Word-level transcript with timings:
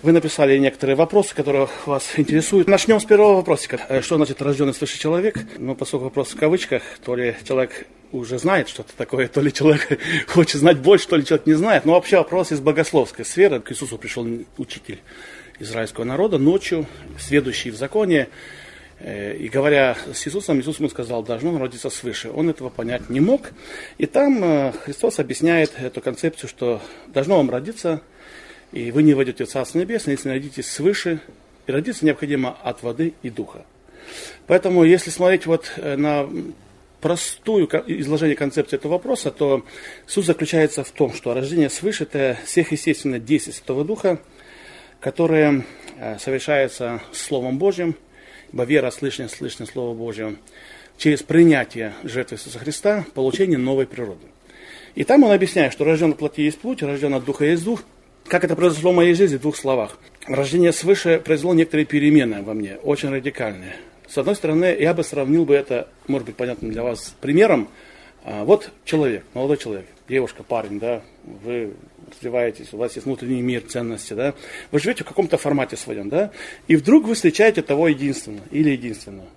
Вы 0.00 0.12
написали 0.12 0.56
некоторые 0.58 0.94
вопросы, 0.94 1.34
которые 1.34 1.68
вас 1.84 2.12
интересуют. 2.16 2.68
Начнем 2.68 3.00
с 3.00 3.04
первого 3.04 3.34
вопросика. 3.34 3.80
Э, 3.88 4.00
что 4.00 4.14
значит 4.14 4.40
рожденный 4.40 4.72
свыше 4.72 4.96
человек? 4.96 5.40
Ну, 5.58 5.74
поскольку 5.74 6.04
вопрос 6.04 6.28
в 6.28 6.36
кавычках, 6.38 6.82
то 7.04 7.16
ли 7.16 7.34
человек 7.42 7.84
уже 8.12 8.38
знает 8.38 8.68
что-то 8.68 8.92
такое, 8.96 9.26
то 9.26 9.40
ли 9.40 9.52
человек 9.52 9.98
хочет 10.28 10.60
знать 10.60 10.78
больше, 10.78 11.08
то 11.08 11.16
ли 11.16 11.24
человек 11.24 11.46
не 11.48 11.54
знает. 11.54 11.84
Но 11.84 11.94
вообще 11.94 12.18
вопрос 12.18 12.52
из 12.52 12.60
богословской 12.60 13.24
сферы. 13.24 13.58
К 13.58 13.72
Иисусу 13.72 13.98
пришел 13.98 14.24
учитель 14.56 15.00
израильского 15.58 16.04
народа 16.04 16.38
ночью, 16.38 16.86
сведущий 17.18 17.72
в 17.72 17.76
законе, 17.76 18.28
э, 19.00 19.36
и 19.36 19.48
говоря 19.48 19.96
с 20.14 20.28
Иисусом, 20.28 20.60
Иисус 20.60 20.78
ему 20.78 20.90
сказал, 20.90 21.24
должно 21.24 21.50
он 21.50 21.56
родиться 21.56 21.90
свыше. 21.90 22.30
Он 22.30 22.48
этого 22.48 22.68
понять 22.68 23.10
не 23.10 23.18
мог. 23.18 23.50
И 23.98 24.06
там 24.06 24.44
э, 24.44 24.72
Христос 24.84 25.18
объясняет 25.18 25.72
эту 25.76 26.00
концепцию, 26.00 26.48
что 26.48 26.80
должно 27.08 27.38
вам 27.38 27.50
родиться, 27.50 28.00
и 28.72 28.90
вы 28.90 29.02
не 29.02 29.14
войдете 29.14 29.44
в 29.44 29.48
Царство 29.48 29.78
Небесное, 29.78 30.14
если 30.14 30.28
родитесь 30.28 30.70
свыше. 30.70 31.20
И 31.66 31.72
родиться 31.72 32.04
необходимо 32.04 32.56
от 32.62 32.82
воды 32.82 33.14
и 33.22 33.30
духа. 33.30 33.64
Поэтому, 34.46 34.84
если 34.84 35.10
смотреть 35.10 35.46
вот 35.46 35.72
э, 35.76 35.96
на 35.96 36.28
простую 37.00 37.66
изложение 37.86 38.36
концепции 38.36 38.76
этого 38.76 38.92
вопроса, 38.92 39.30
то 39.30 39.64
суть 40.06 40.26
заключается 40.26 40.82
в 40.82 40.90
том, 40.90 41.12
что 41.12 41.34
рождение 41.34 41.70
свыше– 41.70 42.04
это 42.10 42.38
сверхъестественное 42.46 43.20
действие 43.20 43.54
Святого 43.54 43.84
Духа, 43.84 44.20
которое 45.00 45.64
э, 45.98 46.18
совершается 46.18 47.02
Словом 47.12 47.58
Божьим, 47.58 47.94
ибо 48.52 48.64
вера, 48.64 48.90
слышание, 48.90 49.28
слышное 49.28 49.66
Слово 49.66 49.94
Божье, 49.94 50.36
через 50.96 51.22
принятие 51.22 51.94
жертвы 52.02 52.36
Иисуса 52.36 52.58
Христа, 52.58 53.04
получение 53.14 53.58
новой 53.58 53.86
природы. 53.86 54.26
И 54.94 55.04
там 55.04 55.22
он 55.22 55.32
объясняет, 55.32 55.72
что 55.72 55.84
рожден 55.84 56.10
от 56.10 56.18
плоти 56.18 56.40
есть 56.40 56.58
плоть, 56.58 56.82
рожден 56.82 57.14
от 57.14 57.24
духа 57.24 57.44
есть 57.44 57.64
дух. 57.64 57.84
Как 58.28 58.44
это 58.44 58.54
произошло 58.54 58.92
в 58.92 58.94
моей 58.94 59.14
жизни 59.14 59.36
в 59.36 59.40
двух 59.40 59.56
словах. 59.56 59.98
Рождение 60.26 60.72
свыше 60.72 61.18
произвело 61.18 61.54
некоторые 61.54 61.86
перемены 61.86 62.42
во 62.42 62.52
мне, 62.52 62.76
очень 62.82 63.08
радикальные. 63.08 63.76
С 64.06 64.18
одной 64.18 64.36
стороны, 64.36 64.76
я 64.78 64.92
бы 64.92 65.02
сравнил 65.02 65.46
бы 65.46 65.54
это, 65.54 65.88
может 66.08 66.26
быть, 66.26 66.36
понятным 66.36 66.70
для 66.70 66.82
вас 66.82 67.14
примером. 67.22 67.68
А, 68.24 68.44
вот 68.44 68.70
человек, 68.84 69.24
молодой 69.32 69.56
человек, 69.56 69.86
девушка, 70.10 70.42
парень, 70.42 70.78
да, 70.78 71.02
вы 71.24 71.72
развиваетесь, 72.10 72.68
у 72.72 72.76
вас 72.76 72.96
есть 72.96 73.06
внутренний 73.06 73.40
мир, 73.40 73.62
ценности, 73.62 74.12
да, 74.12 74.34
вы 74.72 74.78
живете 74.78 75.04
в 75.04 75.06
каком-то 75.06 75.38
формате 75.38 75.78
своем, 75.78 76.10
да, 76.10 76.30
и 76.66 76.76
вдруг 76.76 77.06
вы 77.06 77.14
встречаете 77.14 77.62
того 77.62 77.88
единственного 77.88 78.44
или 78.50 78.70
единственного, 78.70 79.28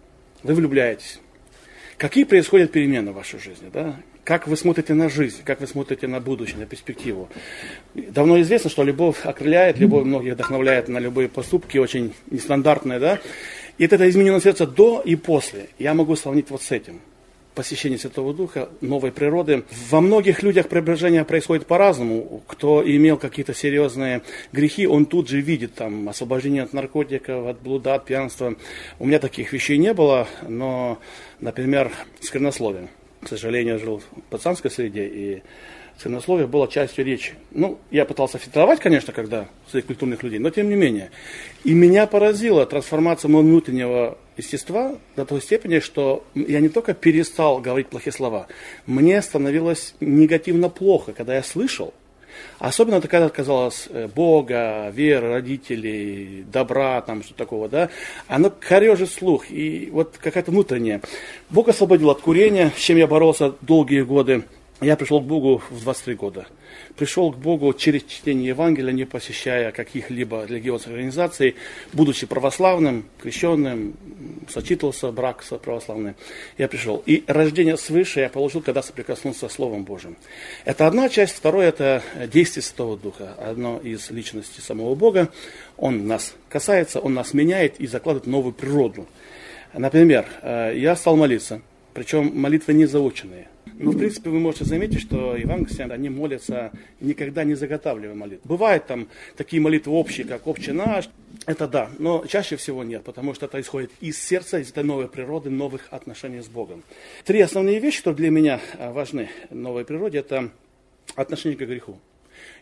вы 0.44 0.54
влюбляетесь. 0.54 1.22
Какие 1.98 2.26
происходят 2.26 2.74
перемены 2.74 3.12
в 3.12 3.16
вашей 3.16 3.40
жизни, 3.40 3.70
да? 3.72 4.02
Как 4.24 4.48
вы 4.48 4.56
смотрите 4.56 4.94
на 4.94 5.10
жизнь, 5.10 5.42
как 5.44 5.62
вы 5.62 5.68
смотрите 5.68 6.08
на 6.08 6.20
будущее, 6.20 6.60
на 6.60 6.66
перспективу. 6.68 7.28
Давно 7.96 8.40
известно, 8.42 8.70
что 8.70 8.84
любовь 8.84 9.26
окрыляет, 9.26 9.80
любовь 9.80 10.06
многих 10.06 10.34
вдохновляет 10.34 10.90
на 10.90 11.00
любые 11.00 11.28
поступки, 11.28 11.80
очень 11.80 12.14
нестандартные, 12.30 13.00
да? 13.00 13.20
И 13.80 13.86
это 13.86 14.08
изменено 14.10 14.40
сердце 14.40 14.68
до 14.68 15.02
и 15.04 15.16
после. 15.16 15.70
Я 15.80 15.96
могу 15.96 16.16
сравнить 16.16 16.52
вот 16.52 16.62
с 16.62 16.72
этим 16.72 17.02
посещение 17.56 18.00
Святого 18.00 18.34
Духа, 18.34 18.70
новой 18.80 19.12
природы. 19.12 19.64
Во 19.90 20.02
многих 20.02 20.44
людях 20.44 20.70
преображение 20.70 21.26
происходит 21.26 21.66
по-разному. 21.66 22.44
Кто 22.48 22.84
имел 22.84 23.18
какие-то 23.18 23.54
серьезные 23.54 24.22
грехи, 24.54 24.88
он 24.88 25.06
тут 25.06 25.30
же 25.30 25.42
видит 25.42 25.74
там 25.76 26.08
освобождение 26.08 26.64
от 26.64 26.74
наркотиков, 26.74 27.48
от 27.48 27.62
блуда, 27.62 27.96
от 27.96 28.06
пьянства. 28.06 28.56
У 29.00 29.06
меня 29.06 29.20
таких 29.20 29.52
вещей 29.52 29.78
не 29.78 29.94
было, 29.94 30.28
но, 30.48 31.00
например, 31.40 31.92
сквернословие. 32.22 32.88
К 33.22 33.28
сожалению, 33.28 33.80
жил 33.80 34.00
в 34.00 34.22
пацанской 34.30 34.72
среде, 34.72 35.08
и 35.08 35.44
Цернословие 36.02 36.48
было 36.48 36.68
частью 36.68 37.06
речи. 37.06 37.34
Ну, 37.52 37.78
я 37.92 38.06
пытался 38.06 38.40
фильтровать, 38.40 38.80
конечно, 38.80 39.14
когда 39.14 39.48
своих 39.70 39.86
культурных 39.86 40.24
людей, 40.24 40.40
но 40.40 40.50
тем 40.50 40.68
не 40.68 40.76
менее. 40.76 41.12
И 41.64 41.76
меня 41.76 42.08
поразила 42.08 42.66
трансформация 42.66 43.30
моего 43.30 43.48
внутреннего 43.48 44.18
естества 44.36 44.98
до 45.16 45.26
той 45.26 45.42
степени, 45.42 45.78
что 45.78 46.26
я 46.34 46.60
не 46.60 46.70
только 46.70 46.96
перестал 46.96 47.60
говорить 47.60 47.88
плохие 47.88 48.14
слова, 48.14 48.48
мне 48.88 49.22
становилось 49.22 49.94
негативно 50.00 50.70
плохо, 50.70 51.14
когда 51.14 51.36
я 51.36 51.44
слышал. 51.44 51.94
Особенно 52.60 52.96
это 52.96 53.08
когда 53.08 53.30
казалось 53.30 53.88
э, 53.90 54.08
Бога, 54.14 54.90
веры, 54.90 55.30
родителей, 55.30 56.46
добра, 56.52 57.02
там 57.02 57.24
что 57.24 57.34
такого, 57.34 57.70
да, 57.70 57.90
оно 58.28 58.52
корежит 58.52 59.12
слух. 59.12 59.50
И 59.50 59.90
вот 59.92 60.18
какая-то 60.20 60.52
внутренняя. 60.52 61.02
Бог 61.50 61.70
освободил 61.70 62.10
от 62.10 62.22
курения, 62.22 62.72
с 62.76 62.80
чем 62.80 62.98
я 62.98 63.08
боролся 63.08 63.54
долгие 63.62 64.02
годы. 64.02 64.44
Я 64.82 64.96
пришел 64.96 65.22
к 65.22 65.26
Богу 65.26 65.62
в 65.70 65.84
23 65.84 66.16
года. 66.16 66.48
Пришел 66.98 67.32
к 67.32 67.38
Богу 67.38 67.74
через 67.74 68.04
чтение 68.04 68.50
Евангелия, 68.50 68.92
не 68.92 69.06
посещая 69.06 69.72
каких-либо 69.72 70.46
религиозных 70.46 70.90
организаций, 70.90 71.56
будучи 71.94 72.26
православным, 72.26 73.06
крещенным, 73.22 73.96
сочитывался 74.50 75.12
брак 75.12 75.44
с 75.44 75.58
православным. 75.58 76.16
Я 76.58 76.68
пришел. 76.68 77.02
И 77.06 77.24
рождение 77.28 77.78
свыше 77.78 78.22
я 78.22 78.30
получил, 78.30 78.62
когда 78.62 78.82
соприкоснулся 78.82 79.48
с 79.48 79.54
Словом 79.54 79.84
Божьим. 79.84 80.18
Это 80.66 80.88
одна 80.88 81.10
часть. 81.10 81.36
Второе– 81.36 81.68
это 81.70 82.04
действие 82.32 82.64
Святого 82.64 82.98
Духа. 82.98 83.36
Одно 83.40 83.80
из 83.80 84.10
личностей 84.12 84.62
самого 84.62 84.96
Бога. 84.96 85.30
Он 85.78 86.08
нас 86.08 86.36
касается, 86.50 87.00
он 87.00 87.14
нас 87.14 87.34
меняет 87.34 87.80
и 87.80 87.88
закладывает 87.88 88.28
новую 88.28 88.54
природу. 88.54 89.08
Например, 89.74 90.26
э, 90.42 90.74
я 90.76 90.96
стал 90.96 91.16
молиться, 91.16 91.62
причем 91.94 92.32
молитвы 92.40 92.74
не 92.74 92.86
заученные. 92.86 93.48
Ну, 93.76 93.92
в 93.92 93.98
принципе, 93.98 94.30
вы 94.30 94.40
можете 94.40 94.66
заметить, 94.66 95.02
что 95.02 95.36
евангелисты, 95.36 95.84
они 95.84 96.10
молятся, 96.10 96.72
никогда 97.00 97.44
не 97.44 97.56
заготавливая 97.56 98.16
молитву. 98.16 98.48
Бывают 98.48 98.86
там 98.86 99.08
такие 99.38 99.62
молитвы 99.62 99.94
общие, 99.94 100.26
как 100.26 100.48
«Отче 100.48 100.74
наш», 100.74 101.10
это 101.46 101.68
да, 101.68 101.90
но 101.98 102.26
чаще 102.28 102.56
всего 102.56 102.84
нет, 102.84 103.04
потому 103.04 103.34
что 103.34 103.48
это 103.48 103.60
исходит 103.60 103.92
из 104.00 104.22
сердца, 104.22 104.60
из 104.60 104.70
этой 104.70 104.84
новой 104.84 105.08
природы, 105.08 105.50
новых 105.50 105.88
отношений 105.90 106.42
с 106.42 106.48
Богом. 106.48 106.84
Три 107.26 107.42
основные 107.42 107.80
вещи, 107.80 108.00
которые 108.00 108.18
для 108.18 108.30
меня 108.30 108.60
а, 108.78 108.92
важны 108.92 109.30
в 109.50 109.56
новой 109.56 109.86
природе, 109.86 110.20
это 110.20 110.52
отношение 111.16 111.58
к 111.58 111.62
греху. 111.62 111.98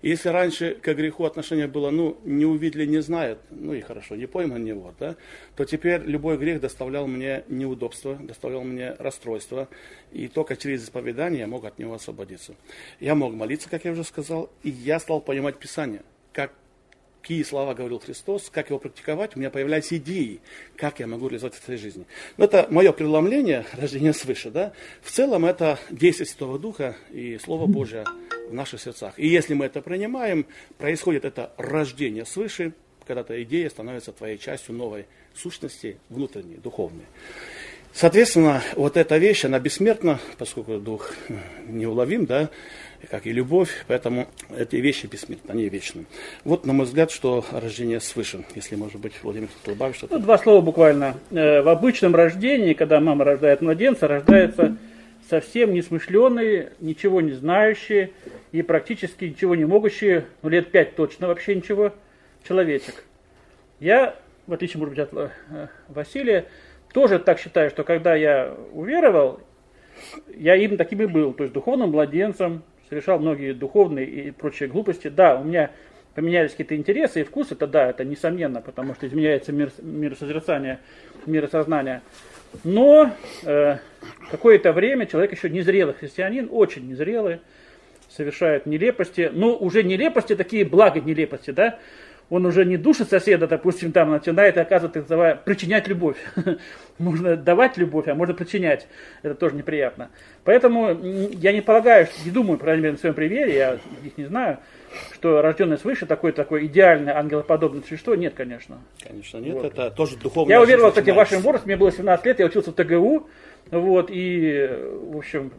Если 0.02 0.30
раньше 0.30 0.76
к 0.76 0.94
греху 0.94 1.26
отношение 1.26 1.68
было, 1.68 1.90
ну, 1.90 2.18
не 2.24 2.46
увидели, 2.46 2.86
не 2.86 3.02
знают, 3.02 3.40
ну 3.50 3.74
и 3.74 3.82
хорошо, 3.82 4.16
не 4.16 4.28
пойман, 4.28 4.64
не 4.64 4.74
вот, 4.74 4.96
да, 5.00 5.16
то 5.56 5.66
теперь 5.66 6.02
любой 6.04 6.38
грех 6.38 6.62
доставлял 6.62 7.08
мне 7.08 7.44
неудобства, 7.48 8.16
доставлял 8.16 8.64
мне 8.64 8.94
расстройство, 9.00 9.68
и 10.12 10.28
только 10.28 10.56
через 10.56 10.84
исповедание 10.84 11.42
я 11.42 11.48
мог 11.48 11.66
от 11.66 11.80
него 11.80 11.94
освободиться. 11.94 12.56
Я 13.00 13.16
мог 13.16 13.34
молиться, 13.34 13.70
как 13.70 13.86
я 13.86 13.92
уже 13.92 14.04
сказал, 14.04 14.50
и 14.64 14.70
я 14.70 15.00
стал 15.00 15.22
понимать 15.22 15.58
Писание, 15.58 16.02
как 16.34 16.52
какие 17.22 17.44
слова 17.44 17.74
говорил 17.74 18.00
Христос, 18.00 18.50
как 18.50 18.70
его 18.70 18.80
практиковать, 18.80 19.36
у 19.36 19.40
меня 19.40 19.50
появлялись 19.50 19.94
идеи, 19.94 20.40
как 20.76 21.00
я 21.00 21.08
могу 21.08 21.28
реализовать 21.28 21.56
в 21.56 21.64
своей 21.64 21.80
жизни. 21.80 22.06
Но 22.38 22.46
это 22.46 22.68
мое 22.70 22.92
преломление, 22.92 23.66
рождение 23.74 24.14
свыше. 24.14 24.50
Да? 24.50 24.74
В 25.02 25.12
целом 25.12 25.46
это 25.46 25.78
действие 25.92 26.28
Святого 26.28 26.58
Духа 26.58 26.96
и 27.12 27.38
Слово 27.38 27.68
Божье 27.68 28.06
в 28.50 28.54
наших 28.54 28.82
сердцах. 28.82 29.14
И 29.18 29.28
если 29.28 29.54
мы 29.54 29.66
это 29.66 29.82
принимаем, 29.82 30.46
происходит 30.78 31.26
это 31.26 31.52
рождение 31.58 32.26
свыше, 32.26 32.74
когда 33.06 33.22
эта 33.22 33.42
идея 33.44 33.70
становится 33.70 34.12
твоей 34.12 34.38
частью 34.38 34.76
новой 34.76 35.06
сущности, 35.34 35.98
внутренней, 36.10 36.58
духовной. 36.58 37.06
Соответственно, 37.92 38.62
вот 38.76 38.98
эта 38.98 39.18
вещь, 39.18 39.46
она 39.46 39.60
бессмертна, 39.60 40.20
поскольку 40.38 40.78
дух 40.78 41.12
неуловим, 41.68 42.26
да, 42.26 42.50
как 43.10 43.26
и 43.26 43.32
любовь, 43.32 43.84
поэтому 43.88 44.28
эти 44.56 44.76
вещи 44.76 45.08
бессмертны, 45.08 45.52
они 45.52 45.68
вечны. 45.70 46.06
Вот, 46.44 46.66
на 46.66 46.74
мой 46.74 46.86
взгляд, 46.86 47.10
что 47.12 47.44
рождение 47.52 48.00
свыше, 48.00 48.46
если, 48.54 48.76
может 48.76 49.00
быть, 49.00 49.14
Владимир, 49.24 49.48
кто 49.62 49.72
добавит 49.72 49.96
что-то. 49.96 50.18
Ну, 50.18 50.24
два 50.24 50.38
слова 50.38 50.62
буквально. 50.62 51.16
Э, 51.32 51.62
в 51.62 51.70
обычном 51.70 52.16
рождении, 52.16 52.74
когда 52.74 53.00
мама 53.00 53.26
рождает 53.26 53.62
младенца, 53.62 54.08
рождается 54.08 54.78
совсем 55.30 55.74
несмышленый, 55.74 56.70
ничего 56.80 57.22
не 57.22 57.32
знающий 57.32 58.14
и 58.52 58.62
практически 58.62 59.26
ничего 59.26 59.56
не 59.56 59.66
могущий, 59.66 60.24
ну, 60.42 60.50
лет 60.50 60.72
пять 60.72 60.96
точно 60.96 61.28
вообще 61.28 61.56
ничего, 61.56 61.94
человечек. 62.48 63.04
Я, 63.80 64.16
в 64.48 64.54
отличие, 64.54 64.80
может 64.80 64.96
быть, 64.96 65.00
от 65.00 65.14
э, 65.14 65.68
Василия, 65.88 66.46
тоже 66.94 67.20
так 67.20 67.40
считаю, 67.40 67.70
что 67.70 67.84
когда 67.84 68.16
я 68.16 68.56
уверовал, 68.74 69.42
я 70.36 70.56
им 70.56 70.78
таким 70.78 71.02
и 71.02 71.06
был, 71.06 71.34
то 71.34 71.44
есть 71.44 71.54
духовным 71.54 71.92
младенцем, 71.92 72.64
совершал 72.90 73.20
многие 73.20 73.54
духовные 73.54 74.08
и 74.08 74.32
прочие 74.32 74.68
глупости. 74.68 75.10
Да, 75.10 75.40
у 75.40 75.44
меня 75.44 75.72
поменялись 76.16 76.52
какие-то 76.52 76.76
интересы 76.76 77.22
и 77.22 77.24
вкусы, 77.24 77.54
это 77.54 77.68
да, 77.68 77.90
это 77.90 78.04
несомненно, 78.04 78.62
потому 78.62 78.96
что 78.96 79.08
изменяется 79.08 79.52
мир, 79.52 79.72
миросозерцание, 79.82 80.80
миросознание. 81.26 82.02
Но 82.64 83.12
э, 83.44 83.78
какое-то 84.32 84.74
время 84.74 85.06
человек 85.06 85.32
еще 85.32 85.50
незрелый 85.50 85.94
христианин, 85.94 86.48
очень 86.52 86.88
незрелый, 86.90 87.40
совершает 88.10 88.66
нелепости, 88.66 89.30
но 89.32 89.56
уже 89.56 89.84
нелепости 89.84 90.36
такие 90.36 90.66
благо 90.66 91.00
нелепости, 91.00 91.52
да, 91.52 91.80
он 92.30 92.46
уже 92.46 92.64
не 92.64 92.78
душит 92.78 93.10
соседа, 93.10 93.48
допустим, 93.48 93.92
там 93.92 94.12
начинает, 94.12 94.58
оказывается, 94.58 95.42
причинять 95.46 95.88
любовь. 95.88 96.18
можно 97.00 97.36
давать 97.36 97.78
любовь, 97.78 98.08
а 98.08 98.14
можно 98.14 98.36
причинять. 98.36 98.88
Это 99.24 99.34
тоже 99.34 99.56
неприятно. 99.56 100.10
Поэтому 100.44 100.96
я 101.02 101.52
не 101.52 101.62
полагаю, 101.62 102.08
не 102.24 102.32
думаю, 102.32 102.58
по 102.58 102.66
крайней 102.66 102.84
мере, 102.84 102.92
на 102.94 103.00
своем 103.00 103.16
примере, 103.16 103.56
я 103.56 103.80
их 104.04 104.18
не 104.18 104.26
знаю, 104.26 104.60
что 105.14 105.42
рожденный 105.42 105.78
свыше 105.78 106.06
такой 106.06 106.32
такой 106.32 106.66
идеальный 106.66 107.12
ангелоподобное 107.12 107.82
существо, 107.82 108.16
нет, 108.16 108.34
конечно. 108.36 108.80
Конечно, 109.06 109.38
нет, 109.38 109.56
вот. 109.56 109.66
это 109.66 109.92
тоже 109.92 110.18
духовное. 110.18 110.56
Я 110.56 110.62
уверовал, 110.62 110.90
кстати, 110.90 111.10
в 111.12 111.16
вашем 111.16 111.42
возрасте, 111.42 111.68
мне 111.68 111.78
было 111.78 111.92
17 111.92 112.26
лет, 112.26 112.40
я 112.40 112.46
учился 112.46 112.72
в 112.72 112.76
ТГУ, 112.76 113.28
вот, 113.72 114.10
и, 114.12 114.70
в 115.12 115.18
общем, 115.18 115.52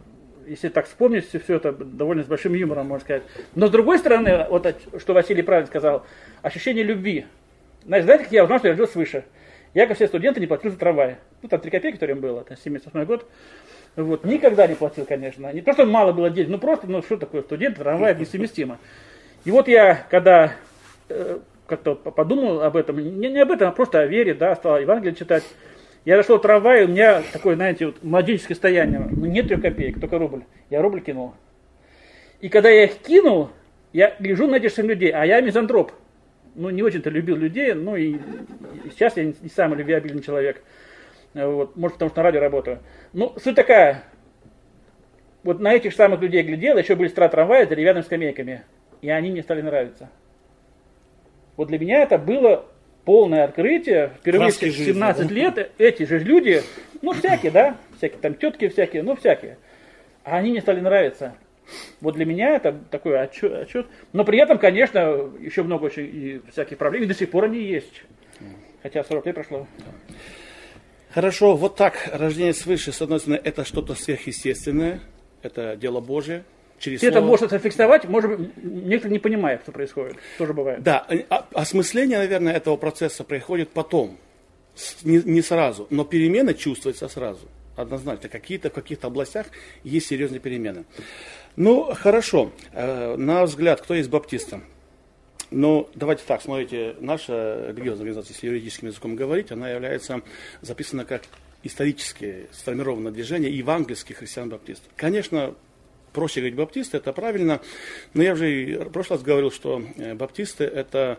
если 0.46 0.68
так 0.68 0.86
вспомнить, 0.86 1.26
все 1.28 1.56
это 1.56 1.72
довольно 1.72 2.24
с 2.24 2.26
большим 2.26 2.54
юмором, 2.54 2.88
можно 2.88 3.04
сказать. 3.04 3.22
Но 3.54 3.68
с 3.68 3.70
другой 3.70 3.98
стороны, 3.98 4.46
вот 4.50 4.74
что 4.98 5.14
Василий 5.14 5.42
правильно 5.42 5.68
сказал, 5.68 6.04
ощущение 6.42 6.82
любви. 6.82 7.26
Знаете, 7.84 8.04
знаете, 8.04 8.24
как 8.24 8.32
я 8.32 8.44
узнал, 8.44 8.58
что 8.58 8.68
я 8.68 8.72
родился 8.72 8.94
свыше? 8.94 9.24
Я, 9.74 9.86
как 9.86 9.96
все 9.96 10.08
студенты, 10.08 10.40
не 10.40 10.48
платил 10.48 10.72
за 10.72 10.78
трамвай. 10.78 11.18
Ну, 11.42 11.48
там 11.48 11.60
3 11.60 11.70
копейки, 11.70 11.94
который 11.94 12.12
им 12.12 12.20
было, 12.20 12.40
это 12.40 12.56
78 12.56 13.04
год. 13.04 13.26
Вот. 13.96 14.24
Никогда 14.24 14.66
не 14.66 14.74
платил, 14.74 15.04
конечно. 15.04 15.52
Не 15.52 15.60
то, 15.60 15.72
что 15.72 15.86
мало 15.86 16.12
было 16.12 16.30
денег, 16.30 16.48
ну 16.48 16.58
просто, 16.58 16.88
ну 16.88 17.02
что 17.02 17.16
такое, 17.16 17.42
студент, 17.42 17.78
трамвай, 17.78 18.16
несовместимо. 18.16 18.78
И 19.44 19.50
вот 19.50 19.68
я, 19.68 20.06
когда 20.10 20.52
э, 21.08 21.38
как-то 21.66 21.94
подумал 21.94 22.62
об 22.62 22.76
этом, 22.76 22.98
не, 22.98 23.28
не 23.28 23.40
об 23.40 23.50
этом, 23.50 23.68
а 23.68 23.72
просто 23.72 24.00
о 24.00 24.06
вере, 24.06 24.34
да, 24.34 24.54
стал 24.54 24.78
Евангелие 24.78 25.14
читать, 25.14 25.44
я 26.04 26.16
зашел 26.16 26.38
в 26.38 26.42
трамвай, 26.42 26.84
у 26.84 26.88
меня 26.88 27.22
такое, 27.32 27.56
знаете, 27.56 27.86
вот 27.86 28.02
младенческое 28.02 28.54
состояние. 28.54 29.00
Ну, 29.10 29.26
нет 29.26 29.48
трех 29.48 29.60
копеек, 29.60 30.00
только 30.00 30.18
рубль. 30.18 30.42
Я 30.70 30.80
рубль 30.82 31.00
кинул. 31.00 31.34
И 32.40 32.48
когда 32.48 32.70
я 32.70 32.84
их 32.84 32.98
кинул, 32.98 33.50
я 33.92 34.14
гляжу 34.18 34.46
на 34.46 34.56
этих 34.56 34.76
людей, 34.78 35.10
а 35.10 35.24
я 35.24 35.40
мизантроп. 35.40 35.92
Ну, 36.54 36.70
не 36.70 36.82
очень-то 36.82 37.10
любил 37.10 37.36
людей, 37.36 37.74
ну 37.74 37.96
и, 37.96 38.14
и 38.14 38.90
сейчас 38.90 39.16
я 39.16 39.24
не, 39.24 39.34
не 39.40 39.48
самый 39.48 39.78
любвеобильный 39.78 40.22
человек. 40.22 40.62
Вот, 41.34 41.76
может, 41.76 41.94
потому 41.94 42.10
что 42.10 42.18
на 42.18 42.24
радио 42.24 42.40
работаю. 42.40 42.80
Ну, 43.12 43.34
суть 43.42 43.54
такая. 43.54 44.02
Вот 45.42 45.60
на 45.60 45.72
этих 45.72 45.94
самых 45.94 46.20
людей 46.20 46.42
глядел, 46.42 46.76
еще 46.76 46.96
были 46.96 47.08
стра 47.08 47.28
трамвая 47.28 47.66
с 47.66 47.68
деревянными 47.68 48.04
скамейками. 48.04 48.62
И 49.02 49.10
они 49.10 49.30
мне 49.30 49.42
стали 49.42 49.62
нравиться. 49.62 50.10
Вот 51.56 51.68
для 51.68 51.78
меня 51.78 52.02
это 52.02 52.18
было 52.18 52.66
полное 53.04 53.44
открытие. 53.44 54.12
Впервые 54.20 54.50
в 54.50 54.54
17 54.54 55.22
жизни, 55.22 55.34
лет 55.34 55.72
эти 55.78 56.04
же 56.04 56.18
люди, 56.18 56.62
ну 57.02 57.12
всякие, 57.12 57.50
да, 57.50 57.76
всякие 57.96 58.18
там 58.18 58.34
тетки 58.34 58.68
всякие, 58.68 59.02
ну 59.02 59.16
всякие. 59.16 59.58
А 60.24 60.36
они 60.36 60.50
мне 60.50 60.60
стали 60.60 60.80
нравиться. 60.80 61.34
Вот 62.00 62.14
для 62.16 62.24
меня 62.24 62.56
это 62.56 62.78
такой 62.90 63.20
отчет, 63.20 63.52
отчет. 63.52 63.86
Но 64.12 64.24
при 64.24 64.38
этом, 64.38 64.58
конечно, 64.58 65.30
еще 65.40 65.62
много 65.62 65.84
очень 65.84 66.04
и 66.04 66.40
всяких 66.50 66.78
проблем, 66.78 67.04
и 67.04 67.06
до 67.06 67.14
сих 67.14 67.30
пор 67.30 67.44
они 67.44 67.60
есть. 67.60 68.02
Хотя 68.82 69.04
40 69.04 69.26
лет 69.26 69.34
прошло. 69.34 69.66
Хорошо, 71.10 71.56
вот 71.56 71.76
так, 71.76 72.08
рождение 72.12 72.54
свыше, 72.54 72.92
с 72.92 73.02
одной 73.02 73.18
стороны, 73.18 73.40
это 73.42 73.64
что-то 73.64 73.94
сверхъестественное, 73.94 75.00
это 75.42 75.76
дело 75.76 76.00
Божие, 76.00 76.44
через 76.80 77.00
Ты 77.00 77.06
слово... 77.06 77.18
это 77.18 77.26
можешь 77.26 77.50
зафиксовать, 77.50 78.04
может 78.06 78.30
быть, 78.30 78.50
некоторые 78.56 79.12
не 79.12 79.18
понимают, 79.18 79.62
что 79.62 79.70
происходит. 79.70 80.16
Тоже 80.38 80.52
бывает. 80.52 80.82
Да, 80.82 81.06
а, 81.28 81.46
осмысление, 81.54 82.18
наверное, 82.18 82.54
этого 82.54 82.76
процесса 82.76 83.22
происходит 83.22 83.70
потом, 83.70 84.18
не, 85.04 85.18
не 85.18 85.42
сразу, 85.42 85.86
но 85.90 86.04
перемены 86.04 86.54
чувствуются 86.54 87.08
сразу. 87.08 87.46
Однозначно, 87.76 88.28
какие-то 88.28 88.70
в 88.70 88.72
каких-то 88.72 89.06
областях 89.06 89.46
есть 89.84 90.08
серьезные 90.08 90.40
перемены. 90.40 90.84
Ну, 91.56 91.94
хорошо. 91.94 92.52
Э, 92.72 93.16
на 93.16 93.44
взгляд, 93.44 93.80
кто 93.80 93.94
есть 93.94 94.10
баптистом? 94.10 94.64
Ну, 95.50 95.88
давайте 95.94 96.22
так, 96.26 96.42
смотрите, 96.42 96.94
наша 97.00 97.66
религиозная 97.68 98.06
организация, 98.06 98.34
если 98.34 98.46
юридическим 98.46 98.88
языком 98.88 99.16
говорить, 99.16 99.50
она 99.50 99.68
является 99.70 100.20
записана 100.60 101.04
как 101.04 101.22
исторически 101.62 102.46
сформированное 102.52 103.12
движение 103.12 103.56
евангельских 103.56 104.18
христиан-баптистов. 104.18 104.90
Конечно, 104.96 105.54
проще 106.12 106.40
говорить 106.40 106.56
баптисты, 106.56 106.96
это 106.96 107.12
правильно. 107.12 107.60
Но 108.14 108.22
я 108.22 108.32
уже 108.32 108.84
в 108.84 108.90
прошлый 108.90 109.18
раз 109.18 109.24
говорил, 109.24 109.50
что 109.50 109.82
э, 109.96 110.14
баптисты 110.14 110.64
это 110.64 111.18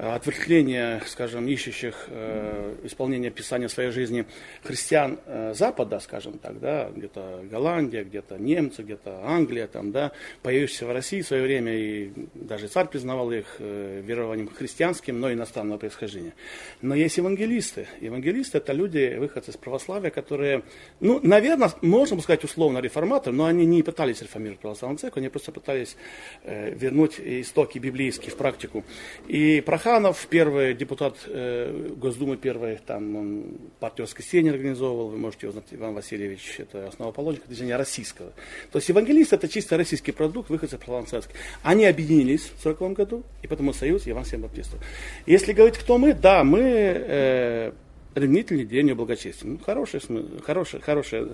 отвлечение, 0.00 1.02
скажем, 1.06 1.46
ищущих 1.46 2.06
э, 2.08 2.76
исполнения 2.84 3.30
Писания 3.30 3.68
своей 3.68 3.90
жизни 3.90 4.24
христиан 4.62 5.18
э, 5.26 5.52
Запада, 5.54 6.00
скажем 6.00 6.38
так, 6.38 6.58
да, 6.58 6.90
где-то 6.94 7.44
Голландия, 7.50 8.04
где-то 8.04 8.38
немцы, 8.38 8.82
где-то 8.82 9.20
Англия, 9.24 9.66
там, 9.66 9.92
да, 9.92 10.12
появившиеся 10.42 10.86
в 10.86 10.92
России 10.92 11.20
в 11.20 11.26
свое 11.26 11.42
время, 11.42 11.74
и 11.74 12.12
даже 12.34 12.68
царь 12.68 12.88
признавал 12.88 13.30
их 13.30 13.56
э, 13.58 14.00
верованием 14.02 14.48
христианским, 14.48 15.20
но 15.20 15.30
иностранного 15.32 15.78
происхождения. 15.78 16.32
Но 16.80 16.94
есть 16.94 17.18
евангелисты. 17.18 17.86
Евангелисты 18.00 18.58
это 18.58 18.72
люди, 18.72 19.16
выходцы 19.18 19.50
из 19.50 19.56
православия, 19.58 20.10
которые, 20.10 20.62
ну, 21.00 21.20
наверное, 21.22 21.72
можно 21.82 22.18
сказать 22.20 22.44
условно 22.44 22.78
реформаторы, 22.78 23.36
но 23.36 23.44
они 23.44 23.66
не 23.66 23.82
пытались 23.82 24.22
реформировать 24.22 24.60
православную 24.60 24.98
церковь, 24.98 25.18
они 25.18 25.28
просто 25.28 25.52
пытались 25.52 25.96
э, 26.44 26.74
вернуть 26.74 27.20
истоки 27.20 27.78
библейские 27.78 28.30
в 28.30 28.36
практику. 28.36 28.82
И 29.28 29.60
Прохор 29.60 29.89
Тарханов, 29.90 30.26
первый 30.30 30.74
депутат 30.74 31.16
э, 31.26 31.88
Госдумы, 31.96 32.36
первый, 32.36 32.78
там 32.86 33.16
он 33.16 33.44
партию 33.80 34.06
воскресенье 34.06 34.52
организовывал, 34.52 35.08
вы 35.08 35.18
можете 35.18 35.46
его 35.46 35.52
знать, 35.52 35.64
Иван 35.72 35.94
Васильевич, 35.94 36.56
это 36.58 36.86
основоположник 36.86 37.46
движения 37.48 37.76
российского. 37.76 38.30
То 38.70 38.78
есть 38.78 38.88
евангелист 38.88 39.32
это 39.32 39.48
чисто 39.48 39.76
российский 39.76 40.12
продукт, 40.12 40.48
выходцы 40.48 40.78
православных 40.78 41.28
Они 41.64 41.86
объединились 41.86 42.52
в 42.56 42.62
40 42.62 42.92
году, 42.92 43.24
и 43.42 43.48
потому 43.48 43.72
союз 43.72 44.06
Иван 44.06 44.24
Семь 44.24 44.42
Баптистов. 44.42 44.80
Если 45.26 45.52
говорить, 45.52 45.78
кто 45.78 45.98
мы, 45.98 46.14
да, 46.14 46.44
мы 46.44 46.60
э, 46.62 47.72
ревнители 48.14 48.64
День 48.64 48.94
благочестия. 48.94 49.48
Ну, 49.50 49.58
хороший, 49.58 50.00
хороший, 50.44 50.80
хороший 50.80 51.26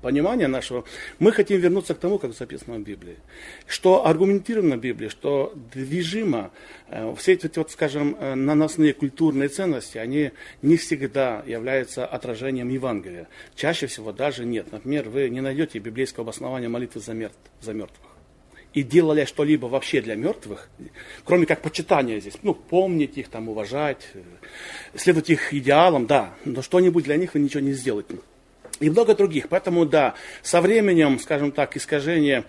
понимания 0.00 0.48
нашего, 0.48 0.84
мы 1.18 1.32
хотим 1.32 1.60
вернуться 1.60 1.94
к 1.94 1.98
тому, 1.98 2.18
как 2.18 2.34
записано 2.34 2.76
в 2.76 2.82
Библии. 2.82 3.16
Что 3.66 4.06
аргументировано 4.06 4.76
в 4.76 4.80
Библии, 4.80 5.08
что 5.08 5.54
движимо, 5.72 6.50
э, 6.88 7.14
все 7.16 7.32
эти, 7.34 7.50
вот, 7.56 7.70
скажем, 7.70 8.16
э, 8.18 8.34
наносные 8.34 8.92
культурные 8.92 9.48
ценности, 9.48 9.98
они 9.98 10.32
не 10.62 10.76
всегда 10.76 11.42
являются 11.46 12.06
отражением 12.06 12.68
Евангелия. 12.68 13.28
Чаще 13.54 13.86
всего 13.86 14.12
даже 14.12 14.44
нет. 14.44 14.72
Например, 14.72 15.08
вы 15.08 15.28
не 15.28 15.40
найдете 15.40 15.78
библейского 15.78 16.24
обоснования 16.24 16.68
молитвы 16.68 17.00
за, 17.00 17.14
мертв, 17.14 17.38
за 17.60 17.74
мертвых. 17.74 18.06
И 18.72 18.84
делали 18.84 19.24
что-либо 19.24 19.66
вообще 19.66 20.00
для 20.00 20.14
мертвых, 20.14 20.70
кроме 21.24 21.44
как 21.44 21.60
почитания 21.60 22.20
здесь, 22.20 22.34
ну, 22.42 22.54
помнить 22.54 23.18
их, 23.18 23.28
там, 23.28 23.48
уважать, 23.48 24.08
э, 24.14 24.22
следовать 24.94 25.30
их 25.30 25.52
идеалам, 25.52 26.06
да, 26.06 26.34
но 26.44 26.62
что-нибудь 26.62 27.04
для 27.04 27.16
них 27.16 27.34
вы 27.34 27.40
ничего 27.40 27.60
не 27.60 27.72
сделаете 27.72 28.16
и 28.80 28.90
много 28.90 29.14
других. 29.14 29.48
Поэтому, 29.48 29.86
да, 29.86 30.14
со 30.42 30.60
временем, 30.60 31.18
скажем 31.20 31.52
так, 31.52 31.76
искажение 31.76 32.44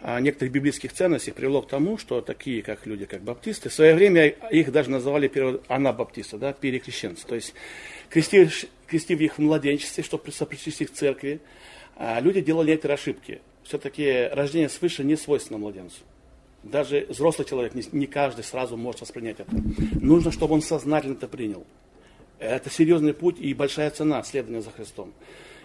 а, 0.00 0.20
некоторых 0.20 0.52
библейских 0.52 0.92
ценностей 0.92 1.30
привело 1.30 1.62
к 1.62 1.68
тому, 1.68 1.98
что 1.98 2.20
такие, 2.20 2.62
как 2.62 2.86
люди, 2.86 3.04
как 3.04 3.22
баптисты, 3.22 3.68
в 3.68 3.74
свое 3.74 3.94
время 3.94 4.28
их 4.28 4.72
даже 4.72 4.90
называли 4.90 5.30
анабаптисты, 5.68 6.38
да, 6.38 6.52
перекрещенцы. 6.52 7.26
То 7.26 7.34
есть, 7.34 7.54
крестив, 8.10 8.66
крестив 8.86 9.20
их 9.20 9.38
в 9.38 9.40
младенчестве, 9.40 10.02
чтобы 10.02 10.32
сопричастить 10.32 10.90
к 10.90 10.94
церкви, 10.94 11.40
а, 11.96 12.20
люди 12.20 12.40
делали 12.40 12.72
некоторые 12.72 12.94
ошибки. 12.94 13.40
Все-таки 13.62 14.28
рождение 14.32 14.68
свыше 14.68 15.04
не 15.04 15.16
свойственно 15.16 15.58
младенцу. 15.58 16.02
Даже 16.62 17.06
взрослый 17.10 17.46
человек, 17.46 17.74
не 17.74 18.06
каждый 18.06 18.42
сразу 18.42 18.76
может 18.76 19.02
воспринять 19.02 19.38
это. 19.38 19.50
Нужно, 20.00 20.32
чтобы 20.32 20.54
он 20.54 20.62
сознательно 20.62 21.12
это 21.12 21.28
принял. 21.28 21.66
Это 22.38 22.70
серьезный 22.70 23.12
путь 23.12 23.38
и 23.38 23.52
большая 23.54 23.90
цена 23.90 24.22
следования 24.22 24.62
за 24.62 24.70
Христом. 24.70 25.12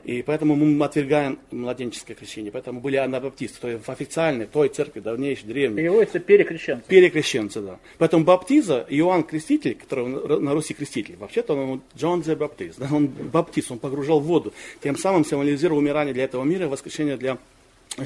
И 0.04 0.22
поэтому 0.22 0.56
мы 0.56 0.86
отвергаем 0.86 1.40
младенческое 1.52 2.16
крещение. 2.16 2.52
Поэтому 2.52 2.80
были 2.80 2.98
анабаптисты, 2.98 3.60
то 3.60 3.68
есть 3.70 3.86
в 3.86 3.90
официальной, 3.90 4.46
той 4.46 4.70
церкви, 4.70 5.00
давнейшей, 5.00 5.48
древней. 5.48 5.78
Переводится 5.78 6.20
перекрещенцы. 6.20 6.84
Перекрещенцы, 6.88 7.62
да. 7.62 7.80
Поэтому 7.98 8.24
баптиза, 8.24 8.86
Иоанн 8.90 9.24
Креститель, 9.24 9.76
который 9.76 10.08
на 10.40 10.54
Руси 10.54 10.74
креститель, 10.74 11.16
вообще-то 11.18 11.54
он 11.54 11.82
Джон 11.98 12.24
Зе 12.24 12.36
Баптист, 12.36 12.80
да, 12.80 12.88
он 12.92 13.08
баптист, 13.08 13.72
он 13.72 13.80
погружал 13.80 14.20
в 14.20 14.24
воду, 14.26 14.54
тем 14.82 14.98
самым 14.98 15.26
символизировал 15.26 15.80
умирание 15.80 16.14
для 16.14 16.24
этого 16.24 16.44
мира 16.44 16.66
и 16.66 16.68
воскрешение 16.68 17.18
для 17.18 17.38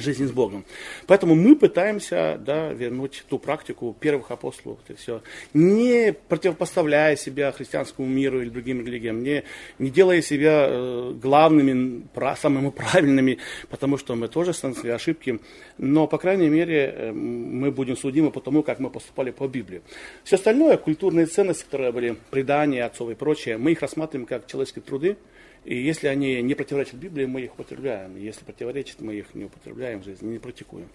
жизни 0.00 0.26
с 0.26 0.32
Богом. 0.32 0.64
Поэтому 1.06 1.34
мы 1.34 1.56
пытаемся 1.56 2.38
да, 2.38 2.72
вернуть 2.72 3.24
ту 3.28 3.38
практику 3.38 3.96
первых 3.98 4.30
апостолов, 4.30 4.78
это 4.86 4.98
все, 4.98 5.22
не 5.52 6.14
противопоставляя 6.28 7.16
себя 7.16 7.52
христианскому 7.52 8.08
миру 8.08 8.40
или 8.40 8.48
другим 8.48 8.84
религиям, 8.84 9.22
не, 9.22 9.44
не 9.78 9.90
делая 9.90 10.22
себя 10.22 10.66
э, 10.68 11.12
главными, 11.20 12.04
самыми 12.36 12.70
правильными, 12.70 13.38
потому 13.68 13.98
что 13.98 14.14
мы 14.14 14.28
тоже 14.28 14.52
совершили 14.52 14.90
ошибки, 14.90 15.40
но, 15.78 16.06
по 16.06 16.18
крайней 16.18 16.48
мере, 16.48 16.94
э, 16.94 17.12
мы 17.12 17.70
будем 17.70 17.96
судимы 17.96 18.30
по 18.30 18.40
тому, 18.40 18.62
как 18.62 18.78
мы 18.80 18.90
поступали 18.90 19.30
по 19.30 19.48
Библии. 19.48 19.82
Все 20.24 20.36
остальное, 20.36 20.76
культурные 20.76 21.26
ценности, 21.26 21.64
которые 21.64 21.92
были, 21.92 22.16
предания 22.30 22.84
отцов 22.84 23.10
и 23.10 23.14
прочее, 23.14 23.58
мы 23.58 23.72
их 23.72 23.82
рассматриваем 23.82 24.26
как 24.26 24.46
человеческие 24.46 24.82
труды, 24.82 25.16
И 25.64 25.76
если 25.76 26.08
они 26.08 26.42
не 26.42 26.54
противоречат 26.54 26.94
Библии, 26.94 27.24
мы 27.24 27.42
их 27.42 27.54
употребляем. 27.54 28.16
Если 28.16 28.44
противоречат, 28.44 29.00
мы 29.00 29.14
их 29.14 29.34
не 29.34 29.44
употребляем 29.44 30.02
в 30.02 30.04
жизни, 30.04 30.32
не 30.32 30.38
практикуем. 30.38 30.88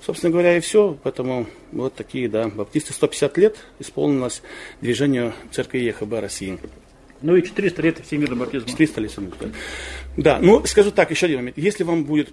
Собственно 0.00 0.32
говоря, 0.32 0.56
и 0.56 0.60
все. 0.60 0.98
Поэтому 1.04 1.46
вот 1.70 1.94
такие, 1.94 2.28
да, 2.28 2.48
баптисты 2.48 2.92
150 2.92 3.38
лет 3.38 3.56
исполнилось 3.78 4.42
движению 4.80 5.34
церкви 5.52 5.78
ЕХБ 5.78 6.12
России. 6.14 6.58
Ну 7.22 7.36
и 7.36 7.42
400 7.42 7.82
лет 7.82 7.98
всемирного 7.98 8.40
баптизма. 8.40 8.68
400 8.68 9.00
лет. 9.00 9.12
Да, 10.16 10.38
ну 10.40 10.64
скажу 10.66 10.90
так, 10.90 11.10
еще 11.10 11.26
один 11.26 11.38
момент. 11.38 11.58
Если 11.58 11.84
вам 11.84 12.04
будет 12.04 12.32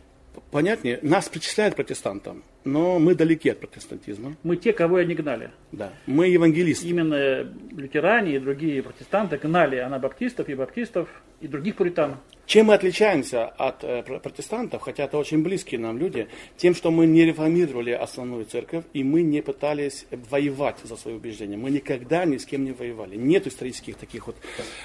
понятнее, 0.56 1.00
нас 1.02 1.28
причисляют 1.28 1.76
протестантам, 1.76 2.42
но 2.64 2.98
мы 2.98 3.14
далеки 3.14 3.50
от 3.50 3.60
протестантизма. 3.60 4.38
Мы 4.44 4.56
те, 4.56 4.72
кого 4.72 4.96
они 4.96 5.14
гнали. 5.14 5.52
Да, 5.74 5.92
мы 6.06 6.30
евангелисты. 6.30 6.88
Именно 6.88 7.44
лютеране 7.72 8.38
и 8.38 8.40
другие 8.40 8.82
протестанты 8.82 9.38
гнали 9.38 9.76
анабаптистов 9.76 10.48
и 10.48 10.56
баптистов 10.56 11.10
и 11.42 11.50
других 11.50 11.76
пуритан. 11.76 12.16
Чем 12.46 12.68
мы 12.68 12.76
отличаемся 12.76 13.48
от 13.48 13.84
э, 13.84 14.04
протестантов, 14.04 14.84
хотя 14.84 15.06
это 15.06 15.18
очень 15.18 15.42
близкие 15.42 15.80
нам 15.80 15.98
люди, 15.98 16.28
тем, 16.58 16.76
что 16.76 16.92
мы 16.92 17.08
не 17.08 17.26
реформировали 17.26 17.90
основную 17.90 18.46
церковь, 18.46 18.86
и 18.94 19.04
мы 19.04 19.24
не 19.24 19.42
пытались 19.42 20.06
воевать 20.30 20.78
за 20.84 20.96
свои 20.96 21.16
убеждения. 21.16 21.58
Мы 21.58 21.72
никогда 21.72 22.24
ни 22.26 22.38
с 22.38 22.46
кем 22.46 22.64
не 22.64 22.72
воевали. 22.72 23.16
Нет 23.16 23.48
исторических 23.48 23.96
таких 23.96 24.28
вот 24.28 24.36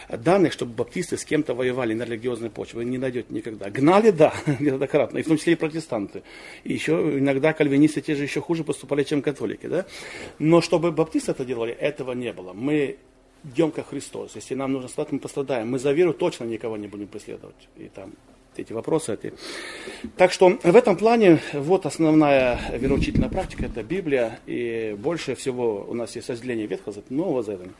данных, 0.08 0.54
чтобы 0.54 0.72
баптисты 0.72 1.18
с 1.18 1.24
кем-то 1.24 1.54
воевали 1.54 1.92
на 1.92 2.04
религиозной 2.04 2.48
почве. 2.48 2.78
Вы 2.78 2.86
не 2.86 2.96
найдете 2.96 3.26
никогда. 3.28 3.68
Гнали, 3.68 4.10
да, 4.10 4.32
неоднократно, 4.58 5.18
и 5.18 5.22
в 5.22 5.28
том 5.28 5.36
числе 5.36 5.52
протестанты. 5.60 6.22
И 6.64 6.72
еще 6.72 7.18
иногда 7.18 7.52
кальвинисты 7.52 8.00
те 8.00 8.14
же 8.14 8.24
еще 8.24 8.40
хуже 8.40 8.64
поступали, 8.64 9.04
чем 9.04 9.22
католики. 9.22 9.66
Да? 9.66 9.86
Но 10.38 10.60
чтобы 10.60 10.90
баптисты 10.90 11.32
это 11.32 11.44
делали, 11.44 11.72
этого 11.72 12.12
не 12.12 12.32
было. 12.32 12.52
Мы 12.52 12.96
идем 13.44 13.70
как 13.70 13.88
Христос. 13.88 14.32
Если 14.34 14.54
нам 14.54 14.72
нужно 14.72 14.88
страдать, 14.88 15.12
мы 15.12 15.18
пострадаем. 15.18 15.70
Мы 15.70 15.78
за 15.78 15.92
веру 15.92 16.12
точно 16.12 16.44
никого 16.44 16.76
не 16.76 16.88
будем 16.88 17.06
преследовать. 17.06 17.68
И 17.76 17.88
там 17.88 18.12
эти 18.56 18.72
вопросы. 18.72 19.14
Эти. 19.14 19.32
Так 20.16 20.32
что 20.32 20.58
в 20.62 20.76
этом 20.76 20.96
плане 20.96 21.40
вот 21.52 21.86
основная 21.86 22.58
вероучительная 22.76 23.28
практика, 23.28 23.66
это 23.66 23.82
Библия. 23.82 24.40
И 24.46 24.96
больше 24.98 25.34
всего 25.34 25.86
у 25.88 25.94
нас 25.94 26.16
есть 26.16 26.28
разделение 26.28 26.66
Ветхого 26.66 26.92
Завета, 26.92 27.14
Нового 27.14 27.42
Завета 27.42 27.70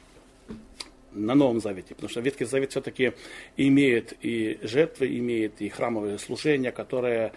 на 1.13 1.35
Новом 1.35 1.61
Завете. 1.61 1.95
Потому 1.95 2.11
что 2.11 2.21
Ветхий 2.21 2.45
Завет 2.45 2.71
все-таки 2.71 3.13
имеет 3.57 4.15
и 4.23 4.59
жертвы, 4.63 5.19
имеет 5.19 5.61
и 5.61 5.69
храмовые 5.69 6.19
служения, 6.19 6.73
которые 6.73 7.33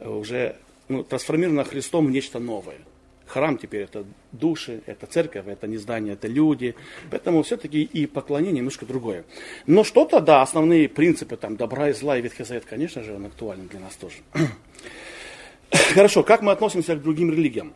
уже 0.00 0.56
ну, 0.88 1.04
трансформированы 1.04 1.64
Христом 1.64 2.06
в 2.06 2.10
нечто 2.10 2.38
новое. 2.38 2.78
Храм 3.26 3.58
теперь 3.58 3.82
это 3.82 4.04
души, 4.32 4.82
это 4.86 5.06
церковь, 5.06 5.46
это 5.46 5.68
не 5.68 5.76
здание, 5.76 6.14
это 6.14 6.26
люди. 6.26 6.74
Поэтому 7.10 7.44
все-таки 7.44 7.82
и 7.82 8.06
поклонение 8.06 8.56
немножко 8.56 8.86
другое. 8.86 9.24
Но 9.66 9.84
что-то, 9.84 10.20
да, 10.20 10.42
основные 10.42 10.88
принципы 10.88 11.36
там 11.36 11.56
добра 11.56 11.90
и 11.90 11.92
зла 11.92 12.18
и 12.18 12.22
Ветхий 12.22 12.42
Завет, 12.42 12.64
конечно 12.64 13.04
же, 13.04 13.14
он 13.14 13.26
актуален 13.26 13.68
для 13.68 13.78
нас 13.78 13.94
тоже. 13.94 14.16
Хорошо, 15.94 16.24
как 16.24 16.42
мы 16.42 16.50
относимся 16.50 16.96
к 16.96 17.02
другим 17.02 17.30
религиям? 17.30 17.72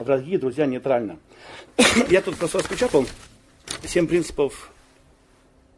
Дорогие 0.00 0.38
друзья, 0.38 0.66
нейтрально. 0.66 1.18
Я 2.10 2.20
тут 2.20 2.36
просто 2.36 2.58
распечатал 2.58 3.06
семь 3.84 4.08
принципов 4.08 4.72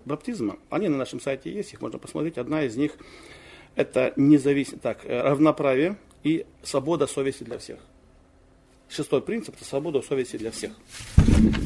баптизма. 0.06 0.56
Они 0.70 0.88
на 0.88 0.96
нашем 0.96 1.20
сайте 1.20 1.52
есть, 1.52 1.74
их 1.74 1.82
можно 1.82 1.98
посмотреть. 1.98 2.38
Одна 2.38 2.62
из 2.62 2.76
них 2.76 2.92
это 3.76 4.12
независимость, 4.16 4.82
так, 4.82 5.04
равноправие 5.04 5.96
и 6.24 6.44
свобода 6.62 7.06
совести 7.06 7.44
для 7.44 7.58
всех. 7.58 7.78
Шестой 8.88 9.20
принцип– 9.20 9.54
это 9.56 9.64
свобода 9.64 10.00
совести 10.02 10.36
для 10.36 10.50
всех. 10.50 10.72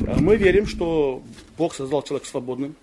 А 0.07 0.19
мы 0.21 0.37
верим, 0.37 0.67
что 0.67 1.23
Бог 1.57 1.75
создал 1.75 2.03
человека 2.03 2.29
свободным, 2.29 2.75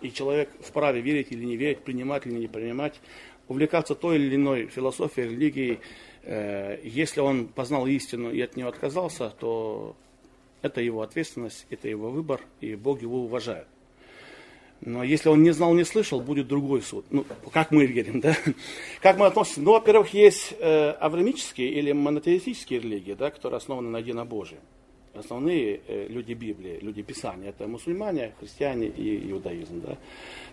и 0.00 0.10
человек 0.10 0.50
вправе 0.60 1.00
верить 1.00 1.28
или 1.30 1.44
не 1.44 1.56
верить, 1.56 1.80
принимать 1.80 2.26
или 2.26 2.34
не 2.34 2.48
принимать, 2.48 3.00
увлекаться 3.48 3.94
той 3.94 4.16
или 4.16 4.34
иной 4.34 4.66
философией, 4.66 5.28
религией. 5.28 5.78
Э, 6.22 6.80
если 6.82 7.20
он 7.20 7.46
познал 7.46 7.86
истину 7.86 8.32
и 8.32 8.40
от 8.40 8.56
нее 8.56 8.66
отказался, 8.66 9.30
то 9.30 9.94
это 10.62 10.80
его 10.80 11.02
ответственность, 11.02 11.66
это 11.70 11.88
его 11.88 12.10
выбор, 12.10 12.40
и 12.60 12.74
Бог 12.74 13.02
его 13.02 13.24
уважает. 13.24 13.66
Но 14.84 15.04
если 15.04 15.28
он 15.28 15.42
не 15.42 15.52
знал, 15.52 15.74
не 15.74 15.84
слышал, 15.84 16.20
будет 16.20 16.48
другой 16.48 16.82
суд. 16.82 17.06
Ну, 17.10 17.24
как 17.52 17.70
мы 17.70 17.86
верим, 17.86 18.20
да? 18.20 18.36
Как 19.00 19.16
мы 19.16 19.26
относимся? 19.26 19.60
Ну, 19.60 19.72
во-первых, 19.72 20.12
есть 20.12 20.54
э, 20.58 20.90
аврамические 20.90 21.68
или 21.70 21.92
монотеистические 21.92 22.80
религии, 22.80 23.14
да, 23.14 23.30
которые 23.30 23.58
основаны 23.58 23.90
на 23.90 23.98
единобожии. 23.98 24.58
Основные 25.14 25.80
э, 25.86 26.08
люди 26.08 26.32
Библии, 26.32 26.78
люди 26.82 27.02
Писания, 27.02 27.50
это 27.50 27.68
мусульмане, 27.68 28.34
христиане 28.40 28.88
и 28.88 29.30
иудаизм. 29.30 29.82
Да? 29.82 29.98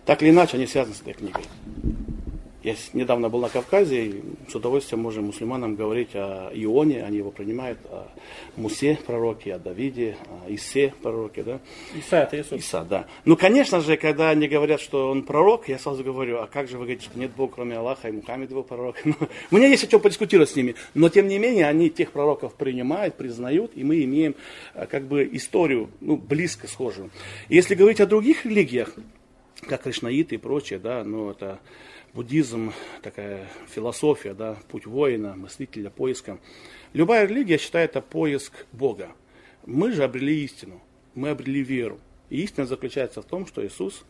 Так 0.04 0.22
или 0.22 0.30
иначе, 0.30 0.58
они 0.58 0.66
связаны 0.66 0.94
с 0.94 1.00
этой 1.00 1.14
книгой. 1.14 1.44
Я 2.62 2.74
недавно 2.92 3.30
был 3.30 3.40
на 3.40 3.48
Кавказе, 3.48 4.06
и 4.06 4.22
с 4.46 4.54
удовольствием 4.54 5.00
можем 5.00 5.24
мусульманам 5.24 5.76
говорить 5.76 6.10
о 6.14 6.50
Ионе, 6.52 7.02
они 7.02 7.16
его 7.16 7.30
принимают, 7.30 7.78
о 7.86 8.06
Мусе 8.56 8.98
пророке, 9.06 9.54
о 9.54 9.58
Давиде, 9.58 10.16
о 10.28 10.52
Исе 10.52 10.92
пророке. 11.02 11.42
Да? 11.42 11.60
Иса 11.96 12.18
это 12.18 12.38
Иисус. 12.38 12.60
Иса, 12.60 12.84
да. 12.88 13.06
Ну, 13.24 13.38
конечно 13.38 13.80
же, 13.80 13.96
когда 13.96 14.28
они 14.28 14.46
говорят, 14.46 14.82
что 14.82 15.10
он 15.10 15.22
пророк, 15.22 15.68
я 15.70 15.78
сразу 15.78 16.04
говорю, 16.04 16.38
а 16.40 16.46
как 16.46 16.68
же 16.68 16.76
вы 16.76 16.84
говорите, 16.84 17.06
что 17.06 17.18
нет 17.18 17.30
Бога, 17.30 17.54
кроме 17.54 17.76
Аллаха, 17.76 18.08
и 18.08 18.12
Мухаммед 18.12 18.50
его 18.50 18.62
пророк? 18.62 18.96
Ну, 19.06 19.14
у 19.50 19.56
меня 19.56 19.68
есть 19.68 19.84
о 19.84 19.86
чем 19.86 20.00
подискутировать 20.00 20.50
с 20.50 20.56
ними, 20.56 20.74
но 20.92 21.08
тем 21.08 21.28
не 21.28 21.38
менее 21.38 21.66
они 21.66 21.88
тех 21.88 22.12
пророков 22.12 22.56
принимают, 22.56 23.14
признают, 23.14 23.72
и 23.74 23.84
мы 23.84 24.04
имеем 24.04 24.34
э, 24.74 24.84
как 24.84 25.04
бы 25.04 25.26
историю 25.32 25.88
ну, 26.00 26.16
близко 26.16 26.68
схожую. 26.68 27.10
Если 27.48 27.74
говорить 27.74 28.00
о 28.00 28.06
других 28.06 28.44
религиях, 28.44 28.94
как 29.62 29.82
кришнаиты 29.82 30.34
и 30.34 30.38
прочее, 30.38 30.78
да, 30.78 31.04
ну 31.04 31.30
это 31.30 31.58
буддизм, 32.14 32.72
такая 33.02 33.46
философия, 33.68 34.34
да, 34.34 34.56
путь 34.68 34.86
воина, 34.86 35.34
мыслителя, 35.36 35.90
поиска. 35.90 36.38
Любая 36.92 37.26
религия 37.26 37.58
считает 37.58 37.90
это 37.90 38.00
поиск 38.00 38.66
Бога. 38.72 39.12
Мы 39.66 39.92
же 39.92 40.04
обрели 40.04 40.44
истину, 40.44 40.80
мы 41.14 41.30
обрели 41.30 41.62
веру. 41.62 41.98
И 42.30 42.42
истина 42.42 42.66
заключается 42.66 43.22
в 43.22 43.24
том, 43.24 43.46
что 43.46 43.64
Иисус, 43.66 44.04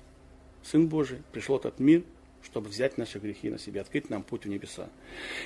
Сын 0.63 0.87
Божий, 0.87 1.19
пришел 1.33 1.57
в 1.57 1.61
этот 1.61 1.79
мир, 1.81 2.03
чтобы 2.43 2.69
взять 2.69 2.97
наши 2.97 3.19
грехи 3.19 3.51
на 3.51 3.59
себя, 3.59 3.83
открыть 3.83 4.09
нам 4.09 4.23
путь 4.23 4.45
в 4.45 4.49
небеса. 4.49 4.89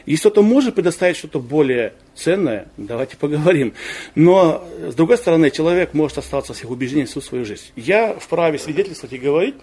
Если 0.07 0.29
кто-то 0.29 0.43
может 0.43 0.75
предоставить 0.75 1.17
что-то 1.17 1.41
более 1.41 1.95
ценное, 2.15 2.69
давайте 2.77 3.17
поговорим. 3.17 3.75
Но, 4.15 4.67
с 4.79 4.95
другой 4.95 5.19
стороны, 5.19 5.51
человек 5.51 5.93
может 5.95 6.19
остаться 6.19 6.53
в 6.53 6.57
своих 6.57 6.71
убеждениях 6.71 7.09
всю 7.09 7.21
свою 7.21 7.45
жизнь. 7.45 7.65
Я 7.75 8.15
вправе 8.15 8.59
свидетельствовать 8.59 9.13
и 9.13 9.19
говорить, 9.19 9.57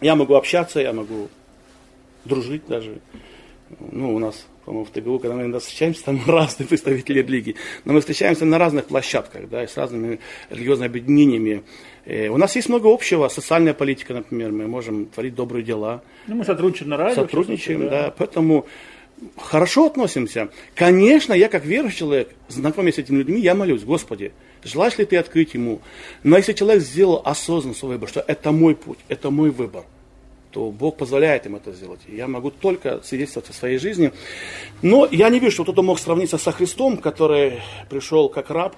я 0.00 0.16
могу 0.16 0.34
общаться, 0.34 0.80
я 0.80 0.92
могу 0.92 1.28
дружить 2.24 2.66
даже. 2.66 3.00
Ну, 3.78 4.14
у 4.14 4.18
нас, 4.18 4.46
по-моему, 4.64 4.84
в 4.84 4.90
ТГУ, 4.90 5.18
когда 5.20 5.36
мы 5.36 5.42
иногда 5.42 5.60
встречаемся, 5.60 6.04
там 6.04 6.20
разные 6.26 6.66
представители 6.66 7.20
религии. 7.20 7.56
Но 7.84 7.92
мы 7.92 8.00
встречаемся 8.00 8.44
на 8.44 8.58
разных 8.58 8.86
площадках, 8.86 9.48
да, 9.48 9.62
и 9.62 9.66
с 9.66 9.76
разными 9.76 10.18
религиозными 10.50 10.88
объединениями. 10.88 11.62
Э, 12.04 12.28
у 12.28 12.36
нас 12.36 12.56
есть 12.56 12.68
много 12.68 12.92
общего. 12.92 13.28
Социальная 13.28 13.74
политика, 13.74 14.14
например, 14.14 14.50
мы 14.50 14.66
можем 14.66 15.06
творить 15.06 15.34
добрые 15.34 15.62
дела. 15.62 16.02
Ну, 16.26 16.36
мы 16.36 16.44
сотрудничаем 16.44 16.90
на 16.90 16.96
радио. 16.96 17.22
Сотрудничаем, 17.22 17.84
да. 17.84 17.90
да. 17.90 18.14
Поэтому 18.16 18.66
хорошо 19.36 19.86
относимся. 19.86 20.48
Конечно, 20.74 21.32
я 21.32 21.48
как 21.48 21.64
верующий 21.64 21.98
человек, 21.98 22.30
знакомясь 22.48 22.96
с 22.96 22.98
этими 22.98 23.18
людьми, 23.18 23.40
я 23.40 23.54
молюсь, 23.54 23.84
Господи, 23.84 24.32
желаешь 24.64 24.98
ли 24.98 25.04
ты 25.04 25.16
открыть 25.16 25.54
ему? 25.54 25.80
Но 26.24 26.36
если 26.36 26.54
человек 26.54 26.82
сделал 26.82 27.22
осознанный 27.24 27.76
свой 27.76 27.92
выбор, 27.92 28.08
что 28.08 28.24
это 28.26 28.50
мой 28.50 28.74
путь, 28.74 28.98
это 29.08 29.30
мой 29.30 29.50
выбор– 29.50 29.84
то 30.50 30.70
Бог 30.70 30.96
позволяет 30.96 31.46
им 31.46 31.56
это 31.56 31.72
сделать. 31.72 32.00
Я 32.08 32.26
могу 32.26 32.50
только 32.50 33.00
свидетельствовать 33.02 33.50
о 33.50 33.52
своей 33.52 33.78
жизни. 33.78 34.12
Но 34.82 35.06
я 35.10 35.28
не 35.28 35.38
вижу, 35.38 35.52
что 35.52 35.62
кто-то 35.62 35.82
мог 35.82 35.98
сравниться 35.98 36.38
со 36.38 36.52
Христом, 36.52 36.96
который 36.96 37.60
пришел 37.88 38.28
как 38.28 38.50
раб, 38.50 38.74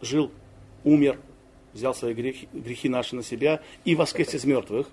жил, 0.00 0.30
умер, 0.84 1.18
взял 1.72 1.94
свои 1.94 2.14
грехи, 2.14 2.48
грехи 2.52 2.88
наши 2.88 3.16
на 3.16 3.22
себя 3.22 3.60
и 3.84 3.94
воскрес 3.94 4.34
из 4.34 4.44
мертвых 4.44 4.88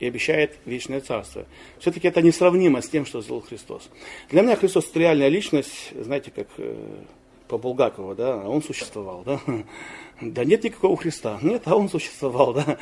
и 0.00 0.06
обещает 0.06 0.56
вечное 0.64 1.00
царство. 1.00 1.44
Все-таки 1.78 2.08
это 2.08 2.22
несравнимо 2.22 2.82
с 2.82 2.88
тем, 2.88 3.06
что 3.06 3.20
сделал 3.20 3.42
Христос. 3.42 3.88
Для 4.30 4.42
меня 4.42 4.56
Христос 4.56 4.88
это 4.88 4.98
реальная 4.98 5.28
личность, 5.28 5.92
знаете, 5.94 6.32
как 6.34 6.48
э, 6.56 6.74
по 7.46 7.58
Булгакову, 7.58 8.14
да, 8.14 8.36
он 8.38 8.62
существовал, 8.62 9.22
да. 9.24 9.40
Да 10.20 10.44
нет 10.44 10.64
никакого 10.64 10.98
Христа, 10.98 11.38
нет, 11.40 11.62
а 11.64 11.76
он 11.76 11.88
существовал, 11.88 12.52
да. 12.52 12.78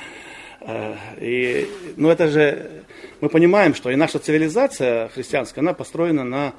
Э, 0.60 0.94
и, 1.20 1.68
ну 1.96 2.10
это 2.10 2.28
же, 2.28 2.84
мы 3.20 3.28
понимаем, 3.28 3.74
что 3.74 3.90
и 3.90 3.96
наша 3.96 4.18
цивилизация 4.18 5.08
христианская, 5.08 5.60
она 5.60 5.72
построена 5.72 6.24
на, 6.24 6.54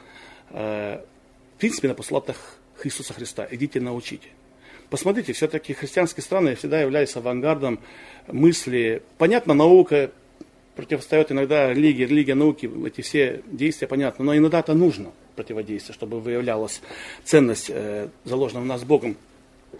э, 0.51 1.01
в 1.55 1.59
принципе, 1.59 1.87
на 1.87 1.93
постулатах 1.93 2.57
Иисуса 2.83 3.13
Христа. 3.13 3.47
Идите 3.51 3.79
научите. 3.81 4.29
Посмотрите, 4.89 5.33
все-таки 5.33 5.73
христианские 5.73 6.23
страны 6.23 6.55
всегда 6.55 6.81
являлись 6.81 7.15
авангардом 7.15 7.79
мысли. 8.27 9.03
Понятно, 9.17 9.53
наука 9.53 10.11
противостоит 10.75 11.31
иногда 11.31 11.71
религии, 11.73 12.05
религия 12.05 12.35
науки, 12.35 12.69
эти 12.87 13.01
все 13.01 13.43
действия 13.45 13.87
понятно, 13.87 14.25
но 14.25 14.35
иногда 14.35 14.59
это 14.59 14.73
нужно 14.73 15.11
противодействие, 15.35 15.93
чтобы 15.93 16.19
выявлялась 16.19 16.81
ценность, 17.23 17.69
э, 17.69 18.07
заложенная 18.23 18.63
в 18.63 18.65
нас 18.65 18.83
Богом. 18.83 19.17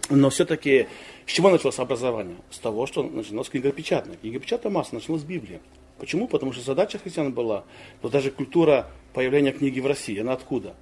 Но 0.08 0.30
все-таки 0.30 0.86
с 1.30 1.32
чего 1.32 1.48
началось 1.48 1.78
образование? 1.78 2.34
С 2.50 2.58
того, 2.58 2.86
что 2.86 3.04
началось 3.04 3.48
книгопечатание. 3.48 4.18
Книгопечатная 4.20 4.72
масса 4.72 4.96
началась 4.96 5.22
с 5.22 5.24
Библии. 5.24 5.60
Почему? 5.96 6.26
Потому 6.26 6.52
что 6.52 6.60
задача 6.60 6.98
христиан 6.98 7.32
была, 7.32 7.62
но 8.02 8.08
даже 8.08 8.32
культура 8.32 8.88
появления 9.14 9.52
книги 9.52 9.78
в 9.78 9.86
России, 9.86 10.18
она 10.18 10.32
откуда? 10.32 10.74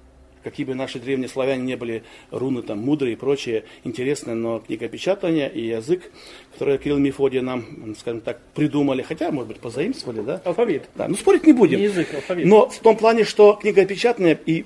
Какие 0.43 0.65
бы 0.65 0.73
наши 0.73 0.99
древние 0.99 1.29
славяне 1.29 1.61
не 1.61 1.77
были 1.77 2.01
руны 2.31 2.63
там 2.63 2.79
мудрые 2.79 3.13
и 3.13 3.15
прочее, 3.15 3.65
интересные, 3.83 4.35
но 4.35 4.57
книгопечатание 4.57 5.51
и 5.51 5.67
язык, 5.67 6.11
который 6.53 6.79
Кирилл 6.79 6.97
и 6.97 7.01
Мефодий 7.01 7.41
нам, 7.41 7.95
скажем 7.99 8.21
так, 8.21 8.41
придумали, 8.55 9.03
хотя, 9.03 9.29
может 9.29 9.49
быть, 9.49 9.59
позаимствовали, 9.59 10.21
да? 10.21 10.41
Алфавит. 10.45 10.89
Да, 10.95 11.07
ну 11.07 11.13
спорить 11.13 11.45
не 11.45 11.53
будем. 11.53 11.77
Не 11.77 11.83
язык, 11.83 12.11
алфавит. 12.11 12.47
Но 12.47 12.69
в 12.69 12.79
том 12.79 12.97
плане, 12.97 13.23
что 13.23 13.53
книгопечатание 13.53 14.39
и 14.47 14.65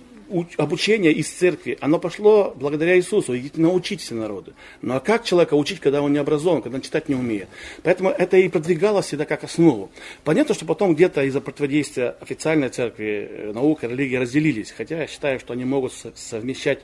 обучение 0.57 1.11
из 1.11 1.29
церкви, 1.29 1.77
оно 1.81 1.99
пошло 1.99 2.53
благодаря 2.55 2.97
Иисусу. 2.97 3.37
Идите 3.37 3.59
научитесь 3.61 4.11
народы. 4.11 4.53
Ну 4.81 4.95
а 4.95 4.99
как 4.99 5.23
человека 5.23 5.55
учить, 5.55 5.79
когда 5.79 6.01
он 6.01 6.13
не 6.13 6.19
образован, 6.19 6.61
когда 6.61 6.77
он 6.77 6.81
читать 6.81 7.09
не 7.09 7.15
умеет? 7.15 7.47
Поэтому 7.83 8.09
это 8.09 8.37
и 8.37 8.47
продвигалось 8.49 9.07
всегда 9.07 9.25
как 9.25 9.43
основу. 9.43 9.91
Понятно, 10.23 10.55
что 10.55 10.65
потом 10.65 10.95
где-то 10.95 11.23
из-за 11.23 11.41
противодействия 11.41 12.15
официальной 12.21 12.69
церкви, 12.69 13.27
э, 13.29 13.51
наука, 13.53 13.87
религия 13.87 14.19
разделились. 14.19 14.71
Хотя 14.71 15.01
я 15.01 15.07
считаю, 15.07 15.39
что 15.39 15.53
они 15.53 15.65
могут 15.65 15.93
совмещать, 16.15 16.79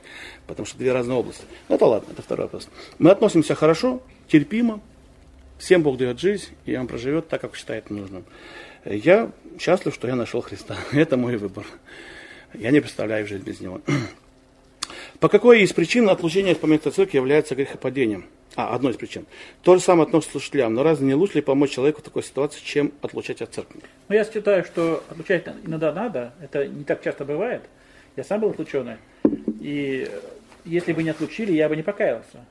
потому 0.46 0.66
что 0.66 0.78
две 0.78 0.92
разные 0.92 1.18
области. 1.18 1.42
Но 1.68 1.76
это 1.76 1.86
ладно, 1.86 2.12
это 2.12 2.22
второй 2.22 2.46
вопрос. 2.46 2.68
Мы 2.98 3.10
относимся 3.10 3.54
хорошо, 3.54 4.02
терпимо. 4.28 4.80
Всем 5.58 5.82
Бог 5.82 5.98
дает 5.98 6.18
жизнь, 6.18 6.48
и 6.64 6.74
он 6.76 6.86
проживет 6.86 7.28
так, 7.28 7.42
как 7.42 7.54
считает 7.54 7.90
нужным. 7.90 8.24
Я 8.84 9.30
счастлив, 9.58 9.94
что 9.94 10.08
я 10.08 10.16
нашел 10.16 10.40
Христа. 10.40 10.76
Это 10.92 11.16
мой 11.16 11.36
выбор. 11.36 11.66
Я 12.54 12.70
не 12.70 12.80
представляю 12.80 13.26
жизнь 13.26 13.44
без 13.44 13.60
него. 13.60 13.80
По 15.20 15.28
какой 15.28 15.62
из 15.62 15.72
причин 15.72 16.08
отлучения 16.08 16.52
от 16.52 16.60
помета 16.60 16.90
церкви 16.90 17.16
является 17.16 17.54
грехопадением? 17.54 18.26
А, 18.56 18.74
одной 18.74 18.92
из 18.92 18.96
причин. 18.96 19.26
То 19.62 19.76
же 19.76 19.80
самое 19.80 20.06
относится 20.06 20.30
к 20.30 20.32
слушателям. 20.32 20.74
Но 20.74 20.82
разве 20.82 21.06
не 21.06 21.14
лучше 21.14 21.34
ли 21.34 21.40
помочь 21.42 21.70
человеку 21.70 22.00
в 22.00 22.04
такой 22.04 22.22
ситуации, 22.22 22.60
чем 22.64 22.92
отлучать 23.00 23.42
от 23.42 23.54
церкви? 23.54 23.80
Ну, 24.08 24.14
я 24.14 24.24
считаю, 24.24 24.64
что 24.64 25.04
отлучать 25.08 25.46
иногда 25.64 25.92
надо. 25.92 26.32
Это 26.40 26.66
не 26.66 26.84
так 26.84 27.02
часто 27.02 27.24
бывает. 27.24 27.62
Я 28.16 28.24
сам 28.24 28.40
был 28.40 28.50
отлученный. 28.50 28.96
И 29.60 30.10
если 30.64 30.92
бы 30.92 31.02
не 31.02 31.10
отлучили, 31.10 31.52
я 31.52 31.68
бы 31.68 31.76
не 31.76 31.82
покаялся. 31.82 32.44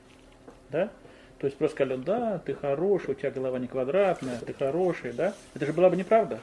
Да? 0.70 0.90
То 1.38 1.46
есть 1.46 1.56
просто 1.56 1.76
сказали, 1.76 2.00
да, 2.00 2.38
ты 2.38 2.54
хороший, 2.54 3.10
у 3.10 3.14
тебя 3.14 3.30
голова 3.30 3.58
не 3.58 3.66
квадратная, 3.66 4.38
ты 4.38 4.52
хороший, 4.52 5.12
да? 5.12 5.34
Это 5.54 5.66
же 5.66 5.72
была 5.72 5.90
бы 5.90 5.96
неправда. 5.96 6.40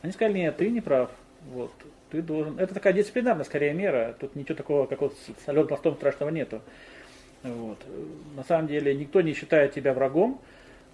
Они 0.00 0.12
сказали, 0.12 0.38
нет, 0.38 0.56
ты 0.56 0.70
не 0.70 0.80
прав. 0.80 1.10
Вот 1.50 1.72
ты 2.12 2.20
должен... 2.20 2.58
Это 2.58 2.74
такая 2.74 2.92
дисциплинарная 2.92 3.44
скорее 3.44 3.72
мера, 3.72 4.14
тут 4.20 4.36
ничего 4.36 4.54
такого, 4.54 4.86
как 4.86 5.00
вот 5.00 5.16
с 5.16 5.48
Аленой 5.48 5.66
Пластом 5.66 5.94
страшного 5.94 6.28
нету. 6.28 6.60
Вот. 7.42 7.78
На 8.36 8.44
самом 8.44 8.68
деле 8.68 8.94
никто 8.94 9.22
не 9.22 9.32
считает 9.32 9.72
тебя 9.72 9.94
врагом, 9.94 10.38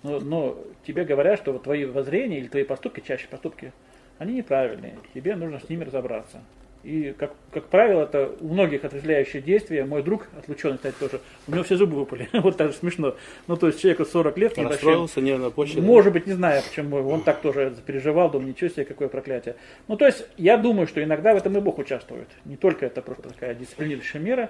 но, 0.04 0.20
но 0.20 0.58
тебе 0.86 1.04
говорят, 1.04 1.40
что 1.40 1.52
вот 1.52 1.64
твои 1.64 1.84
воззрения 1.84 2.38
или 2.38 2.46
твои 2.46 2.62
поступки, 2.62 3.00
чаще 3.00 3.26
поступки, 3.28 3.72
они 4.18 4.34
неправильные, 4.34 4.96
тебе 5.12 5.34
нужно 5.34 5.58
с 5.58 5.68
ними 5.68 5.84
разобраться. 5.84 6.40
И, 6.88 7.12
как, 7.18 7.34
как 7.52 7.66
правило, 7.66 8.04
это 8.04 8.34
у 8.40 8.48
многих 8.48 8.82
отрезвляющее 8.82 9.42
действие. 9.42 9.84
Мой 9.84 10.02
друг, 10.02 10.26
отлученный, 10.38 10.78
кстати, 10.78 10.94
тоже, 10.98 11.20
у 11.46 11.52
него 11.52 11.62
все 11.62 11.76
зубы 11.76 11.96
выпали. 11.96 12.30
вот 12.32 12.56
даже 12.56 12.72
смешно. 12.72 13.14
Ну, 13.46 13.56
то 13.56 13.66
есть 13.66 13.78
человеку 13.78 14.06
40 14.06 14.38
лет. 14.38 14.56
Расстроился, 14.56 15.20
нервно 15.20 15.50
почта. 15.50 15.82
Может 15.82 16.14
быть, 16.14 16.26
не 16.26 16.32
знаю, 16.32 16.62
почему. 16.66 17.06
Он 17.06 17.20
так 17.20 17.42
тоже 17.42 17.76
переживал, 17.84 18.30
думал, 18.30 18.48
ничего 18.48 18.70
себе, 18.70 18.86
какое 18.86 19.08
проклятие. 19.08 19.56
Ну, 19.86 19.98
то 19.98 20.06
есть, 20.06 20.26
я 20.38 20.56
думаю, 20.56 20.86
что 20.86 21.04
иногда 21.04 21.34
в 21.34 21.36
этом 21.36 21.58
и 21.58 21.60
Бог 21.60 21.76
участвует. 21.76 22.28
Не 22.46 22.56
только 22.56 22.86
это 22.86 23.02
просто 23.02 23.28
такая 23.28 23.54
дисциплинирующая 23.54 24.22
мера. 24.22 24.48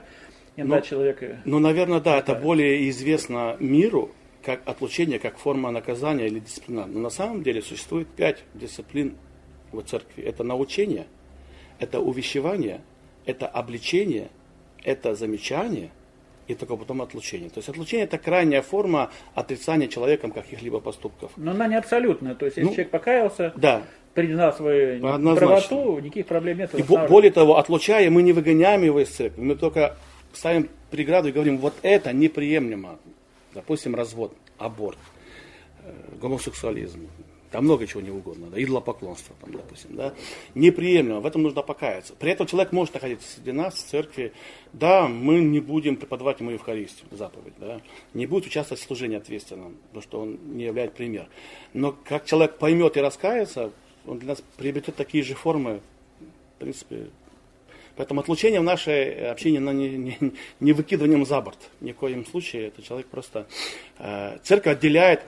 Иногда 0.54 0.76
ну, 0.76 0.83
человек... 0.83 1.23
Ну, 1.45 1.59
наверное, 1.59 1.99
да, 1.99 2.18
это 2.18 2.37
более 2.37 2.88
известно 2.90 3.57
миру, 3.59 4.12
как 4.45 4.61
отлучение, 4.64 5.18
как 5.18 5.38
форма 5.38 5.73
наказания 5.73 6.28
или 6.28 6.38
дисциплина. 6.38 6.87
Но 6.87 7.00
на 7.00 7.11
самом 7.11 7.42
деле 7.42 7.62
существует 7.62 8.07
пять 8.07 8.45
дисциплин 8.54 9.16
в 9.73 9.83
церкви. 9.83 10.23
Это 10.23 10.45
научение– 10.45 11.09
это 11.78 12.00
увещевание, 12.00 12.80
это 13.26 13.47
обличение, 13.47 14.28
это 14.85 15.14
замечание 15.14 15.90
и 16.47 16.54
только 16.54 16.76
потом 16.76 17.02
отлучение. 17.02 17.50
То 17.50 17.58
есть 17.58 17.68
отлучение 17.68 18.06
это 18.06 18.18
крайняя 18.18 18.62
форма 18.62 19.11
отрицания 19.35 19.87
человеком 19.87 20.32
каких-либо 20.32 20.80
поступков. 20.80 21.30
Но 21.37 21.50
она 21.50 21.68
не 21.68 21.76
абсолютная. 21.76 22.35
То 22.35 22.47
есть 22.47 22.56
если 22.56 22.68
ну, 22.68 22.75
человек 22.75 22.90
покаялся, 22.90 23.52
да. 23.56 23.82
признал 24.14 24.52
свою 24.54 25.06
Однозначно. 25.06 25.47
правоту, 25.47 25.99
никаких 25.99 26.26
проблем 26.26 26.58
нет. 26.58 26.75
И 26.75 26.82
более 26.82 27.30
того, 27.30 27.58
отлучая, 27.58 28.11
мы 28.11 28.23
не 28.23 28.32
выгоняем 28.32 28.82
его 28.82 29.00
из 29.00 29.11
церкви, 29.11 29.42
мы 29.42 29.56
только 29.56 29.97
ставим 30.32 30.68
преграду 30.90 31.28
и 31.28 31.32
говорим, 31.32 31.58
вот 31.58 31.75
это 31.82 32.12
неприемлемо. 32.12 32.99
Допустим, 33.54 33.94
развод, 33.94 34.35
аборт, 34.56 34.99
э, 35.82 35.92
гомосексуализм, 36.20 37.08
там 37.50 37.64
много 37.64 37.86
чего 37.86 38.00
не 38.00 38.10
угодно, 38.10 38.48
да, 38.48 38.62
идолопоклонство, 38.62 39.34
там, 39.40 39.52
допустим, 39.52 39.96
да, 39.96 40.14
неприемлемо, 40.54 41.20
в 41.20 41.26
этом 41.26 41.42
нужно 41.42 41.62
покаяться. 41.62 42.14
При 42.18 42.30
этом 42.30 42.46
человек 42.46 42.72
может 42.72 42.94
находиться 42.94 43.28
среди 43.28 43.52
нас, 43.52 43.74
в 43.74 43.87
церкви, 43.87 44.32
да, 44.72 45.08
мы 45.08 45.40
не 45.40 45.61
будем 45.61 45.96
преподавать 45.96 46.40
ему 46.40 46.50
Евхаристию, 46.50 47.08
заповедь, 47.11 47.54
да, 47.58 47.80
не 48.14 48.26
будет 48.26 48.46
участвовать 48.46 48.82
в 48.82 48.87
служении 48.87 49.16
ответственном, 49.16 49.76
потому 49.88 50.02
что 50.02 50.20
он 50.20 50.38
не 50.56 50.64
является 50.64 50.96
пример. 50.96 51.28
Но 51.72 51.96
как 52.04 52.26
человек 52.26 52.58
поймет 52.58 52.96
и 52.96 53.00
раскается, 53.00 53.72
он 54.06 54.18
для 54.18 54.28
нас 54.28 54.42
приобретет 54.56 54.96
такие 54.96 55.22
же 55.22 55.34
формы, 55.34 55.80
в 56.56 56.61
принципе, 56.61 57.08
Поэтому 57.98 58.20
отлучение 58.20 58.61
в 58.61 58.62
нашей 58.62 59.28
общине 59.28 59.58
не, 59.58 59.88
не, 59.98 60.32
не 60.61 60.72
выкидыванием 60.72 61.26
за 61.26 61.40
борт. 61.40 61.58
Ни 61.80 61.90
в 61.90 61.96
коем 61.96 62.24
случае. 62.24 62.68
Это 62.68 62.80
человек 62.80 63.08
просто... 63.08 63.48
Э, 63.98 64.38
церковь 64.44 64.76
отделяет 64.76 65.22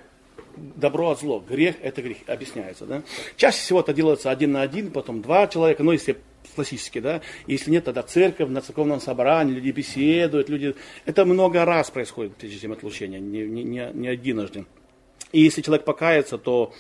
добро 0.57 1.11
от 1.11 1.21
зло. 1.21 1.43
Грех– 1.47 1.77
это 1.83 2.03
грех, 2.03 2.19
объясняется. 2.27 2.87
Да? 2.87 3.03
Чаще 3.37 3.59
всего 3.59 3.81
это 3.81 3.93
делается 3.93 4.31
один 4.31 4.53
на 4.53 4.63
один, 4.63 4.91
потом 4.91 5.23
два 5.23 5.47
человека, 5.47 5.83
но 5.83 5.93
если 5.93 6.17
классически, 6.55 6.99
да, 7.01 7.21
если 7.47 7.71
нет, 7.71 7.85
тогда 7.85 8.03
церковь, 8.03 8.49
на 8.49 8.61
церковном 8.61 9.01
собрании, 9.01 9.55
люди 9.55 9.71
беседуют, 9.71 10.49
люди... 10.49 10.75
Это 11.07 11.25
много 11.25 11.65
раз 11.65 11.91
происходит, 11.91 12.37
прежде 12.37 12.59
чем 12.59 12.73
отлучение, 12.73 13.21
не, 13.21 13.43
не, 13.43 13.91
не, 13.93 14.13
единожды. 14.13 14.67
И 15.33 15.41
если 15.41 15.63
человек 15.63 15.85
покается, 15.85 16.39
то 16.39 16.73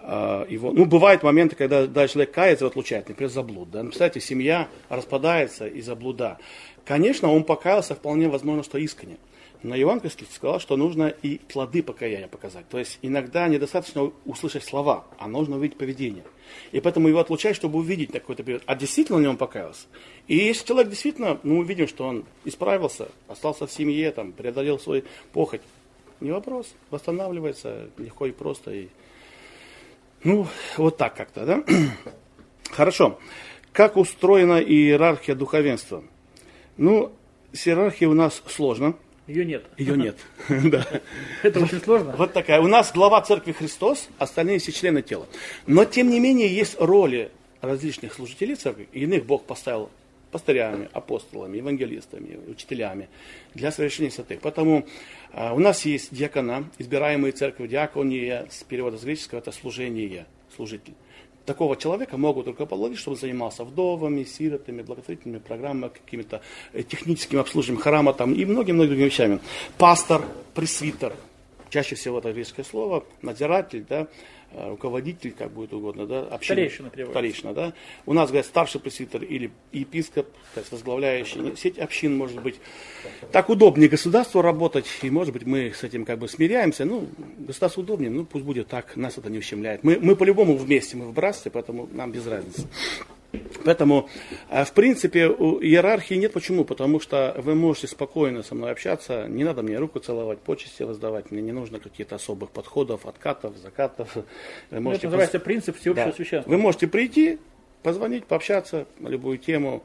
э, 0.00 0.46
его... 0.48 0.72
Ну, 0.72 0.84
бывают 0.84 1.22
моменты, 1.22 1.56
когда 1.56 1.86
да, 1.86 2.06
человек 2.08 2.32
кается 2.32 2.66
и 2.66 2.68
отлучает, 2.68 3.08
например, 3.08 3.30
за 3.30 3.42
блуд. 3.42 3.70
Да? 3.70 3.82
Ну, 3.82 3.88
представляете, 3.88 4.20
семья 4.20 4.68
распадается 4.88 5.66
из-за 5.66 5.94
блуда. 5.94 6.38
Конечно, 6.84 7.32
он 7.32 7.44
покаялся, 7.44 7.94
вполне 7.94 8.28
возможно, 8.28 8.62
что 8.62 8.78
искренне 8.78 9.16
на 9.62 9.74
евангельский 9.74 10.26
сказал, 10.32 10.60
что 10.60 10.76
нужно 10.76 11.08
и 11.22 11.38
плоды 11.38 11.82
покаяния 11.82 12.28
показать. 12.28 12.68
То 12.68 12.78
есть 12.78 12.98
иногда 13.02 13.48
недостаточно 13.48 14.12
услышать 14.24 14.64
слова, 14.64 15.04
а 15.18 15.28
нужно 15.28 15.56
увидеть 15.56 15.78
поведение. 15.78 16.24
И 16.72 16.80
поэтому 16.80 17.08
его 17.08 17.20
отлучают, 17.20 17.56
чтобы 17.56 17.78
увидеть 17.78 18.12
какой-то 18.12 18.42
период. 18.42 18.62
А 18.66 18.74
действительно 18.74 19.18
ли 19.18 19.26
он 19.26 19.36
покаялся? 19.36 19.86
И 20.26 20.36
если 20.36 20.66
человек 20.66 20.90
действительно, 20.90 21.40
ну, 21.42 21.58
увидим, 21.58 21.88
что 21.88 22.06
он 22.06 22.24
исправился, 22.44 23.08
остался 23.28 23.66
в 23.66 23.72
семье, 23.72 24.10
там, 24.12 24.32
преодолел 24.32 24.78
свой 24.78 25.04
похоть, 25.32 25.62
не 26.20 26.30
вопрос, 26.30 26.72
восстанавливается 26.90 27.90
легко 27.98 28.26
и 28.26 28.32
просто. 28.32 28.72
И... 28.72 28.88
Ну, 30.24 30.46
вот 30.76 30.96
так 30.96 31.14
как-то, 31.14 31.44
да? 31.44 31.64
Хорошо. 32.70 33.18
Как 33.72 33.96
устроена 33.96 34.60
иерархия 34.60 35.34
духовенства? 35.34 36.02
Ну, 36.76 37.12
с 37.52 37.66
иерархией 37.66 38.10
у 38.10 38.14
нас 38.14 38.42
сложно– 38.46 38.94
ее 39.26 39.44
нет. 39.44 39.64
Ее 39.76 39.96
нет. 39.96 40.16
да. 40.48 40.86
Это 41.42 41.60
очень 41.60 41.80
сложно. 41.80 42.14
Вот 42.16 42.32
такая. 42.32 42.60
У 42.60 42.68
нас 42.68 42.92
глава 42.92 43.20
церкви 43.22 43.52
Христос, 43.52 44.08
остальные 44.18 44.58
все 44.58 44.72
члены 44.72 45.02
тела. 45.02 45.26
Но 45.66 45.84
тем 45.84 46.10
не 46.10 46.20
менее 46.20 46.54
есть 46.54 46.76
роли 46.80 47.30
различных 47.60 48.14
служителей 48.14 48.54
церкви. 48.54 48.88
Иных 48.92 49.26
Бог 49.26 49.44
поставил 49.44 49.90
пастырями, 50.30 50.88
апостолами, 50.92 51.56
евангелистами, 51.56 52.38
учителями 52.48 53.08
для 53.54 53.72
совершения 53.72 54.10
святых. 54.10 54.40
Поэтому 54.42 54.86
а, 55.32 55.54
у 55.54 55.58
нас 55.58 55.84
есть 55.84 56.14
диакона, 56.14 56.68
избираемые 56.78 57.32
церковью, 57.32 57.70
диакония, 57.70 58.46
с 58.50 58.62
перевода 58.64 58.98
с 58.98 59.04
греческого 59.04 59.38
это 59.38 59.52
служение, 59.52 60.26
служитель 60.54 60.94
такого 61.46 61.76
человека 61.76 62.16
могут 62.16 62.44
только 62.44 62.66
положить, 62.66 62.98
чтобы 62.98 63.16
занимался 63.16 63.64
вдовами, 63.64 64.24
сиротами, 64.24 64.82
благотворительными 64.82 65.38
программами, 65.38 65.90
какими-то 65.90 66.42
э, 66.72 66.82
техническим 66.82 67.38
обслуживанием 67.38 67.82
храма 67.82 68.12
там, 68.12 68.34
и 68.34 68.44
многими-многими 68.44 68.88
другими 68.88 69.06
вещами. 69.06 69.40
Пастор, 69.78 70.22
пресвитер, 70.54 71.14
чаще 71.70 71.94
всего 71.94 72.18
это 72.18 72.32
греческое 72.32 72.64
слово, 72.64 73.04
надзиратель, 73.22 73.86
да, 73.88 74.06
руководитель, 74.52 75.32
как 75.32 75.50
будет 75.50 75.72
угодно, 75.72 76.06
да, 76.06 76.20
община. 76.20 76.56
Старейшина 76.56 76.90
Старейшина, 77.10 77.54
да. 77.54 77.72
У 78.06 78.12
нас, 78.12 78.28
говорят, 78.30 78.46
старший 78.46 78.80
пресвитер 78.80 79.22
или 79.22 79.50
епископ, 79.72 80.28
то 80.54 80.60
есть 80.60 80.72
возглавляющий 80.72 81.56
сеть 81.56 81.78
общин, 81.78 82.16
может 82.16 82.42
быть. 82.42 82.56
Так 83.32 83.48
удобнее 83.48 83.88
государству 83.88 84.42
работать, 84.42 84.86
и, 85.02 85.10
может 85.10 85.32
быть, 85.32 85.46
мы 85.46 85.72
с 85.72 85.82
этим 85.82 86.04
как 86.04 86.18
бы 86.18 86.28
смиряемся. 86.28 86.84
Ну, 86.84 87.08
государству 87.38 87.82
удобнее, 87.82 88.10
ну, 88.10 88.24
пусть 88.24 88.44
будет 88.44 88.68
так, 88.68 88.96
нас 88.96 89.18
это 89.18 89.30
не 89.30 89.38
ущемляет. 89.38 89.84
Мы, 89.84 89.98
мы 90.00 90.16
по-любому 90.16 90.56
вместе, 90.56 90.96
мы 90.96 91.06
в 91.06 91.12
братстве, 91.12 91.50
поэтому 91.50 91.88
нам 91.92 92.12
без 92.12 92.26
разницы. 92.26 92.66
Поэтому, 93.64 94.08
а, 94.48 94.64
в 94.64 94.72
принципе, 94.72 95.26
у 95.28 95.60
иерархии 95.60 96.14
нет. 96.14 96.32
Почему? 96.32 96.64
Потому 96.64 97.00
что 97.00 97.34
вы 97.38 97.54
можете 97.54 97.86
спокойно 97.88 98.42
со 98.42 98.54
мной 98.54 98.72
общаться, 98.72 99.26
не 99.28 99.44
надо 99.44 99.62
мне 99.62 99.78
руку 99.78 99.98
целовать, 99.98 100.38
почести 100.40 100.82
воздавать, 100.82 101.30
мне 101.30 101.42
не 101.42 101.52
нужно 101.52 101.80
каких-то 101.80 102.16
особых 102.16 102.50
подходов, 102.50 103.06
откатов, 103.06 103.56
закатов. 103.58 104.14
Вы 104.70 104.80
можете 104.80 105.06
Это 105.06 105.06
называется 105.08 105.40
принцип 105.40 105.76
всеобщего 105.78 106.06
да. 106.06 106.12
священства. 106.12 106.50
Вы 106.50 106.58
можете 106.58 106.86
прийти, 106.86 107.38
позвонить, 107.82 108.26
пообщаться 108.26 108.86
на 108.98 109.08
любую 109.08 109.38
тему, 109.38 109.82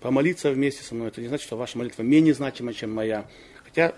помолиться 0.00 0.50
вместе 0.50 0.82
со 0.82 0.94
мной. 0.94 1.08
Это 1.08 1.20
не 1.20 1.28
значит, 1.28 1.46
что 1.46 1.56
ваша 1.56 1.78
молитва 1.78 2.02
менее 2.02 2.34
значима, 2.34 2.72
чем 2.72 2.92
моя. 2.92 3.26
Хотя 3.64 3.94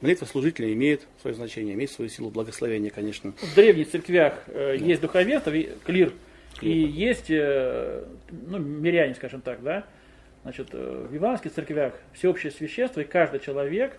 молитва 0.00 0.26
служителя 0.26 0.72
имеет 0.72 1.02
свое 1.20 1.34
значение, 1.34 1.74
имеет 1.74 1.90
свою 1.90 2.10
силу 2.10 2.30
благословения, 2.30 2.90
конечно. 2.90 3.32
В 3.40 3.54
древних 3.54 3.90
церквях 3.90 4.44
э, 4.48 4.76
есть 4.78 5.00
духовенство, 5.00 5.50
ви- 5.50 5.70
клир, 5.84 6.12
и 6.60 6.70
есть, 6.70 7.30
э, 7.30 8.04
ну, 8.30 8.58
миряне, 8.58 9.14
скажем 9.14 9.40
так, 9.40 9.62
да. 9.62 9.84
Значит, 10.42 10.68
э, 10.72 11.06
в 11.10 11.16
иванских 11.16 11.52
церквях 11.52 11.94
всеобщее 12.12 12.52
священство, 12.52 13.00
и 13.00 13.04
каждый 13.04 13.40
человек 13.40 13.98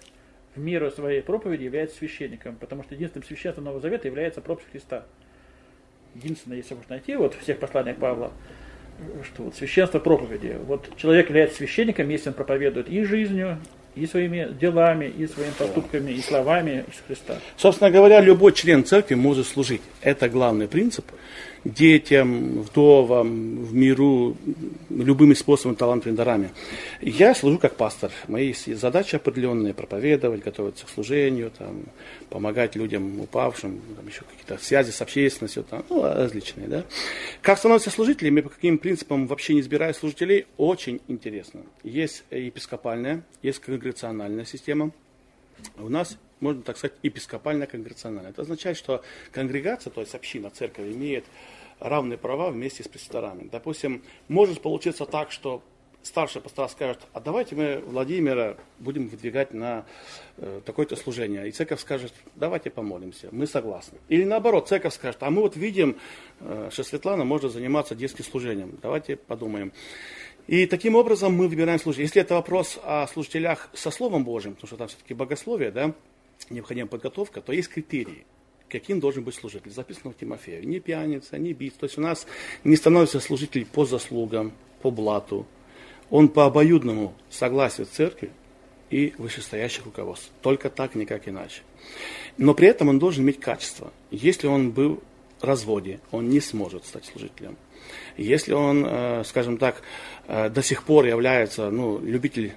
в 0.55 0.59
меру 0.59 0.89
своей 0.91 1.21
проповеди 1.21 1.63
является 1.63 1.97
священником, 1.97 2.55
потому 2.55 2.83
что 2.83 2.95
единственным 2.95 3.25
священством 3.25 3.65
Нового 3.65 3.81
Завета 3.81 4.07
является 4.07 4.41
проповедь 4.41 4.69
Христа. 4.71 5.05
Единственное, 6.13 6.57
если 6.57 6.75
можно 6.75 6.95
найти 6.95 7.15
вот 7.15 7.33
в 7.33 7.41
всех 7.41 7.59
посланиях 7.59 7.97
Павла, 7.97 8.31
что 9.23 9.43
вот 9.43 9.55
священство 9.55 9.99
проповеди. 9.99 10.57
Вот 10.65 10.89
человек 10.95 11.27
является 11.27 11.57
священником, 11.57 12.07
если 12.09 12.29
он 12.29 12.35
проповедует 12.35 12.87
и 12.87 13.03
жизнью, 13.03 13.59
и 13.95 14.05
своими 14.05 14.53
делами, 14.53 15.05
и 15.05 15.25
своими 15.25 15.51
поступками, 15.57 16.11
и 16.11 16.21
словами 16.21 16.83
Иисуса 16.87 17.03
Христа. 17.07 17.39
Собственно 17.57 17.91
говоря, 17.91 18.21
любой 18.21 18.53
член 18.53 18.83
церкви 18.85 19.15
может 19.15 19.47
служить. 19.47 19.81
Это 20.01 20.29
главный 20.29 20.67
принцип. 20.67 21.05
Детям, 21.65 22.61
вдовам, 22.61 23.65
в 23.65 23.73
миру, 23.73 24.37
любыми 24.91 25.33
способами, 25.33 25.75
талантами, 25.75 26.15
дарами. 26.15 26.51
Я 27.01 27.33
служу 27.33 27.57
как 27.57 27.75
пастор. 27.75 28.11
Мои 28.27 28.53
задачи 28.53 29.15
определенные, 29.15 29.73
проповедовать, 29.73 30.43
готовиться 30.43 30.85
к 30.85 30.89
служению, 30.89 31.49
там, 31.57 31.85
помогать 32.29 32.75
людям 32.75 33.19
упавшим, 33.19 33.81
там, 33.95 34.07
еще 34.07 34.21
какие-то 34.29 34.63
связи 34.63 34.91
с 34.91 35.01
общественностью, 35.01 35.63
там, 35.63 35.83
ну, 35.89 36.03
различные. 36.03 36.67
Да? 36.67 36.85
Как 37.41 37.57
становятся 37.57 37.89
служителями, 37.89 38.41
по 38.41 38.49
каким 38.49 38.77
принципам 38.77 39.25
вообще 39.25 39.55
не 39.55 39.61
избирают 39.61 39.97
служителей, 39.97 40.45
очень 40.57 41.01
интересно. 41.07 41.61
Есть 41.81 42.25
епископальная, 42.29 43.23
есть 43.41 43.57
конгрегациональная 43.57 44.45
система. 44.45 44.91
У 45.79 45.89
нас, 45.89 46.15
можно 46.39 46.61
так 46.61 46.77
сказать, 46.77 46.97
епископальная 47.03 47.67
конгрегациональная. 47.67 48.31
Это 48.31 48.41
означает, 48.41 48.77
что 48.77 49.03
конгрегация, 49.31 49.91
то 49.91 50.01
есть 50.01 50.15
община, 50.15 50.49
церковь, 50.49 50.85
имеет 50.85 51.25
равные 51.79 52.17
права 52.17 52.49
вместе 52.49 52.83
с 52.83 52.87
пресвитерами. 52.87 53.49
Допустим, 53.51 54.03
может 54.27 54.61
получиться 54.61 55.05
так, 55.05 55.31
что 55.31 55.61
старший 56.05 56.41
пастор 56.41 56.69
скажет, 56.69 56.99
а 57.13 57.19
давайте 57.19 57.55
мы 57.55 57.79
Владимира 57.79 58.57
будем 58.79 59.07
выдвигать 59.07 59.53
на 59.53 59.85
э, 60.37 60.61
такое-то 60.65 60.95
служение. 60.95 61.47
И 61.47 61.51
церковь 61.51 61.81
скажет, 61.81 62.13
давайте 62.35 62.69
помолимся, 62.69 63.29
мы 63.31 63.47
согласны. 63.47 63.97
Или 64.07 64.23
наоборот, 64.23 64.67
церковь 64.67 64.93
скажет, 64.93 65.23
а 65.23 65.31
мы 65.31 65.41
вот 65.41 65.55
видим, 65.55 65.97
э, 66.41 66.69
что 66.71 66.83
Светлана 66.83 67.25
может 67.25 67.51
заниматься 67.51 67.95
детским 67.95 68.23
служением, 68.23 68.77
давайте 68.81 69.15
подумаем. 69.15 69.73
И 70.47 70.67
таким 70.67 70.95
образом 70.95 71.33
мы 71.33 71.47
выбираем 71.47 71.79
служение. 71.79 72.05
Если 72.05 72.21
это 72.21 72.35
вопрос 72.35 72.79
о 72.83 73.07
служителях 73.07 73.69
со 73.73 73.89
Словом 73.89 74.23
Божьим, 74.23 74.53
потому 74.53 74.67
что 74.67 74.77
там 74.77 74.87
все-таки 74.87 75.15
богословие, 75.15 75.71
да, 75.71 75.93
необходима 76.49 76.87
подготовка, 76.87 77.41
то 77.41 77.53
есть 77.53 77.69
критерии, 77.69 78.25
каким 78.69 78.99
должен 78.99 79.23
быть 79.23 79.35
служитель. 79.35 79.71
Записано 79.71 80.11
в 80.11 80.17
Тимофею. 80.17 80.67
Не 80.67 80.79
пьяница, 80.79 81.37
не 81.37 81.53
бить. 81.53 81.77
То 81.77 81.85
есть 81.85 81.97
у 81.97 82.01
нас 82.01 82.25
не 82.63 82.75
становится 82.75 83.19
служитель 83.19 83.65
по 83.65 83.85
заслугам, 83.85 84.53
по 84.81 84.91
блату. 84.91 85.45
Он 86.09 86.29
по 86.29 86.45
обоюдному 86.45 87.13
согласию 87.29 87.87
церкви 87.87 88.31
и 88.89 89.13
вышестоящих 89.17 89.85
руководств. 89.85 90.31
Только 90.41 90.69
так, 90.69 90.95
никак 90.95 91.27
иначе. 91.27 91.61
Но 92.37 92.53
при 92.53 92.67
этом 92.67 92.89
он 92.89 92.99
должен 92.99 93.23
иметь 93.23 93.39
качество. 93.39 93.91
Если 94.11 94.47
он 94.47 94.71
был 94.71 95.01
в 95.39 95.43
разводе, 95.43 95.99
он 96.11 96.29
не 96.29 96.39
сможет 96.39 96.85
стать 96.85 97.05
служителем. 97.05 97.57
Если 98.17 98.53
он, 98.53 98.85
э, 98.85 99.23
скажем 99.25 99.57
так, 99.57 99.81
э, 100.27 100.49
до 100.49 100.61
сих 100.61 100.83
пор 100.83 101.05
является 101.05 101.69
ну, 101.69 101.99
любитель 101.99 102.53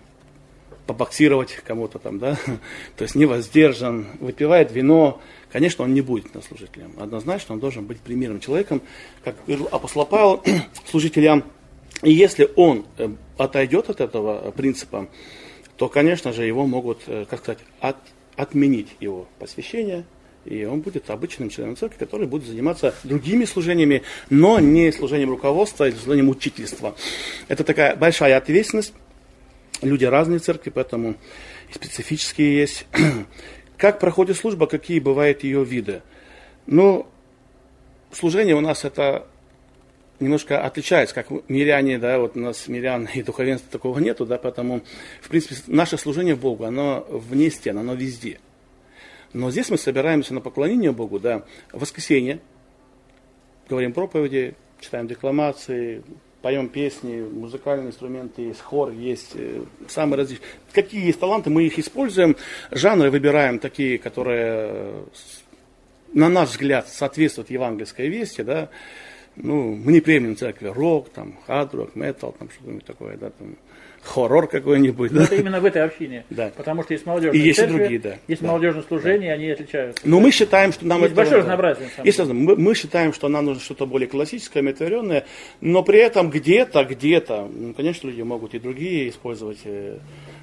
побоксировать 0.88 1.52
кому-то 1.66 1.98
там, 1.98 2.18
да, 2.18 2.38
то 2.96 3.02
есть 3.04 3.14
не 3.14 3.26
воздержан, 3.26 4.06
выпивает 4.20 4.72
вино, 4.72 5.20
конечно, 5.52 5.84
он 5.84 5.92
не 5.92 6.00
будет 6.00 6.34
на 6.34 6.40
служителем. 6.40 6.94
Однозначно 6.98 7.54
он 7.54 7.60
должен 7.60 7.84
быть 7.84 8.00
примерным 8.00 8.40
человеком, 8.40 8.80
как 9.22 9.36
говорил 9.46 9.68
апостол 9.70 10.06
Павел, 10.06 10.42
служителям. 10.90 11.44
И 12.02 12.10
если 12.10 12.48
он 12.56 12.86
э, 12.96 13.10
отойдет 13.36 13.90
от 13.90 14.00
этого 14.00 14.50
принципа, 14.52 15.08
то, 15.76 15.88
конечно 15.88 16.32
же, 16.32 16.44
его 16.44 16.66
могут, 16.66 17.02
э, 17.06 17.26
как 17.28 17.40
сказать, 17.40 17.58
от, 17.80 17.96
отменить 18.34 18.88
его 18.98 19.28
посвящение, 19.38 20.06
и 20.46 20.64
он 20.64 20.80
будет 20.80 21.10
обычным 21.10 21.50
членом 21.50 21.76
церкви, 21.76 21.98
который 21.98 22.26
будет 22.26 22.46
заниматься 22.46 22.94
другими 23.04 23.44
служениями, 23.44 24.04
но 24.30 24.58
не 24.58 24.90
служением 24.90 25.30
руководства 25.30 25.86
или 25.86 25.96
служением 25.96 26.30
учительства. 26.30 26.94
Это 27.48 27.62
такая 27.62 27.94
большая 27.94 28.38
ответственность. 28.38 28.94
Люди 29.82 30.04
разные 30.04 30.38
в 30.38 30.42
церкви, 30.42 30.70
поэтому 30.70 31.14
и 31.70 31.72
специфические 31.72 32.58
есть. 32.58 32.86
Как 33.76 34.00
проходит 34.00 34.36
служба, 34.36 34.66
какие 34.66 34.98
бывают 34.98 35.44
ее 35.44 35.64
виды? 35.64 36.02
Ну, 36.66 37.06
служение 38.10 38.56
у 38.56 38.60
нас 38.60 38.84
это 38.84 39.28
немножко 40.20 40.60
отличается, 40.64 41.14
как 41.14 41.30
миряне, 41.48 41.98
да, 41.98 42.18
вот 42.18 42.36
у 42.36 42.40
нас 42.40 42.66
мирян 42.66 43.08
и 43.14 43.22
духовенства 43.22 43.70
такого 43.70 43.98
нету, 44.00 44.26
да, 44.26 44.38
поэтому, 44.38 44.82
в 45.20 45.28
принципе, 45.28 45.54
наше 45.68 45.96
служение 45.96 46.34
Богу, 46.34 46.64
оно 46.64 47.06
вне 47.08 47.50
стен, 47.50 47.78
оно 47.78 47.94
везде. 47.94 48.40
Но 49.32 49.50
здесь 49.50 49.70
мы 49.70 49.78
собираемся 49.78 50.34
на 50.34 50.40
поклонение 50.40 50.92
Богу, 50.92 51.20
да, 51.20 51.44
в 51.72 51.80
воскресенье, 51.80 52.40
говорим 53.68 53.92
проповеди, 53.92 54.56
читаем 54.80 55.06
декламации, 55.06 56.02
поем 56.48 56.70
песни, 56.70 57.20
музыкальные 57.20 57.88
инструменты 57.88 58.40
есть, 58.40 58.62
хор 58.62 58.90
есть, 58.90 59.32
э, 59.34 59.64
самые 59.86 60.16
различные. 60.16 60.48
Какие 60.72 61.04
есть 61.04 61.20
таланты, 61.20 61.50
мы 61.50 61.64
их 61.64 61.78
используем, 61.78 62.36
жанры 62.70 63.10
выбираем 63.10 63.58
такие, 63.58 63.98
которые, 63.98 64.70
э, 64.70 65.04
на 66.14 66.30
наш 66.30 66.48
взгляд, 66.48 66.88
соответствуют 66.88 67.50
евангельской 67.50 68.08
вести, 68.08 68.40
да, 68.40 68.70
ну, 69.36 69.74
мы 69.74 69.92
не 69.92 70.00
приемлем 70.00 70.38
церкви 70.38 70.68
рок, 70.68 71.10
там, 71.10 71.36
хард-рок, 71.46 71.94
метал, 71.94 72.32
там, 72.38 72.48
что-нибудь 72.48 72.86
такое, 72.86 73.18
да, 73.18 73.28
там, 73.28 73.58
хоррор 74.08 74.48
какой-нибудь, 74.48 75.12
да. 75.12 75.24
Это 75.24 75.36
именно 75.36 75.60
в 75.60 75.64
этой 75.64 75.82
общине. 75.84 76.24
Да. 76.30 76.50
Потому 76.56 76.82
что 76.82 76.94
есть 76.94 77.06
молодежные 77.06 77.40
И 77.42 77.46
есть 77.46 77.58
и 77.58 77.62
церкви, 77.62 77.78
другие, 77.78 78.00
да. 78.00 78.16
Есть 78.26 78.42
Да. 78.42 78.48
молодежные 78.48 78.82
служения, 78.82 79.32
они 79.32 79.50
отличаются. 79.50 80.02
Но 80.08 80.20
мы 80.20 80.30
считаем, 80.30 80.72
что 80.72 80.86
нам 80.86 81.00
Есть 81.00 81.12
это 81.12 81.16
большое 81.16 81.40
разнообразие, 81.40 81.88
Если 82.04 82.22
мы, 82.24 82.56
мы 82.56 82.74
считаем, 82.74 83.12
что 83.12 83.28
нам 83.28 83.44
нужно 83.44 83.62
что-то 83.62 83.86
более 83.86 84.08
классическое, 84.08 84.62
метаверенное, 84.62 85.26
но 85.60 85.82
при 85.82 85.98
этом 85.98 86.30
где-то, 86.30 86.84
где-то, 86.84 87.48
ну, 87.52 87.74
конечно, 87.74 88.08
люди 88.08 88.22
могут 88.22 88.54
и 88.54 88.58
другие 88.58 89.10
использовать, 89.10 89.58
э, 89.64 89.98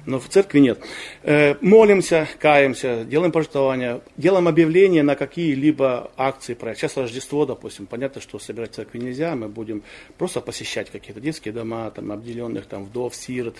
но 0.06 0.20
в 0.20 0.28
церкви 0.28 0.60
нет. 0.60 0.78
Э, 1.24 1.56
Молимся, 1.60 2.28
каемся, 2.38 3.04
делаем 3.04 3.32
пожертвования, 3.32 4.00
делаем 4.16 4.46
объявления 4.48 5.02
на 5.02 5.16
какие-либо 5.16 6.10
акции, 6.16 6.54
проекты. 6.54 6.82
Сейчас 6.82 6.96
Рождество, 6.96 7.44
допустим, 7.46 7.86
понятно, 7.86 8.20
что 8.20 8.38
собирать 8.38 8.74
церкви 8.74 8.98
нельзя, 8.98 9.34
мы 9.34 9.48
будем 9.48 9.82
просто 10.18 10.40
посещать 10.40 10.90
какие-то 10.90 11.20
детские 11.20 11.52
дома, 11.52 11.90
там, 11.90 12.12
обделенных, 12.12 12.66
там, 12.66 12.84
вдов, 12.84 13.14
сирот. 13.14 13.55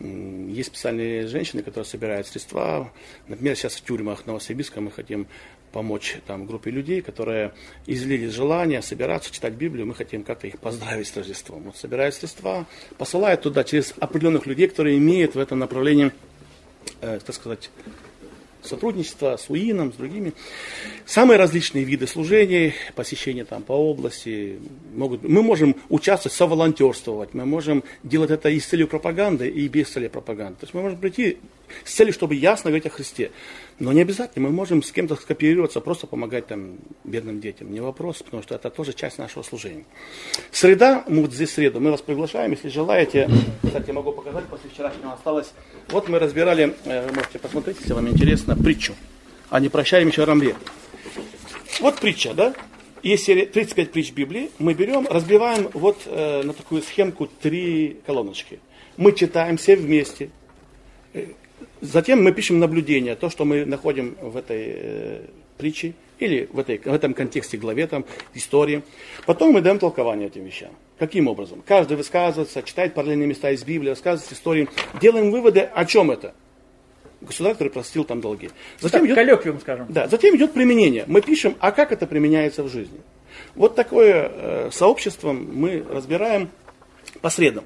М, 0.00 0.48
Есть 0.52 0.68
специальные 0.70 1.26
женщины, 1.26 1.62
которые 1.62 1.84
собирают 1.84 2.26
средства. 2.26 2.92
Например, 3.28 3.56
сейчас 3.56 3.74
в 3.74 3.84
тюрьмах 3.84 4.26
Новосибирска 4.26 4.80
мы 4.80 4.90
хотим 4.90 5.26
помочь 5.72 6.16
там, 6.26 6.46
группе 6.46 6.70
людей, 6.70 7.02
которые 7.02 7.52
излили 7.86 8.28
желание 8.28 8.80
собираться, 8.80 9.32
читать 9.32 9.54
Библию, 9.54 9.86
мы 9.86 9.94
хотим 9.94 10.22
как-то 10.22 10.46
их 10.46 10.58
поздравить 10.60 11.08
с 11.08 11.16
Рождеством. 11.16 11.64
Вот 11.64 11.76
собирают 11.76 12.14
средства, 12.14 12.66
посылают 12.96 13.42
туда 13.42 13.64
через 13.64 13.92
определенных 13.98 14.46
людей, 14.46 14.68
которые 14.68 14.96
имеют 14.98 15.34
в 15.34 15.38
этом 15.38 15.58
направлении, 15.58 16.12
э, 17.00 17.18
так 17.24 17.34
сказать, 17.34 17.70
сотрудничество 18.64 19.36
с 19.36 19.50
УИНом, 19.50 19.92
с 19.92 19.96
другими. 19.96 20.32
Самые 21.06 21.38
различные 21.38 21.84
виды 21.84 22.06
служений, 22.06 22.74
посещения 22.94 23.44
там 23.44 23.62
по 23.62 23.72
области. 23.72 24.58
Могут, 24.94 25.22
мы 25.22 25.42
можем 25.42 25.76
участвовать, 25.88 26.36
соволонтерствовать, 26.36 27.34
мы 27.34 27.44
можем 27.44 27.84
делать 28.02 28.30
это 28.30 28.48
и 28.48 28.58
с 28.58 28.66
целью 28.66 28.88
пропаганды, 28.88 29.48
и 29.48 29.68
без 29.68 29.88
цели 29.88 30.08
пропаганды. 30.08 30.60
То 30.60 30.64
есть 30.64 30.74
мы 30.74 30.82
можем 30.82 30.98
прийти 30.98 31.38
с 31.84 31.92
целью, 31.92 32.12
чтобы 32.12 32.34
ясно 32.34 32.70
говорить 32.70 32.86
о 32.86 32.90
Христе. 32.90 33.30
Но 33.78 33.92
не 33.92 34.02
обязательно, 34.02 34.48
мы 34.48 34.54
можем 34.54 34.82
с 34.82 34.92
кем-то 34.92 35.16
скооперироваться, 35.16 35.80
просто 35.80 36.06
помогать 36.06 36.46
там 36.46 36.76
бедным 37.02 37.40
детям. 37.40 37.72
Не 37.72 37.80
вопрос, 37.80 38.22
потому 38.22 38.42
что 38.42 38.54
это 38.54 38.70
тоже 38.70 38.92
часть 38.92 39.18
нашего 39.18 39.42
служения. 39.42 39.84
Среда, 40.52 41.04
мы 41.08 41.22
вот 41.22 41.32
здесь 41.32 41.52
среду, 41.52 41.80
мы 41.80 41.90
вас 41.90 42.00
приглашаем, 42.00 42.52
если 42.52 42.68
желаете. 42.68 43.28
Кстати, 43.64 43.90
могу 43.90 44.12
показать, 44.12 44.44
после 44.46 44.70
вчерашнего 44.70 45.12
осталось. 45.12 45.52
Вот 45.88 46.08
мы 46.08 46.18
разбирали, 46.18 46.74
э, 46.84 47.12
можете 47.12 47.38
посмотреть, 47.38 47.78
если 47.80 47.92
вам 47.92 48.08
интересно, 48.08 48.56
притчу 48.56 48.94
о 49.50 49.60
непрощаемом 49.60 50.12
Рамле. 50.16 50.56
Вот 51.80 52.00
притча, 52.00 52.34
да? 52.34 52.54
есть 53.04 53.24
серия 53.24 53.44
35 53.44 53.92
притч 53.92 54.12
Библии, 54.12 54.50
мы 54.58 54.72
берем, 54.72 55.06
разбиваем 55.06 55.68
вот 55.74 56.02
э, 56.06 56.42
на 56.42 56.54
такую 56.54 56.82
схемку 56.82 57.26
три 57.26 57.98
колоночки. 58.06 58.60
Мы 58.96 59.12
читаем 59.12 59.58
все 59.58 59.76
вместе. 59.76 60.30
Э, 61.12 61.26
затем 61.82 62.24
мы 62.24 62.32
пишем 62.32 62.58
наблюдения, 62.58 63.14
то, 63.14 63.28
что 63.28 63.44
мы 63.44 63.66
находим 63.66 64.16
в 64.22 64.36
этой 64.38 65.20
притче 65.58 65.92
или 66.18 66.48
в, 66.50 66.58
этой, 66.58 66.78
в 66.78 66.92
этом 66.92 67.12
контексте 67.12 67.58
главе, 67.58 67.86
там, 67.86 68.06
истории. 68.32 68.82
Потом 69.26 69.52
мы 69.52 69.60
даем 69.60 69.78
толкование 69.78 70.28
этим 70.28 70.44
вещам. 70.44 70.70
Каким 70.98 71.26
образом? 71.26 71.62
Каждый 71.66 71.96
высказывается, 71.96 72.62
читает 72.62 72.94
параллельные 72.94 73.26
места 73.26 73.50
из 73.50 73.64
Библии, 73.64 73.90
рассказывает 73.90 74.32
истории. 74.32 74.68
Делаем 75.00 75.30
выводы, 75.30 75.60
о 75.60 75.84
чем 75.84 76.10
это. 76.10 76.34
Государь, 77.20 77.54
который 77.54 77.70
простил 77.70 78.04
там 78.04 78.20
долги. 78.20 78.50
Затем 78.80 79.00
так, 79.00 79.06
идет, 79.06 79.16
коллоквиум, 79.16 79.60
скажем. 79.60 79.86
Да, 79.88 80.06
затем 80.08 80.36
идет 80.36 80.52
применение. 80.52 81.04
Мы 81.06 81.20
пишем, 81.20 81.56
а 81.58 81.72
как 81.72 81.90
это 81.90 82.06
применяется 82.06 82.62
в 82.62 82.68
жизни. 82.68 83.00
Вот 83.54 83.74
такое 83.74 84.30
э, 84.32 84.70
сообщество 84.72 85.32
мы 85.32 85.84
разбираем 85.88 86.50
по 87.20 87.30
средам. 87.30 87.64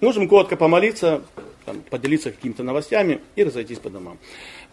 Можем 0.00 0.28
коротко 0.28 0.56
помолиться, 0.56 1.22
там, 1.66 1.82
поделиться 1.90 2.30
какими-то 2.30 2.62
новостями 2.62 3.20
и 3.36 3.44
разойтись 3.44 3.78
по 3.78 3.90
домам. 3.90 4.18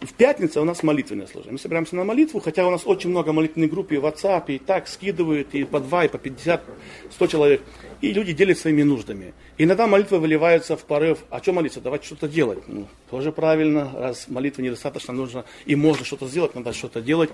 В 0.00 0.12
пятницу 0.12 0.62
у 0.62 0.64
нас 0.64 0.84
молитвенное 0.84 1.26
служение. 1.26 1.54
Мы 1.54 1.58
собираемся 1.58 1.96
на 1.96 2.04
молитву, 2.04 2.38
хотя 2.38 2.64
у 2.66 2.70
нас 2.70 2.82
очень 2.84 3.10
много 3.10 3.32
молитвенных 3.32 3.68
групп 3.68 3.90
и 3.90 3.96
в 3.96 4.06
WhatsApp, 4.06 4.44
и 4.46 4.58
так 4.58 4.86
скидывают, 4.86 5.54
и 5.54 5.64
по 5.64 5.80
два, 5.80 6.04
и 6.04 6.08
по 6.08 6.18
50, 6.18 6.62
100 7.10 7.26
человек. 7.26 7.62
И 8.00 8.12
люди 8.12 8.32
делятся 8.32 8.62
своими 8.62 8.84
нуждами. 8.84 9.34
Иногда 9.56 9.88
молитва 9.88 10.18
выливается 10.18 10.76
в 10.76 10.84
порыв, 10.84 11.18
а 11.30 11.40
что 11.42 11.52
молиться, 11.52 11.80
давайте 11.80 12.06
что-то 12.06 12.28
делать. 12.28 12.60
Ну, 12.68 12.86
тоже 13.10 13.32
правильно, 13.32 13.90
раз 13.92 14.28
молитвы 14.28 14.62
недостаточно 14.62 15.12
нужно, 15.12 15.44
и 15.66 15.74
можно 15.74 16.04
что-то 16.04 16.28
сделать, 16.28 16.54
надо 16.54 16.72
что-то 16.72 17.00
делать. 17.00 17.30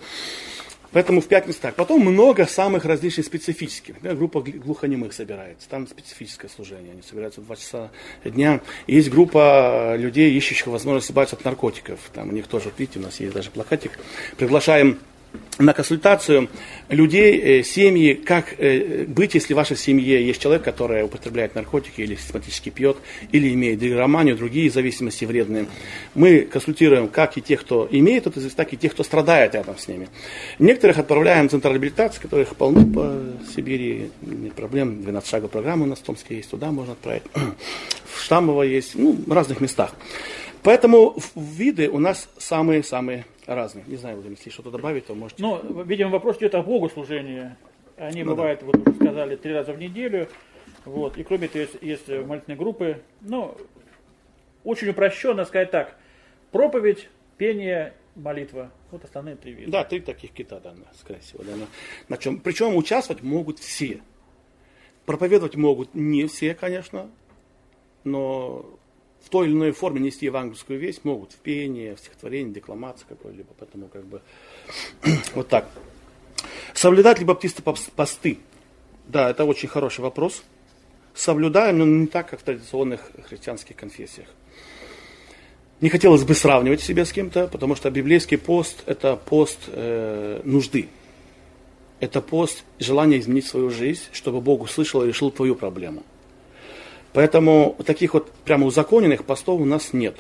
Поэтому 0.95 1.21
в 1.21 1.27
пятницу 1.27 1.59
так. 1.61 1.75
Потом 1.75 2.01
много 2.01 2.47
самых 2.47 2.85
различных 2.85 3.27
специфических. 3.27 3.97
Например, 3.97 4.17
группа 4.17 4.41
глухонемых 4.41 5.13
собирается. 5.13 5.69
Там 5.69 5.87
специфическое 5.89 6.49
служение. 6.49 6.93
Они 6.93 7.03
собираются 7.03 7.41
в 7.41 7.47
2 7.47 7.57
часа 7.57 7.91
дня. 8.25 8.61
Есть 8.87 9.11
группа 9.11 9.97
людей, 9.97 10.33
ищущих 10.35 10.69
возможность 10.69 11.11
избавиться 11.11 11.35
от 11.37 11.45
наркотиков. 11.45 11.99
Там 12.15 12.29
у 12.31 12.33
них 12.33 12.47
тоже, 12.47 12.71
видите, 12.79 13.01
у 13.01 13.03
нас 13.03 13.19
есть 13.19 13.35
даже 13.35 13.51
плакатик. 13.51 13.99
Приглашаем 14.39 15.01
на 15.59 15.73
консультацию 15.73 16.49
людей, 16.89 17.39
э, 17.39 17.63
семьи, 17.63 18.15
как 18.15 18.55
э, 18.59 19.05
быть, 19.07 19.35
если 19.35 19.55
в 19.55 19.57
вашей 19.57 19.77
семье 19.77 20.27
есть 20.27 20.43
человек, 20.43 20.65
который 20.65 21.05
употребляет 21.05 21.55
наркотики 21.55 22.01
или 22.01 22.17
систематически 22.17 22.71
пьет, 22.71 22.97
или 23.31 23.53
имеет 23.55 23.79
дигроманию, 23.79 24.37
другие 24.37 24.71
зависимости 24.71 25.25
вредные. 25.25 25.67
Мы 26.15 26.41
консультируем 26.41 27.09
как 27.09 27.37
и 27.37 27.43
тех, 27.43 27.61
кто 27.61 27.89
имеет 27.91 28.27
это, 28.27 28.41
так 28.55 28.73
и 28.73 28.77
тех, 28.77 28.93
кто 28.93 29.05
страдает 29.05 29.55
рядом 29.55 29.79
с 29.79 29.87
ними. 29.87 30.09
Некоторых 30.59 30.99
отправляем 30.99 31.49
в 31.49 31.53
центр 31.53 31.71
реабилитации, 31.71 32.21
которых 32.21 32.57
полно 32.57 32.85
по 32.87 33.15
Сибири, 33.55 34.11
нет 34.23 34.55
проблем, 34.55 35.03
12 35.03 35.31
шагов 35.31 35.51
программы 35.51 35.85
у 35.85 35.89
нас 35.89 36.01
в 36.01 36.03
Томске 36.03 36.37
есть, 36.37 36.51
туда 36.51 36.73
можно 36.73 36.93
отправить. 36.93 37.23
В 38.15 38.23
Штамбово 38.23 38.63
есть, 38.63 38.95
ну, 38.95 39.13
в 39.27 39.33
разных 39.33 39.61
местах. 39.61 39.93
Поэтому 40.63 41.17
виды 41.35 41.91
у 41.91 41.99
нас 41.99 42.29
самые-самые 42.39 43.27
разные. 43.47 43.85
Не 43.87 43.97
знаю, 43.97 44.23
если 44.29 44.51
что-то 44.51 44.71
добавить, 44.71 45.07
то 45.07 45.15
можете. 45.15 45.43
Ну, 45.43 45.83
видимо, 45.83 46.11
вопрос 46.11 46.39
идет 46.39 46.55
о 46.55 46.63
богослужении. 46.63 47.57
Они 47.97 48.25
ну, 48.25 48.33
бывают, 48.35 48.61
да. 48.61 48.67
вот 48.67 48.77
уже 48.77 48.97
сказали, 48.97 49.37
три 49.37 49.53
раза 49.53 49.73
в 49.73 49.79
неделю. 49.79 50.29
Вот. 50.85 51.17
И 51.17 51.25
кроме 51.25 51.47
этого 51.47 51.63
есть, 51.63 51.77
есть 51.81 52.09
молитвенные 52.09 52.57
группы. 52.57 53.03
Ну, 53.21 53.57
очень 54.65 54.89
упрощенно 54.89 55.45
сказать 55.45 55.71
так. 55.71 55.97
Проповедь, 56.51 57.09
пение, 57.37 57.95
молитва. 58.15 58.71
Вот 58.91 59.05
основные 59.05 59.37
три 59.37 59.53
вида. 59.53 59.71
Да, 59.71 59.85
три 59.85 60.01
таких 60.01 60.33
кита, 60.33 60.61
да, 60.61 60.75
скорее 60.99 61.21
всего. 61.21 61.43
Да, 61.45 61.53
на 62.09 62.17
чем. 62.17 62.41
Причем 62.41 62.77
участвовать 62.77 63.23
могут 63.23 63.59
все. 63.59 64.01
Проповедовать 65.07 65.57
могут 65.57 65.95
не 65.95 66.27
все, 66.27 66.55
конечно, 66.55 67.11
но 68.05 68.65
в 69.25 69.29
той 69.31 69.47
или 69.47 69.55
иной 69.55 69.73
форме 69.73 70.01
нести 70.01 70.27
евангельскую 70.27 70.79
весть 70.79 71.05
могут 71.05 71.33
в 71.33 71.37
пении, 71.37 71.95
в 71.95 71.99
стихотворении, 71.99 72.53
декламации 72.53 73.05
какой-либо. 73.09 73.49
Поэтому 73.59 73.89
как 73.89 74.05
бы 74.05 74.21
вот 75.35 75.49
так. 75.49 75.69
Соблюдать 76.75 77.19
ли 77.19 77.25
баптисты 77.25 77.63
посты? 77.63 78.39
Да, 79.07 79.31
это 79.31 79.45
очень 79.45 79.69
хороший 79.69 80.01
вопрос. 80.01 80.43
Соблюдаем, 81.15 81.79
но 81.79 81.85
не 81.85 82.07
так, 82.07 82.29
как 82.29 82.41
в 82.41 82.43
традиционных 82.43 83.11
христианских 83.29 83.77
конфессиях. 83.77 84.29
Не 85.81 85.89
хотелось 85.89 86.25
бы 86.25 86.35
сравнивать 86.35 86.81
себя 86.81 87.05
с 87.05 87.13
кем-то, 87.13 87.47
потому 87.49 87.77
что 87.77 87.91
библейский 87.91 88.39
пост– 88.39 88.83
это 88.87 89.17
пост 89.17 89.59
э, 89.69 90.41
нужды. 90.45 90.89
Это 92.01 92.21
пост 92.21 92.65
желания 92.79 93.19
изменить 93.19 93.47
свою 93.47 93.71
жизнь, 93.71 94.03
чтобы 94.13 94.41
Бог 94.41 94.63
услышал 94.63 95.05
и 95.05 95.07
решил 95.07 95.31
твою 95.31 95.55
проблему. 95.55 96.03
Поэтому 97.15 97.77
таких 97.87 98.13
вот 98.13 98.31
прямо 98.45 98.67
узаконенных 98.67 99.25
постов 99.25 99.61
у 99.61 99.65
нас 99.65 99.93
нет. 99.93 100.17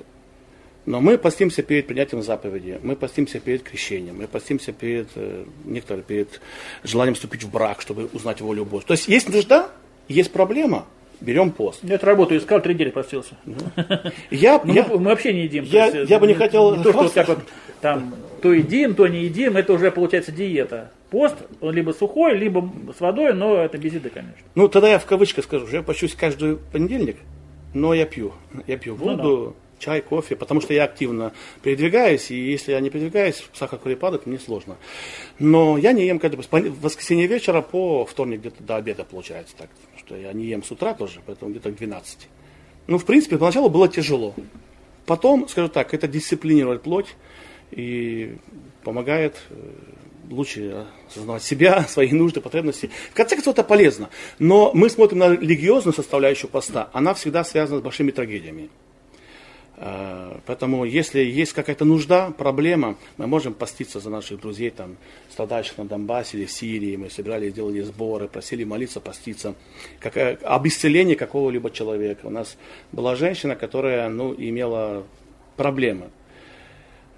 Но 0.86 1.00
мы 1.00 1.18
постимся 1.18 1.62
перед 1.62 1.86
принятием 1.86 2.22
заповеди, 2.22 2.78
мы 2.82 2.94
постимся 2.94 3.40
перед 3.40 3.62
крещением, 3.62 4.18
мы 4.18 4.28
постимся 4.28 4.72
перед, 4.72 5.08
э, 5.16 5.44
некоторые 5.64 6.04
перед 6.04 6.40
желанием 6.84 7.14
вступить 7.14 7.42
в 7.42 7.50
брак, 7.50 7.80
чтобы 7.80 8.08
узнать 8.12 8.40
волю 8.40 8.64
Божью. 8.64 8.86
То 8.86 8.92
есть 8.92 9.08
есть 9.08 9.28
нужда, 9.28 9.70
есть 10.08 10.30
проблема, 10.30 10.86
берем 11.20 11.50
пост. 11.52 11.80
Я 11.82 11.94
эту 11.94 12.06
работу 12.06 12.36
искал, 12.36 12.60
три 12.60 12.74
недели 12.74 12.90
постился. 12.90 13.34
Я, 14.30 14.60
ну, 14.62 14.74
я, 14.74 14.84
мы, 14.84 14.98
мы 14.98 15.04
вообще 15.06 15.32
не 15.32 15.44
едим. 15.44 15.64
Я, 15.64 15.86
есть, 15.86 16.10
я 16.10 16.18
бы 16.18 16.26
не 16.26 16.34
хотел... 16.34 16.76
Не 16.76 16.84
то, 16.84 16.92
что 16.92 17.08
как 17.08 17.28
вот, 17.28 17.38
там, 17.80 18.14
то 18.42 18.52
едим, 18.52 18.94
то 18.94 19.08
не 19.08 19.24
едим, 19.24 19.56
это 19.56 19.72
уже 19.72 19.90
получается 19.90 20.32
диета. 20.32 20.92
Пост, 21.14 21.36
либо 21.60 21.92
сухой, 21.92 22.36
либо 22.36 22.68
с 22.92 23.00
водой, 23.00 23.34
но 23.34 23.54
это 23.54 23.78
без 23.78 23.94
еды, 23.94 24.10
конечно. 24.10 24.34
Ну, 24.56 24.66
тогда 24.66 24.90
я 24.90 24.98
в 24.98 25.06
кавычках 25.06 25.44
скажу, 25.44 25.68
что 25.68 25.76
я 25.76 25.82
почусь 25.84 26.12
каждый 26.16 26.56
понедельник, 26.56 27.18
но 27.72 27.94
я 27.94 28.04
пью. 28.04 28.32
Я 28.66 28.76
пью 28.78 28.96
воду, 28.96 29.22
ну, 29.22 29.46
да. 29.46 29.52
чай, 29.78 30.00
кофе, 30.00 30.34
потому 30.34 30.60
что 30.60 30.74
я 30.74 30.82
активно 30.82 31.32
передвигаюсь, 31.62 32.32
и 32.32 32.34
если 32.34 32.72
я 32.72 32.80
не 32.80 32.90
передвигаюсь, 32.90 33.48
сахар 33.52 33.78
крови 33.78 33.94
падает, 33.94 34.26
мне 34.26 34.40
сложно. 34.40 34.74
Но 35.38 35.78
я 35.78 35.92
не 35.92 36.04
ем 36.04 36.18
каждый 36.18 36.40
в 36.40 36.80
воскресенье 36.80 37.28
вечера 37.28 37.62
по 37.62 38.04
вторник 38.04 38.40
где-то 38.40 38.64
до 38.64 38.74
обеда 38.74 39.04
получается 39.04 39.54
так 39.56 39.70
что 39.96 40.16
я 40.16 40.32
не 40.32 40.46
ем 40.46 40.64
с 40.64 40.72
утра 40.72 40.94
тоже, 40.94 41.20
поэтому 41.24 41.52
где-то 41.52 41.70
к 41.70 41.76
12. 41.76 42.28
Ну, 42.88 42.98
в 42.98 43.04
принципе, 43.04 43.38
поначалу 43.38 43.70
было 43.70 43.86
тяжело. 43.86 44.34
Потом, 45.06 45.46
скажу 45.46 45.68
так, 45.68 45.94
это 45.94 46.08
дисциплинирует 46.08 46.82
плоть 46.82 47.14
и 47.70 48.36
помогает 48.82 49.36
э, 49.50 49.54
лучше 50.30 50.86
осознавать 51.08 51.42
себя, 51.42 51.84
свои 51.88 52.12
нужды, 52.12 52.40
потребности. 52.40 52.90
В 53.10 53.14
конце 53.14 53.36
концов, 53.36 53.54
это 53.54 53.64
полезно. 53.64 54.10
Но 54.38 54.70
мы 54.74 54.90
смотрим 54.90 55.18
на 55.18 55.32
религиозную 55.32 55.94
составляющую 55.94 56.50
поста. 56.50 56.90
Она 56.92 57.14
всегда 57.14 57.44
связана 57.44 57.80
с 57.80 57.82
большими 57.82 58.10
трагедиями. 58.10 58.70
Э, 59.76 60.38
поэтому, 60.46 60.84
если 60.84 61.20
есть 61.20 61.52
какая-то 61.52 61.84
нужда, 61.84 62.30
проблема, 62.30 62.96
мы 63.16 63.26
можем 63.26 63.54
поститься 63.54 64.00
за 64.00 64.10
наших 64.10 64.40
друзей, 64.40 64.70
там, 64.70 64.96
страдающих 65.30 65.78
на 65.78 65.84
Донбассе 65.86 66.38
или 66.38 66.44
в 66.46 66.52
Сирии. 66.52 66.96
Мы 66.96 67.10
собирали, 67.10 67.50
делали 67.50 67.80
сборы, 67.80 68.28
просили 68.28 68.64
молиться, 68.64 69.00
поститься. 69.00 69.54
Как, 70.00 70.16
об 70.16 70.66
исцелении 70.66 71.14
какого-либо 71.14 71.70
человека. 71.70 72.26
У 72.26 72.30
нас 72.30 72.56
была 72.92 73.16
женщина, 73.16 73.56
которая 73.56 74.08
ну, 74.08 74.34
имела 74.34 75.04
проблемы. 75.56 76.10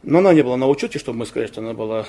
Но 0.07 0.19
она 0.19 0.33
не 0.33 0.43
была 0.43 0.57
на 0.57 0.69
учете, 0.69 1.01
чтобы 1.01 1.19
мы 1.19 1.27
сказали, 1.27 1.49
что 1.49 1.61
она 1.61 1.75
была 1.75 2.07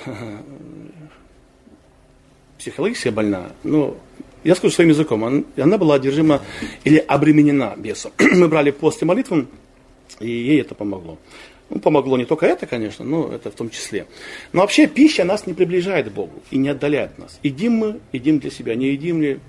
психологически 2.59 3.09
больна. 3.09 3.49
Но 3.63 3.97
я 4.43 4.53
скажу 4.53 4.71
своим 4.73 4.91
языком, 4.91 5.45
она 5.57 5.77
была 5.79 5.95
одержима 5.95 6.41
или 6.83 6.97
обременена 6.99 7.73
бесом. 7.75 8.11
мы 8.19 8.47
брали 8.47 8.69
пост 8.69 9.01
и 9.01 9.05
молитву, 9.05 9.47
и 10.19 10.29
ей 10.29 10.61
это 10.61 10.75
помогло. 10.75 11.17
Ну, 11.71 11.79
помогло 11.79 12.17
не 12.17 12.25
только 12.25 12.45
это, 12.45 12.67
конечно, 12.67 13.03
но 13.03 13.29
это 13.33 13.49
в 13.49 13.55
том 13.55 13.71
числе. 13.71 14.05
Но 14.53 14.61
вообще 14.61 14.85
пища 14.85 15.23
нас 15.23 15.47
не 15.47 15.53
приближает 15.53 16.09
к 16.09 16.11
Богу 16.11 16.43
и 16.51 16.57
не 16.57 16.69
отдаляет 16.69 17.17
нас. 17.17 17.39
Едим 17.41 17.73
мы, 17.73 17.99
едим 18.13 18.37
для 18.37 18.51
себя, 18.51 18.75
не 18.75 18.89
едим 18.91 19.23
ли, 19.23 19.39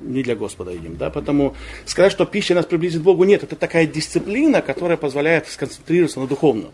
не 0.00 0.24
для 0.24 0.34
Господа 0.34 0.72
едим. 0.72 0.96
Да? 0.96 1.08
Поэтому 1.08 1.54
сказать, 1.86 2.10
что 2.10 2.26
пища 2.26 2.54
нас 2.54 2.66
приблизит 2.66 3.00
к 3.00 3.04
Богу, 3.04 3.22
нет. 3.22 3.44
Это 3.44 3.54
такая 3.54 3.86
дисциплина, 3.86 4.60
которая 4.60 4.96
позволяет 4.96 5.46
сконцентрироваться 5.46 6.18
на 6.18 6.26
духовном. 6.26 6.72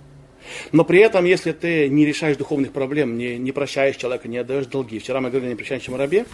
Но 0.72 0.84
при 0.84 1.00
этом, 1.00 1.24
если 1.24 1.52
ты 1.52 1.88
не 1.88 2.06
решаешь 2.06 2.36
духовных 2.36 2.72
проблем, 2.72 3.16
не, 3.16 3.38
не 3.38 3.52
прощаешь 3.52 3.96
человека, 3.96 4.28
не 4.28 4.38
отдаешь 4.38 4.66
долги. 4.66 4.98
Вчера 4.98 5.20
мы 5.20 5.30
говорили 5.30 5.50
о 5.50 5.52
непрощающем 5.52 5.96
рабе. 5.96 6.26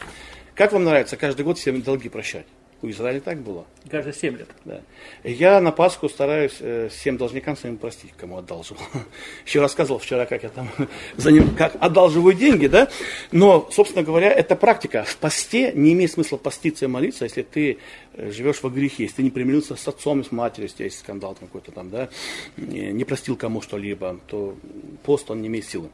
Как 0.55 0.73
вам 0.73 0.85
нравится 0.85 1.17
каждый 1.17 1.45
год 1.45 1.59
всем 1.59 1.83
долги 1.83 2.09
прощать? 2.09 2.47
У 2.83 2.91
Израиля 2.91 3.21
так 3.21 3.39
было. 3.39 3.65
Каждые 3.89 4.13
7 4.13 4.39
лет. 4.39 4.49
Да. 4.65 4.81
Я 5.23 5.61
на 5.61 5.71
Пасху 5.71 6.09
стараюсь 6.09 6.57
э, 6.59 6.89
всем 6.91 7.17
должникам 7.17 7.57
своим 7.57 7.77
простить, 7.77 8.11
кому 8.17 8.39
одалжил. 8.39 8.77
Еще 9.47 9.61
рассказывал 9.61 10.01
вчера, 10.01 10.27
как 10.27 10.43
я 10.43 10.49
там 10.49 10.69
за 11.17 11.31
ним, 11.31 11.55
как 11.55 11.77
одалживаю 11.79 12.35
деньги, 12.35 12.67
да. 12.67 12.89
Но, 13.31 13.69
собственно 13.71 14.03
говоря, 14.03 14.33
это 14.33 14.57
практика. 14.57 15.05
В 15.05 15.17
посте 15.17 15.71
не 15.75 15.93
имеет 15.93 16.11
смысла 16.11 16.39
поститься 16.39 16.87
и 16.87 16.89
молиться, 16.89 17.23
если 17.23 17.43
ты 17.43 17.79
живешь 18.17 18.63
во 18.63 18.71
грехе, 18.71 19.05
если 19.05 19.17
ты 19.17 19.23
не 19.23 19.31
примирился 19.31 19.77
с 19.77 19.89
отцом 19.89 20.21
и 20.21 20.25
с 20.25 20.33
матерью, 20.33 20.69
если 20.69 20.85
есть 20.85 20.99
скандал 20.99 21.37
какой-то 21.39 21.73
там, 21.73 21.91
да, 21.91 22.09
не 22.57 23.05
простил 23.05 23.37
кому 23.37 23.63
что-либо, 23.63 24.19
то 24.27 24.57
пост, 25.03 25.31
он 25.31 25.43
не 25.43 25.49
имеет 25.49 25.65
силы. 25.65 25.89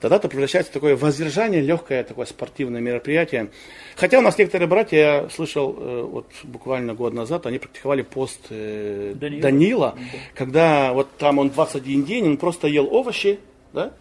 Тогда 0.00 0.16
это 0.16 0.28
превращается 0.28 0.70
в 0.70 0.74
такое 0.74 0.96
воздержание, 0.96 1.60
легкое 1.60 2.04
такое 2.04 2.26
спортивное 2.26 2.80
мероприятие. 2.80 3.50
Хотя 3.96 4.18
у 4.18 4.22
нас 4.22 4.38
некоторые 4.38 4.68
братья, 4.68 4.96
я 4.96 5.28
слышал 5.30 5.76
э, 5.78 6.02
вот 6.02 6.26
буквально 6.42 6.94
год 6.94 7.12
назад, 7.12 7.46
они 7.46 7.58
практиковали 7.58 8.02
пост 8.02 8.40
э, 8.50 9.14
Данила, 9.14 9.42
Данила 9.42 9.98
когда 10.34 10.92
вот 10.92 11.08
там 11.18 11.38
он 11.38 11.50
21 11.50 12.04
день, 12.04 12.26
он 12.26 12.36
просто 12.36 12.66
ел 12.66 12.88
овощи, 12.90 13.38
да, 13.72 13.92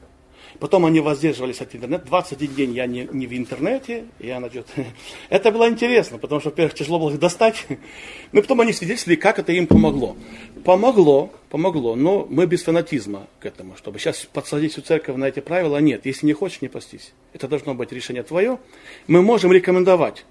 Потом 0.59 0.85
они 0.85 0.99
воздерживались 0.99 1.61
от 1.61 1.75
интернета. 1.75 2.05
21 2.05 2.55
день 2.55 2.73
я 2.73 2.85
не, 2.85 3.07
не 3.11 3.27
в 3.27 3.37
интернете. 3.37 4.05
Я, 4.19 4.39
значит, 4.39 4.67
это 5.29 5.51
было 5.51 5.69
интересно, 5.69 6.17
потому 6.17 6.41
что, 6.41 6.49
во-первых, 6.49 6.73
тяжело 6.73 6.99
было 6.99 7.11
их 7.11 7.19
достать. 7.19 7.65
Но 8.31 8.41
потом 8.41 8.61
они 8.61 8.73
свидетельствовали, 8.73 9.19
как 9.19 9.39
это 9.39 9.51
им 9.51 9.67
помогло. 9.67 10.15
Помогло, 10.63 11.31
помогло, 11.49 11.95
но 11.95 12.27
мы 12.29 12.45
без 12.45 12.63
фанатизма 12.63 13.27
к 13.39 13.45
этому, 13.45 13.77
чтобы 13.77 13.97
сейчас 13.97 14.25
подсадить 14.25 14.73
всю 14.73 14.81
церковь 14.81 15.15
на 15.15 15.25
эти 15.25 15.39
правила. 15.39 15.77
Нет, 15.77 16.05
если 16.05 16.25
не 16.25 16.33
хочешь, 16.33 16.61
не 16.61 16.67
постись. 16.67 17.13
Это 17.33 17.47
должно 17.47 17.73
быть 17.73 17.91
решение 17.91 18.23
твое. 18.23 18.59
Мы 19.07 19.21
можем 19.21 19.51
рекомендовать. 19.51 20.25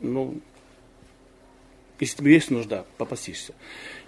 Ну, 0.00 0.40
если 2.00 2.16
тебе 2.16 2.32
есть 2.32 2.50
нужда, 2.50 2.86
попастишься. 2.96 3.54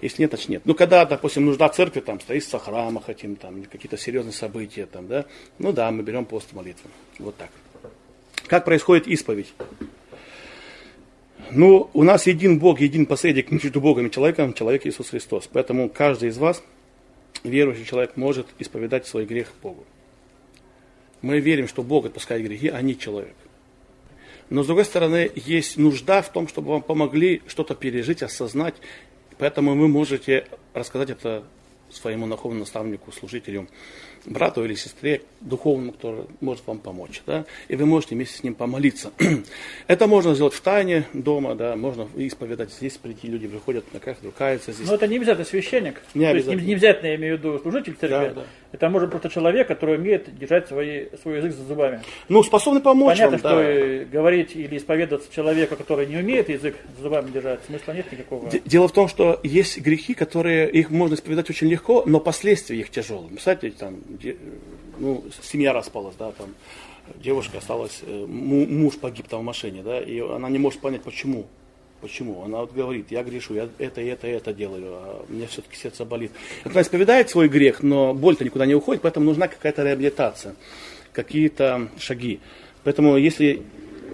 Если 0.01 0.23
нет, 0.23 0.31
значит 0.31 0.49
нет. 0.49 0.63
Ну, 0.65 0.75
когда, 0.75 1.05
допустим, 1.05 1.45
нужда 1.45 1.69
церкви, 1.69 2.01
там, 2.01 2.21
строительство 2.21 2.59
храма 2.59 3.03
хотим, 3.03 3.37
там, 3.37 3.63
какие-то 3.65 3.99
серьезные 3.99 4.33
события, 4.33 4.87
там, 4.87 5.07
да, 5.09 5.27
ну 5.59 5.73
да, 5.73 5.91
мы 5.91 6.03
берем 6.03 6.25
пост 6.25 6.53
молитвы. 6.53 6.91
Вот 7.19 7.37
так. 7.37 7.51
Как 8.47 8.65
происходит 8.65 9.07
исповедь? 9.07 9.53
Ну, 11.51 11.91
у 11.93 12.03
нас 12.03 12.27
един 12.27 12.59
Бог, 12.59 12.81
един 12.81 13.05
посредник 13.05 13.51
между 13.51 13.81
Богом 13.81 14.07
и 14.07 14.11
человеком, 14.11 14.55
человек 14.55 14.87
Иисус 14.87 15.11
Христос. 15.11 15.49
Поэтому 15.53 15.91
каждый 15.91 16.31
из 16.31 16.39
вас, 16.39 16.63
верующий 17.45 17.85
человек, 17.85 18.17
может 18.17 18.47
исповедать 18.59 19.07
свой 19.07 19.27
грех 19.27 19.53
Богу. 19.63 19.85
Мы 21.21 21.41
верим, 21.41 21.69
что 21.69 21.83
Бог 21.83 22.07
отпускает 22.07 22.43
грехи, 22.43 22.69
а 22.69 22.81
не 22.81 22.99
человек. 22.99 23.35
Но 24.53 24.63
с 24.63 24.67
другой 24.67 24.85
стороны, 24.85 25.31
есть 25.35 25.79
нужда 25.79 26.21
в 26.21 26.31
том, 26.31 26.47
чтобы 26.47 26.73
вам 26.73 26.83
помогли 26.83 27.41
что-то 27.47 27.75
пережить, 27.75 28.23
осознать. 28.23 28.75
Поэтому 29.39 29.75
вы 29.75 29.89
можете 29.89 30.47
рассказать 30.75 31.09
это 31.09 31.45
своему 31.89 32.29
духовному 32.29 32.61
наставнику, 32.61 33.13
служителю, 33.13 33.67
брату 34.27 34.65
или 34.65 34.75
сестре 34.75 35.23
духовному, 35.41 35.93
который 35.93 36.25
может 36.41 36.67
вам 36.67 36.79
помочь. 36.79 37.23
Да? 37.27 37.45
И 37.69 37.77
вы 37.77 37.87
можете 37.87 38.15
вместе 38.15 38.39
с 38.39 38.43
ним 38.43 38.55
помолиться. 38.55 39.13
Это 39.87 40.07
можно 40.07 40.35
сделать 40.35 40.55
в 40.55 40.61
тайне 40.61 41.07
дома, 41.13 41.55
да, 41.55 41.77
можно 41.77 42.09
исповедать 42.17 42.73
здесь, 42.73 42.97
прийти, 42.97 43.29
люди 43.29 43.49
приходят 43.49 43.93
на 43.93 44.01
кафедру, 44.01 44.33
каются 44.37 44.73
здесь. 44.73 44.87
Но 44.87 44.95
это 44.95 45.09
не 45.09 45.17
обязательно 45.17 45.45
священник. 45.45 46.03
Не 46.15 46.27
обязательно. 46.27 46.53
Есть 46.53 46.63
не, 46.63 46.69
не 46.69 46.75
обязательно, 46.75 47.09
я 47.09 47.15
имею 47.17 47.37
в 47.37 47.41
виду, 47.41 47.59
служитель 47.59 47.95
церкви. 47.95 48.35
Да, 48.35 48.35
да. 48.35 48.43
Это 48.73 48.89
может 48.89 49.11
просто 49.11 49.29
человек, 49.29 49.69
который 49.69 49.97
умеет 49.97 50.35
держать 50.39 50.69
свои, 50.69 51.07
свой 51.21 51.39
язык 51.39 51.53
за 51.53 51.65
зубами. 51.65 52.01
Ну, 52.29 52.43
способный 52.43 52.81
помочь 52.81 53.19
Понятно, 53.19 53.39
вам, 53.39 53.63
что 53.63 53.99
да. 53.99 54.05
говорить 54.11 54.57
или 54.57 54.79
исповедоваться 54.79 55.33
человеку, 55.33 55.77
который 55.77 56.07
не 56.07 56.17
умеет 56.17 56.49
язык 56.49 56.77
за 56.97 57.03
зубами 57.03 57.31
держать, 57.31 57.61
смысла 57.67 57.93
нет 57.93 58.11
никакого. 58.11 58.51
Дело 58.65 58.89
в 58.89 58.93
том, 58.93 59.09
что 59.09 59.41
есть 59.43 59.79
грехи, 59.81 60.15
которые 60.15 60.71
их 60.71 60.91
можно 60.91 61.15
исповедать 61.15 61.51
очень 61.51 61.69
легко, 61.69 62.05
но 62.07 62.19
последствия 62.21 62.79
их 62.79 62.91
тяжелые. 62.91 63.29
Представляете, 63.29 63.77
там, 63.79 63.99
ну, 64.99 65.25
семья 65.43 65.73
распалась, 65.73 66.15
да, 66.19 66.33
там, 66.33 66.55
девушка 67.17 67.59
осталась, 67.59 68.01
э, 68.03 68.27
муж 68.27 68.97
погиб 68.99 69.29
там 69.29 69.41
в 69.41 69.45
машине, 69.45 69.83
да, 69.83 70.01
и 70.01 70.21
она 70.21 70.49
не 70.49 70.59
может 70.59 70.81
понять, 70.81 71.03
почему. 71.03 71.47
Почему? 72.01 72.43
Она 72.43 72.59
вот 72.59 72.73
говорит, 72.73 73.13
я 73.13 73.23
грешу, 73.23 73.55
я 73.55 73.69
это, 73.79 74.01
это, 74.01 74.27
это 74.27 74.53
делаю, 74.53 74.87
а 74.87 75.25
меня 75.29 75.47
все-таки 75.47 75.77
сердце 75.77 76.05
болит. 76.05 76.33
Она 76.65 76.83
исповедает 76.83 77.31
свой 77.31 77.49
грех, 77.49 77.85
но 77.85 78.13
боль-то 78.13 78.45
никуда 78.45 78.67
не 78.67 78.75
уходит, 78.75 79.03
поэтому 79.03 79.27
нужна 79.27 79.47
какая-то 79.47 79.85
реабилитация, 79.85 80.57
какие-то 81.13 81.89
шаги. 81.99 82.41
Поэтому 82.83 83.17
если 83.17 83.63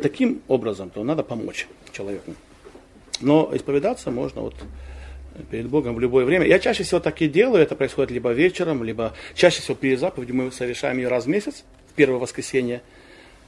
таким 0.02 0.42
образом, 0.48 0.90
то 0.90 1.02
надо 1.02 1.22
помочь 1.22 1.66
человеку. 1.90 2.34
Но 3.22 3.50
исповедаться 3.54 4.11
можно 4.11 4.42
вот 4.42 4.54
перед 5.51 5.68
Богом 5.68 5.94
в 5.94 6.01
любое 6.01 6.24
время. 6.24 6.46
Я 6.46 6.59
чаще 6.59 6.83
всего 6.83 7.01
так 7.01 7.20
и 7.22 7.29
делаю, 7.29 7.62
это 7.62 7.74
происходит 7.74 8.11
либо 8.11 8.33
вечером, 8.33 8.85
либо 8.85 9.14
чаще 9.35 9.61
всего 9.61 9.74
перед 9.74 10.01
заповедью 10.01 10.37
мы 10.37 10.53
совершаем 10.53 10.98
ее 10.98 11.09
раз 11.09 11.24
в 11.24 11.29
месяц, 11.29 11.64
первое 11.96 12.18
воскресенье. 12.18 12.83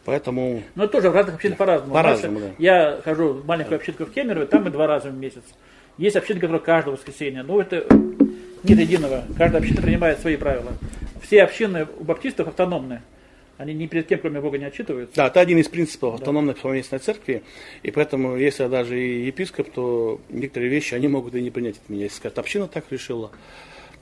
Поэтому... 0.04 0.62
Но 0.74 0.86
тоже 0.86 1.10
в 1.10 1.14
разных 1.14 1.36
общинах 1.36 1.58
да, 1.58 1.64
по-разному. 1.64 1.94
По-разному, 1.94 2.40
да. 2.40 2.46
Я 2.58 3.00
хожу 3.04 3.34
в 3.34 3.46
маленькую 3.46 3.76
общинку 3.76 4.04
в 4.04 4.10
Кемерово, 4.12 4.46
там 4.46 4.64
мы 4.64 4.70
два 4.70 4.86
раза 4.86 5.10
в 5.10 5.14
месяц. 5.14 5.42
Есть 5.98 6.16
общины, 6.16 6.40
которые 6.40 6.60
каждое 6.60 6.92
воскресенье. 6.92 7.42
Но 7.42 7.60
это 7.60 7.84
нет 8.62 8.78
единого. 8.78 9.24
Каждая 9.36 9.60
община 9.60 9.82
принимает 9.82 10.20
свои 10.20 10.36
правила. 10.36 10.72
Все 11.22 11.42
общины 11.42 11.86
у 11.98 12.04
баптистов 12.04 12.48
автономные. 12.48 13.02
Они 13.60 13.74
ни 13.74 13.86
перед 13.86 14.06
кем, 14.06 14.20
кроме 14.20 14.40
Бога, 14.40 14.56
не 14.56 14.64
отчитываются. 14.64 15.14
Да, 15.16 15.26
это 15.26 15.38
один 15.38 15.58
из 15.58 15.68
принципов 15.68 16.14
автономной 16.14 16.54
поместной 16.54 16.98
церкви. 16.98 17.42
И 17.82 17.90
поэтому, 17.90 18.34
если 18.36 18.62
я 18.62 18.70
даже 18.70 18.98
и 18.98 19.26
епископ, 19.26 19.70
то 19.70 20.18
некоторые 20.30 20.70
вещи 20.70 20.94
они 20.94 21.08
могут 21.08 21.34
и 21.34 21.42
не 21.42 21.50
принять 21.50 21.76
от 21.76 21.86
меня. 21.90 22.04
Если 22.04 22.16
скажут, 22.16 22.38
община 22.38 22.68
так 22.68 22.86
решила, 22.88 23.30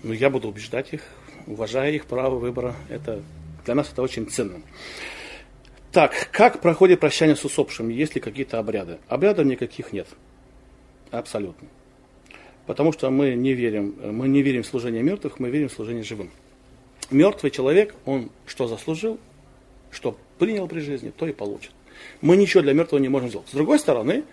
ну, 0.04 0.12
я 0.12 0.30
буду 0.30 0.46
убеждать 0.46 0.92
их, 0.92 1.02
уважая 1.48 1.90
их 1.90 2.06
право 2.06 2.36
выбора. 2.38 2.76
Это, 2.88 3.20
для 3.64 3.74
нас 3.74 3.90
это 3.90 4.00
очень 4.00 4.28
ценно. 4.30 4.62
Так, 5.90 6.28
как 6.30 6.60
проходит 6.60 7.00
прощание 7.00 7.34
с 7.34 7.44
усопшими? 7.44 7.92
Есть 7.92 8.14
ли 8.14 8.20
какие-то 8.20 8.60
обряды? 8.60 8.98
Обрядов 9.08 9.44
никаких 9.44 9.92
нет. 9.92 10.06
Абсолютно. 11.10 11.66
Потому 12.66 12.92
что 12.92 13.10
мы 13.10 13.34
не 13.34 13.54
верим, 13.54 13.96
мы 14.04 14.28
не 14.28 14.40
верим 14.40 14.62
в 14.62 14.66
служение 14.68 15.02
мертвых, 15.02 15.40
мы 15.40 15.50
верим 15.50 15.68
в 15.68 15.72
служение 15.72 16.04
живым. 16.04 16.30
Мертвый 17.10 17.50
человек, 17.50 17.96
он 18.04 18.30
что 18.46 18.68
заслужил, 18.68 19.18
что 19.90 20.16
принял 20.38 20.68
при 20.68 20.80
жизни, 20.80 21.12
то 21.16 21.26
и 21.26 21.32
получит. 21.32 21.72
Мы 22.20 22.36
ничего 22.36 22.62
для 22.62 22.72
мертвого 22.72 23.00
не 23.00 23.08
можем 23.08 23.28
сделать. 23.28 23.48
С 23.48 23.52
другой 23.52 23.78
стороны, 23.78 24.24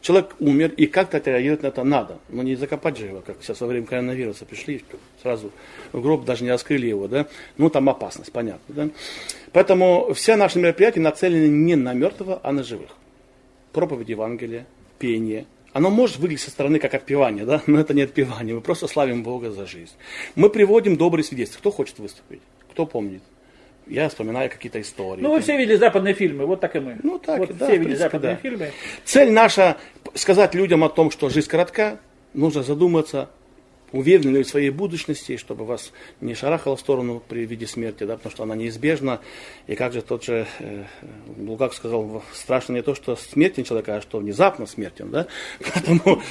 человек 0.00 0.34
умер, 0.38 0.72
и 0.76 0.86
как-то 0.86 1.16
отреагировать 1.16 1.62
на 1.62 1.68
это 1.68 1.84
надо. 1.84 2.18
Но 2.28 2.42
не 2.42 2.54
закопать 2.56 2.96
же 2.98 3.06
его, 3.06 3.20
как 3.20 3.42
сейчас 3.42 3.60
во 3.60 3.66
время 3.66 3.86
коронавируса 3.86 4.44
пришли, 4.44 4.84
сразу 5.22 5.50
в 5.92 6.00
гроб 6.00 6.24
даже 6.24 6.44
не 6.44 6.50
раскрыли 6.50 6.86
его, 6.86 7.08
да. 7.08 7.26
Ну, 7.56 7.70
там 7.70 7.88
опасность, 7.88 8.32
понятно, 8.32 8.74
да. 8.74 8.88
Поэтому 9.52 10.12
все 10.14 10.36
наши 10.36 10.58
мероприятия 10.58 11.00
нацелены 11.00 11.48
не 11.48 11.76
на 11.76 11.92
мертвого, 11.92 12.40
а 12.42 12.52
на 12.52 12.62
живых. 12.62 12.90
Проповедь 13.72 14.08
Евангелия, 14.08 14.66
пение. 14.98 15.46
Оно 15.72 15.90
может 15.90 16.16
выглядеть 16.16 16.44
со 16.44 16.50
стороны 16.50 16.78
как 16.78 16.94
отпевание, 16.94 17.44
да, 17.44 17.62
но 17.66 17.78
это 17.78 17.94
не 17.94 18.02
отпевание. 18.02 18.54
Мы 18.54 18.60
просто 18.60 18.86
славим 18.86 19.22
Бога 19.22 19.50
за 19.50 19.66
жизнь. 19.66 19.92
Мы 20.34 20.48
приводим 20.50 20.96
добрые 20.96 21.24
свидетельства. 21.24 21.60
Кто 21.60 21.70
хочет 21.70 21.98
выступить? 21.98 22.40
Кто 22.72 22.86
помнит? 22.86 23.22
Я 23.88 24.08
вспоминаю 24.08 24.50
какие-то 24.50 24.80
истории. 24.80 25.22
Ну, 25.22 25.32
вы 25.32 25.40
все 25.40 25.56
видели 25.56 25.76
западные 25.76 26.14
фильмы, 26.14 26.46
вот 26.46 26.60
так 26.60 26.76
и 26.76 26.80
мы. 26.80 26.98
Ну, 27.02 27.18
так, 27.18 27.38
вот 27.38 27.56
да, 27.56 27.66
все 27.66 27.78
видели 27.78 27.94
западные 27.94 28.34
да. 28.34 28.40
фильмы. 28.40 28.72
Цель 29.04 29.30
наша 29.32 29.76
сказать 30.14 30.54
людям 30.54 30.84
о 30.84 30.88
том, 30.88 31.10
что 31.10 31.28
жизнь 31.28 31.48
коротка, 31.48 31.98
нужно 32.34 32.62
задуматься, 32.62 33.28
уверены 33.92 34.38
ли 34.38 34.42
в 34.42 34.48
своей 34.48 34.70
будущности, 34.70 35.36
чтобы 35.36 35.64
вас 35.64 35.92
не 36.20 36.34
шарахало 36.34 36.76
в 36.76 36.80
сторону 36.80 37.22
при 37.26 37.46
виде 37.46 37.66
смерти, 37.66 38.04
да, 38.04 38.16
потому 38.16 38.32
что 38.32 38.42
она 38.42 38.54
неизбежна. 38.54 39.20
И 39.66 39.74
как 39.74 39.92
же 39.92 40.02
тот 40.02 40.24
же 40.24 40.46
э, 40.58 40.84
Булгак 41.36 41.72
сказал, 41.74 42.22
страшно 42.32 42.74
не 42.74 42.82
то, 42.82 42.94
что 42.94 43.16
смертен 43.16 43.64
человека, 43.64 43.96
а 43.96 44.02
что 44.02 44.18
внезапно 44.18 44.66
смертен. 44.66 45.10
Да? 45.10 45.26
Поэтому 45.74 46.22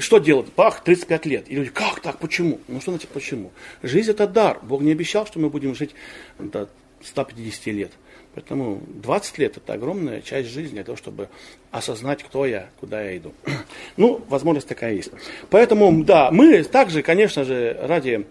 что 0.00 0.18
делать? 0.18 0.52
Пах, 0.52 0.84
35 0.84 1.26
лет. 1.26 1.44
И 1.48 1.54
люди, 1.54 1.70
как 1.70 2.00
так, 2.00 2.18
почему? 2.18 2.60
Ну 2.68 2.80
что 2.80 2.92
значит 2.92 3.10
почему? 3.10 3.50
Жизнь 3.82 4.10
это 4.10 4.26
дар. 4.26 4.58
Бог 4.62 4.82
не 4.82 4.92
обещал, 4.92 5.26
что 5.26 5.38
мы 5.38 5.48
будем 5.50 5.74
жить 5.74 5.94
да, 6.38 6.68
150 7.02 7.66
лет. 7.66 7.92
Поэтому 8.34 8.80
20 8.86 9.38
лет 9.38 9.56
это 9.56 9.72
огромная 9.72 10.20
часть 10.20 10.50
жизни 10.50 10.74
для 10.74 10.84
того, 10.84 10.96
чтобы 10.96 11.28
осознать, 11.72 12.22
кто 12.22 12.46
я, 12.46 12.68
куда 12.78 13.02
я 13.02 13.16
иду. 13.16 13.32
Ну, 13.96 14.24
возможность 14.28 14.68
такая 14.68 14.94
есть. 14.94 15.10
Поэтому, 15.50 16.04
да, 16.04 16.30
мы 16.30 16.62
также, 16.62 17.02
конечно 17.02 17.44
же, 17.44 17.76
ради 17.82 18.26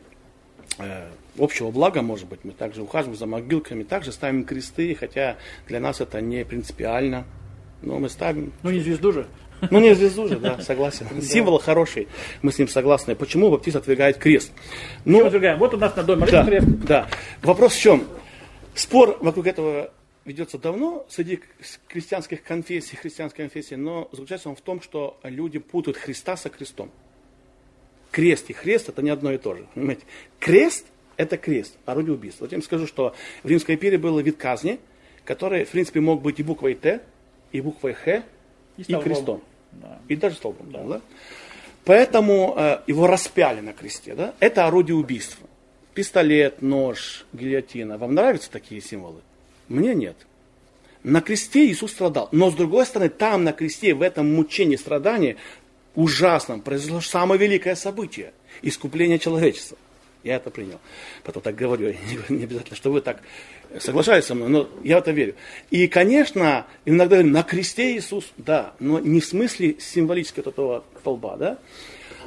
э, 0.77 1.08
общего 1.38 1.69
блага, 1.69 2.01
может 2.01 2.27
быть, 2.27 2.39
мы 2.43 2.51
также 2.51 2.82
ухаживаем 2.82 3.17
за 3.17 3.25
могилками, 3.25 3.84
также 3.84 4.12
ставим 4.12 4.45
кресты, 4.45 4.95
хотя 4.95 5.38
для 5.67 5.79
нас 5.79 5.99
это 6.01 6.21
не 6.21 6.45
принципиально. 6.45 7.25
Но 7.82 7.99
мы 7.99 8.10
ставим. 8.10 8.51
Ну, 8.63 8.71
не 8.71 8.79
звезду 8.79 9.12
же. 9.12 9.27
Ну, 9.69 9.79
не 9.79 9.93
звезду 9.93 10.27
же, 10.27 10.39
да, 10.39 10.60
согласен. 10.60 11.08
Символ 11.21 11.60
хороший, 11.60 12.08
мы 12.41 12.51
с 12.51 12.58
ним 12.58 12.67
согласны. 12.67 13.15
Почему 13.15 13.51
баптист 13.51 13.75
отвергает 13.75 14.17
крест? 14.17 14.51
Ну, 15.05 15.25
отвергаем? 15.25 15.60
Вот 15.60 15.73
у 15.73 15.77
нас 15.77 15.95
на 15.95 16.03
доме 16.03 16.25
да, 16.27 16.45
крест. 16.45 16.67
Да. 16.88 17.08
Вопрос 17.41 17.73
в 17.73 17.79
чем? 17.79 18.03
Спор 18.79 19.17
вокруг 19.19 19.45
этого 19.45 19.91
ведется 20.23 20.57
давно 20.57 21.05
среди 21.09 21.41
крестьянских 21.89 22.43
конфессий, 22.43 22.95
христианской 22.95 23.43
конфессии, 23.43 23.75
но 23.75 24.07
заключается 24.13 24.47
он 24.47 24.55
в 24.55 24.61
том, 24.61 24.81
что 24.81 25.19
люди 25.23 25.59
путают 25.59 25.97
Христа 25.97 26.37
со 26.37 26.47
крестом. 26.47 26.89
Крест 28.09 28.49
и 28.49 28.53
хрест 28.53 28.87
это 28.87 29.01
не 29.01 29.09
одно 29.09 29.33
и 29.33 29.37
то 29.37 29.53
же. 29.53 29.67
Понимаете? 29.75 30.03
Крест 30.39 30.85
это 31.17 31.35
крест, 31.35 31.75
орудие 31.85 32.13
убийства. 32.13 32.45
Вот 32.45 32.53
я 32.53 32.57
вам 32.57 32.63
скажу, 32.63 32.87
что 32.87 33.13
в 33.43 33.49
Римской 33.49 33.75
империи 33.75 33.97
был 33.97 34.17
вид 34.19 34.37
казни, 34.37 34.79
который, 35.25 35.65
в 35.65 35.71
принципе, 35.71 35.99
мог 35.99 36.21
быть 36.21 36.39
и 36.39 36.43
буквой 36.43 36.75
Т, 36.75 37.01
и 37.51 37.59
буквой 37.59 37.93
Х, 37.93 38.23
и, 38.77 38.81
и 38.83 38.95
крестом. 38.95 39.43
Да. 39.73 39.99
И 40.07 40.15
даже 40.15 40.37
столбом. 40.37 40.71
Да. 40.71 40.83
Да? 40.83 41.01
Поэтому 41.83 42.55
э, 42.57 42.79
его 42.87 43.07
распяли 43.07 43.59
на 43.59 43.73
кресте. 43.73 44.15
Да? 44.15 44.34
Это 44.39 44.65
орудие 44.65 44.95
убийства. 44.95 45.49
Пистолет, 46.00 46.62
нож, 46.62 47.26
гильотина. 47.34 47.97
Вам 47.97 48.14
нравятся 48.14 48.50
такие 48.50 48.80
символы? 48.80 49.20
Мне 49.68 49.93
нет. 49.93 50.16
На 51.04 51.20
кресте 51.20 51.66
Иисус 51.66 51.91
страдал. 51.91 52.30
Но 52.32 52.50
с 52.50 52.56
другой 52.56 52.86
стороны, 52.86 53.10
там 53.10 53.43
на 53.43 53.52
кресте, 53.52 53.93
в 53.93 54.02
этом 54.02 54.34
мучении, 54.34 54.78
страдании, 54.78 55.36
ужасном, 55.95 56.62
произошло 56.62 57.02
самое 57.02 57.38
великое 57.38 57.76
событие. 57.76 58.32
Искупление 58.62 59.20
человечества. 59.20 59.78
Я 60.24 60.38
это 60.38 60.50
принял. 60.52 60.80
Потом 61.26 61.43
так 61.43 61.58
говорю, 61.58 61.93
не 62.30 62.45
обязательно, 62.45 62.78
что 62.78 62.93
вы 62.93 63.02
так 63.02 63.22
соглашаетесь 63.78 64.28
со 64.28 64.36
мной, 64.36 64.47
но 64.47 64.70
я 64.86 64.95
в 64.95 65.02
это 65.02 65.12
верю. 65.12 65.36
И, 65.70 65.89
конечно, 65.89 66.66
иногда 66.86 67.18
говорим, 67.18 67.34
на 67.34 67.43
кресте 67.43 67.97
Иисус, 67.97 68.32
да, 68.38 68.74
но 68.80 69.00
не 69.02 69.20
в 69.20 69.26
смысле 69.26 69.76
символического 69.80 70.47
этого 70.47 70.86
столба, 70.97 71.36
да, 71.36 71.60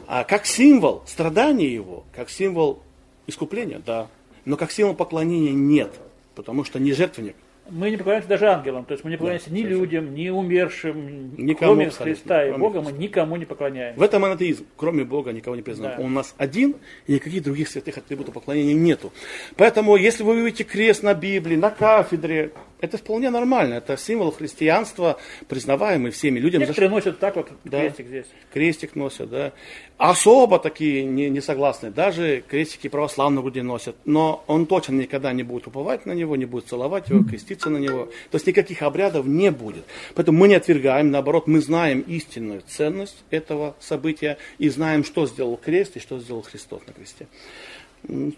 а 0.06 0.24
как 0.24 0.44
символ 0.44 1.04
страдания 1.06 1.72
его, 1.72 2.04
как 2.14 2.28
символ 2.28 2.82
искупления, 3.26 3.80
да, 3.84 4.08
но 4.44 4.56
как 4.56 4.70
символ 4.72 4.94
поклонения 4.94 5.52
нет, 5.52 5.92
потому 6.34 6.64
что 6.64 6.78
не 6.78 6.92
жертвенник, 6.92 7.36
мы 7.70 7.90
не 7.90 7.96
поклоняемся 7.96 8.28
даже 8.28 8.48
ангелам, 8.48 8.84
то 8.84 8.92
есть 8.92 9.04
мы 9.04 9.10
не 9.10 9.16
поклоняемся 9.16 9.48
да, 9.50 9.56
ни 9.56 9.62
людям, 9.62 10.14
ни 10.14 10.28
умершим, 10.28 11.34
никому, 11.36 11.74
кроме 11.74 11.90
Христа 11.90 12.44
и 12.44 12.52
Бога, 12.52 12.82
мы 12.82 12.92
никому 12.92 13.36
не 13.36 13.44
поклоняемся. 13.44 13.98
В 13.98 14.02
этом 14.02 14.22
монотеизм, 14.22 14.66
кроме 14.76 15.04
Бога 15.04 15.32
никого 15.32 15.54
не 15.54 15.62
признан. 15.62 15.92
Да. 15.96 16.02
Он 16.02 16.06
у 16.06 16.14
нас 16.14 16.34
один, 16.38 16.76
и 17.06 17.14
никаких 17.14 17.44
других 17.44 17.68
святых 17.68 17.98
атрибутов 17.98 18.34
поклонения 18.34 18.74
нету. 18.74 19.12
Поэтому, 19.56 19.96
если 19.96 20.24
вы 20.24 20.42
увидите 20.42 20.64
крест 20.64 21.02
на 21.02 21.14
Библии, 21.14 21.56
на 21.56 21.70
кафедре, 21.70 22.52
это 22.82 22.98
вполне 22.98 23.30
нормально, 23.30 23.74
это 23.74 23.96
символ 23.96 24.32
христианства, 24.32 25.16
признаваемый 25.46 26.10
всеми 26.10 26.40
людьми. 26.40 26.58
Некоторые 26.58 26.90
носят 26.90 27.20
так 27.20 27.36
вот 27.36 27.48
да, 27.62 27.80
крестик 27.80 28.08
здесь. 28.08 28.26
Крестик 28.52 28.96
носят, 28.96 29.30
да. 29.30 29.52
Особо 29.98 30.58
такие 30.58 31.04
не, 31.04 31.30
не 31.30 31.40
согласны, 31.40 31.92
даже 31.92 32.42
крестики 32.46 32.88
православные 32.88 33.44
люди 33.44 33.60
носят, 33.60 33.94
но 34.04 34.42
он 34.48 34.66
точно 34.66 34.94
никогда 34.94 35.32
не 35.32 35.44
будет 35.44 35.68
уповать 35.68 36.06
на 36.06 36.12
него, 36.12 36.34
не 36.34 36.44
будет 36.44 36.66
целовать 36.66 37.08
его, 37.08 37.22
креститься 37.22 37.70
на 37.70 37.78
него. 37.78 38.06
То 38.32 38.36
есть 38.36 38.48
никаких 38.48 38.82
обрядов 38.82 39.26
не 39.26 39.52
будет. 39.52 39.84
Поэтому 40.16 40.38
мы 40.38 40.48
не 40.48 40.56
отвергаем, 40.56 41.12
наоборот, 41.12 41.46
мы 41.46 41.60
знаем 41.60 42.00
истинную 42.00 42.62
ценность 42.66 43.22
этого 43.30 43.76
события 43.78 44.38
и 44.58 44.68
знаем, 44.68 45.04
что 45.04 45.26
сделал 45.26 45.56
крест 45.56 45.96
и 45.96 46.00
что 46.00 46.18
сделал 46.18 46.42
Христос 46.42 46.82
на 46.88 46.92
кресте. 46.92 47.28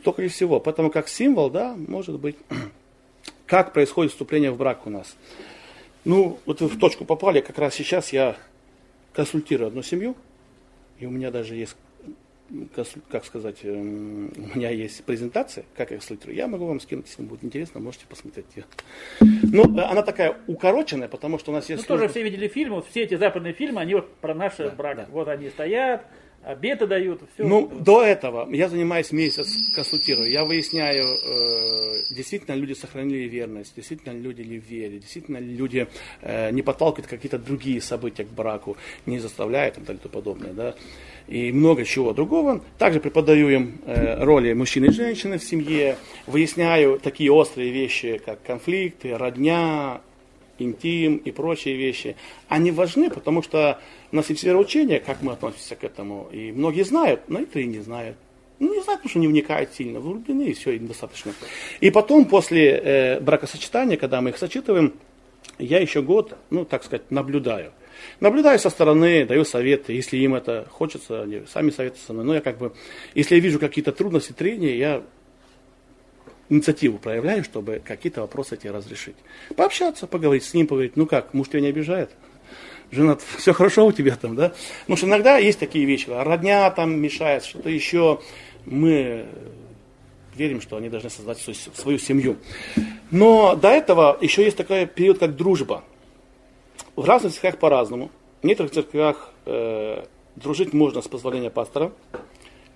Только 0.05 0.21
и 0.21 0.29
всего. 0.29 0.61
Поэтому 0.61 0.91
как 0.91 1.09
символ, 1.09 1.49
да, 1.49 1.75
может 1.75 2.21
быть 2.21 2.37
как 3.47 3.73
происходит 3.73 4.13
вступление 4.13 4.51
в 4.51 4.57
брак 4.57 4.87
у 4.87 4.91
нас. 4.91 5.17
Ну, 6.05 6.39
вот 6.45 6.61
вы 6.61 6.69
в 6.69 6.79
точку 6.79 7.05
попали, 7.05 7.41
как 7.41 7.59
раз 7.59 7.75
сейчас 7.75 8.13
я 8.13 8.37
консультирую 9.15 9.69
одну 9.69 9.83
семью, 9.83 10.17
и 10.99 11.07
у 11.07 11.11
меня 11.11 11.31
даже 11.31 11.55
есть, 11.55 11.77
как 13.11 13.25
сказать, 13.25 13.59
эм, 13.63 14.31
у 14.37 14.59
меня 14.59 14.71
есть 14.71 15.03
презентация, 15.05 15.65
как 15.77 15.91
я 15.91 15.97
консультирую. 15.97 16.37
Я 16.37 16.47
могу 16.47 16.67
вам 16.67 16.81
скинуть, 16.81 17.07
если 17.09 17.23
будет 17.23 17.43
интересно, 17.43 17.81
можете 17.81 18.05
посмотреть 18.07 18.47
ее. 18.55 18.65
Ну, 19.21 19.63
она 19.83 20.03
такая 20.03 20.37
укороченная, 20.47 21.09
потому 21.09 21.39
что 21.39 21.53
у 21.53 21.55
нас 21.55 21.69
есть... 21.71 21.89
Ну, 21.89 21.97
тоже 21.97 22.09
все 22.09 22.23
видели 22.23 22.49
фильмы, 22.49 22.77
вот 22.77 22.89
все 22.89 23.03
эти 23.05 23.15
западные 23.15 23.55
фильмы, 23.55 23.81
они 23.81 23.95
вот 23.95 24.15
про 24.17 24.35
наш 24.35 24.57
да, 24.57 24.71
брак. 24.71 24.97
Да. 24.97 25.07
Вот 25.11 25.29
они 25.29 25.49
стоят, 25.49 26.07
обеты 26.45 26.87
дают. 26.87 27.21
Все. 27.35 27.45
Ну, 27.45 27.67
до 27.67 28.03
этого 28.03 28.49
я 28.53 28.69
занимаюсь 28.69 29.13
месяц, 29.13 29.73
консультирую. 29.75 30.31
Я 30.31 30.45
выясняю, 30.45 31.05
э, 31.05 32.15
действительно 32.15 32.55
люди 32.55 32.75
сохранили 32.75 33.29
верность, 33.29 33.75
действительно 33.75 34.13
люди 34.13 34.43
ли 34.43 34.59
в 34.59 34.65
вере, 34.65 34.99
действительно 34.99 35.39
люди 35.39 35.87
э, 36.21 36.51
не 36.51 36.63
подталкивают 36.63 37.09
какие-то 37.09 37.39
другие 37.39 37.81
события 37.81 38.25
к 38.25 38.29
браку, 38.29 38.77
не 39.07 39.19
заставляют 39.19 39.75
и 39.75 39.77
так 39.79 39.87
далее 39.87 40.01
и 40.01 40.03
тому 40.03 40.13
подобное. 40.13 40.53
Да? 40.53 40.75
И 41.27 41.53
много 41.53 41.85
чего 41.85 42.13
другого. 42.13 42.61
Также 42.79 43.01
преподаю 43.01 43.49
им 43.49 43.81
э, 43.87 44.23
роли 44.23 44.53
мужчины 44.53 44.87
и 44.87 44.91
женщины 44.91 45.39
в 45.39 45.45
семье, 45.45 45.97
выясняю 46.27 46.99
такие 46.99 47.33
острые 47.33 47.71
вещи, 47.71 48.21
как 48.25 48.43
конфликты, 48.43 49.17
родня, 49.17 50.01
интим 50.59 51.17
и 51.17 51.31
прочие 51.31 51.77
вещи, 51.77 52.17
они 52.49 52.71
важны, 52.71 53.11
потому 53.11 53.43
что 53.43 53.81
у 54.13 54.17
нас 54.17 54.31
есть 54.31 54.45
вероучение, 54.45 55.01
как 55.01 55.23
мы 55.23 55.33
относимся 55.33 55.77
к 55.77 55.85
этому, 55.85 56.29
и 56.33 56.53
многие 56.53 56.83
знают, 56.83 57.23
но 57.29 57.41
некоторые 57.41 57.67
не 57.67 57.81
знают. 57.81 58.17
Ну, 58.61 58.73
не 58.73 58.83
знают, 58.83 59.01
потому 59.01 59.11
что 59.11 59.19
не 59.19 59.29
вникают 59.29 59.75
сильно, 59.75 59.99
влюблены, 59.99 60.45
и 60.45 60.53
все, 60.55 60.73
им 60.73 60.87
достаточно. 60.87 61.33
И 61.81 61.91
потом, 61.91 62.25
после 62.25 62.71
э, 62.71 63.21
бракосочетания, 63.21 63.97
когда 63.97 64.21
мы 64.21 64.31
их 64.31 64.39
сочетываем, 64.39 64.95
я 65.59 65.81
еще 65.81 66.03
год, 66.03 66.37
ну, 66.51 66.65
так 66.65 66.85
сказать, 66.85 67.11
наблюдаю. 67.11 67.73
Наблюдаю 68.21 68.59
со 68.59 68.71
стороны, 68.71 69.25
даю 69.25 69.45
советы, 69.45 69.93
если 69.93 70.17
им 70.19 70.35
это 70.35 70.67
хочется, 70.71 71.23
они 71.23 71.43
сами 71.53 71.71
советуют 71.71 72.05
со 72.05 72.13
мной. 72.13 72.25
Но 72.25 72.35
я 72.35 72.41
как 72.41 72.59
бы, 72.59 72.73
если 73.15 73.37
я 73.37 73.41
вижу 73.41 73.59
какие-то 73.59 73.93
трудности, 73.93 74.33
трения, 74.33 74.75
я 74.75 75.03
инициативу 76.49 76.99
проявляю, 76.99 77.45
чтобы 77.45 77.83
какие-то 77.85 78.23
вопросы 78.23 78.55
эти 78.55 78.67
разрешить. 78.67 79.17
Пообщаться, 79.57 80.07
поговорить 80.07 80.45
с 80.45 80.55
ним, 80.55 80.67
поговорить, 80.67 80.97
ну 80.97 81.07
как, 81.07 81.35
муж 81.35 81.49
тебя 81.49 81.61
не 81.61 81.69
обижает? 81.69 82.11
Жена, 82.91 83.17
все 83.39 83.53
хорошо 83.53 83.87
у 83.87 83.93
тебя 83.93 84.17
там, 84.17 84.37
да? 84.37 84.53
Потому 84.83 84.97
что 84.97 85.07
иногда 85.07 85.39
есть 85.39 85.59
такие 85.59 85.85
вещи, 85.85 86.09
родня 86.11 86.71
там 86.71 86.99
мешает, 87.01 87.45
что-то 87.45 87.71
еще. 87.71 88.21
Мы 88.67 89.27
верим, 90.35 90.61
что 90.61 90.77
они 90.77 90.89
должны 90.89 91.11
создать 91.11 91.39
свою, 91.39 91.57
свою 91.75 91.99
семью. 91.99 92.37
Но 93.11 93.55
до 93.55 93.69
этого 93.69 94.19
еще 94.21 94.43
есть 94.43 94.57
такой 94.57 94.87
период, 94.87 95.19
как 95.19 95.37
дружба. 95.37 95.85
В 96.97 97.05
разных 97.05 97.33
церквях 97.33 97.59
по-разному. 97.59 98.11
В 98.43 98.47
некоторых 98.47 98.73
церквях 98.73 99.33
э, 99.47 100.05
дружить 100.37 100.73
можно 100.73 101.03
с 101.03 101.09
позволения 101.09 101.51
пастора, 101.51 101.93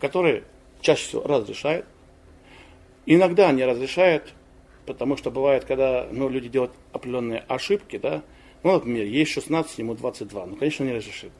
который 0.00 0.44
чаще 0.80 1.04
всего 1.08 1.22
разрешает. 1.22 1.84
Иногда 3.10 3.50
не 3.52 3.64
разрешает, 3.64 4.34
потому 4.84 5.16
что 5.16 5.30
бывает, 5.30 5.64
когда 5.64 6.06
ну, 6.12 6.28
люди 6.28 6.50
делают 6.50 6.72
определенные 6.92 7.42
ошибки, 7.48 7.96
да, 7.96 8.22
ну, 8.62 8.74
например, 8.74 9.06
есть 9.06 9.30
16, 9.30 9.78
ему 9.78 9.94
22, 9.94 10.44
ну, 10.44 10.56
конечно, 10.56 10.84
не 10.84 10.92
разрешит. 10.92 11.32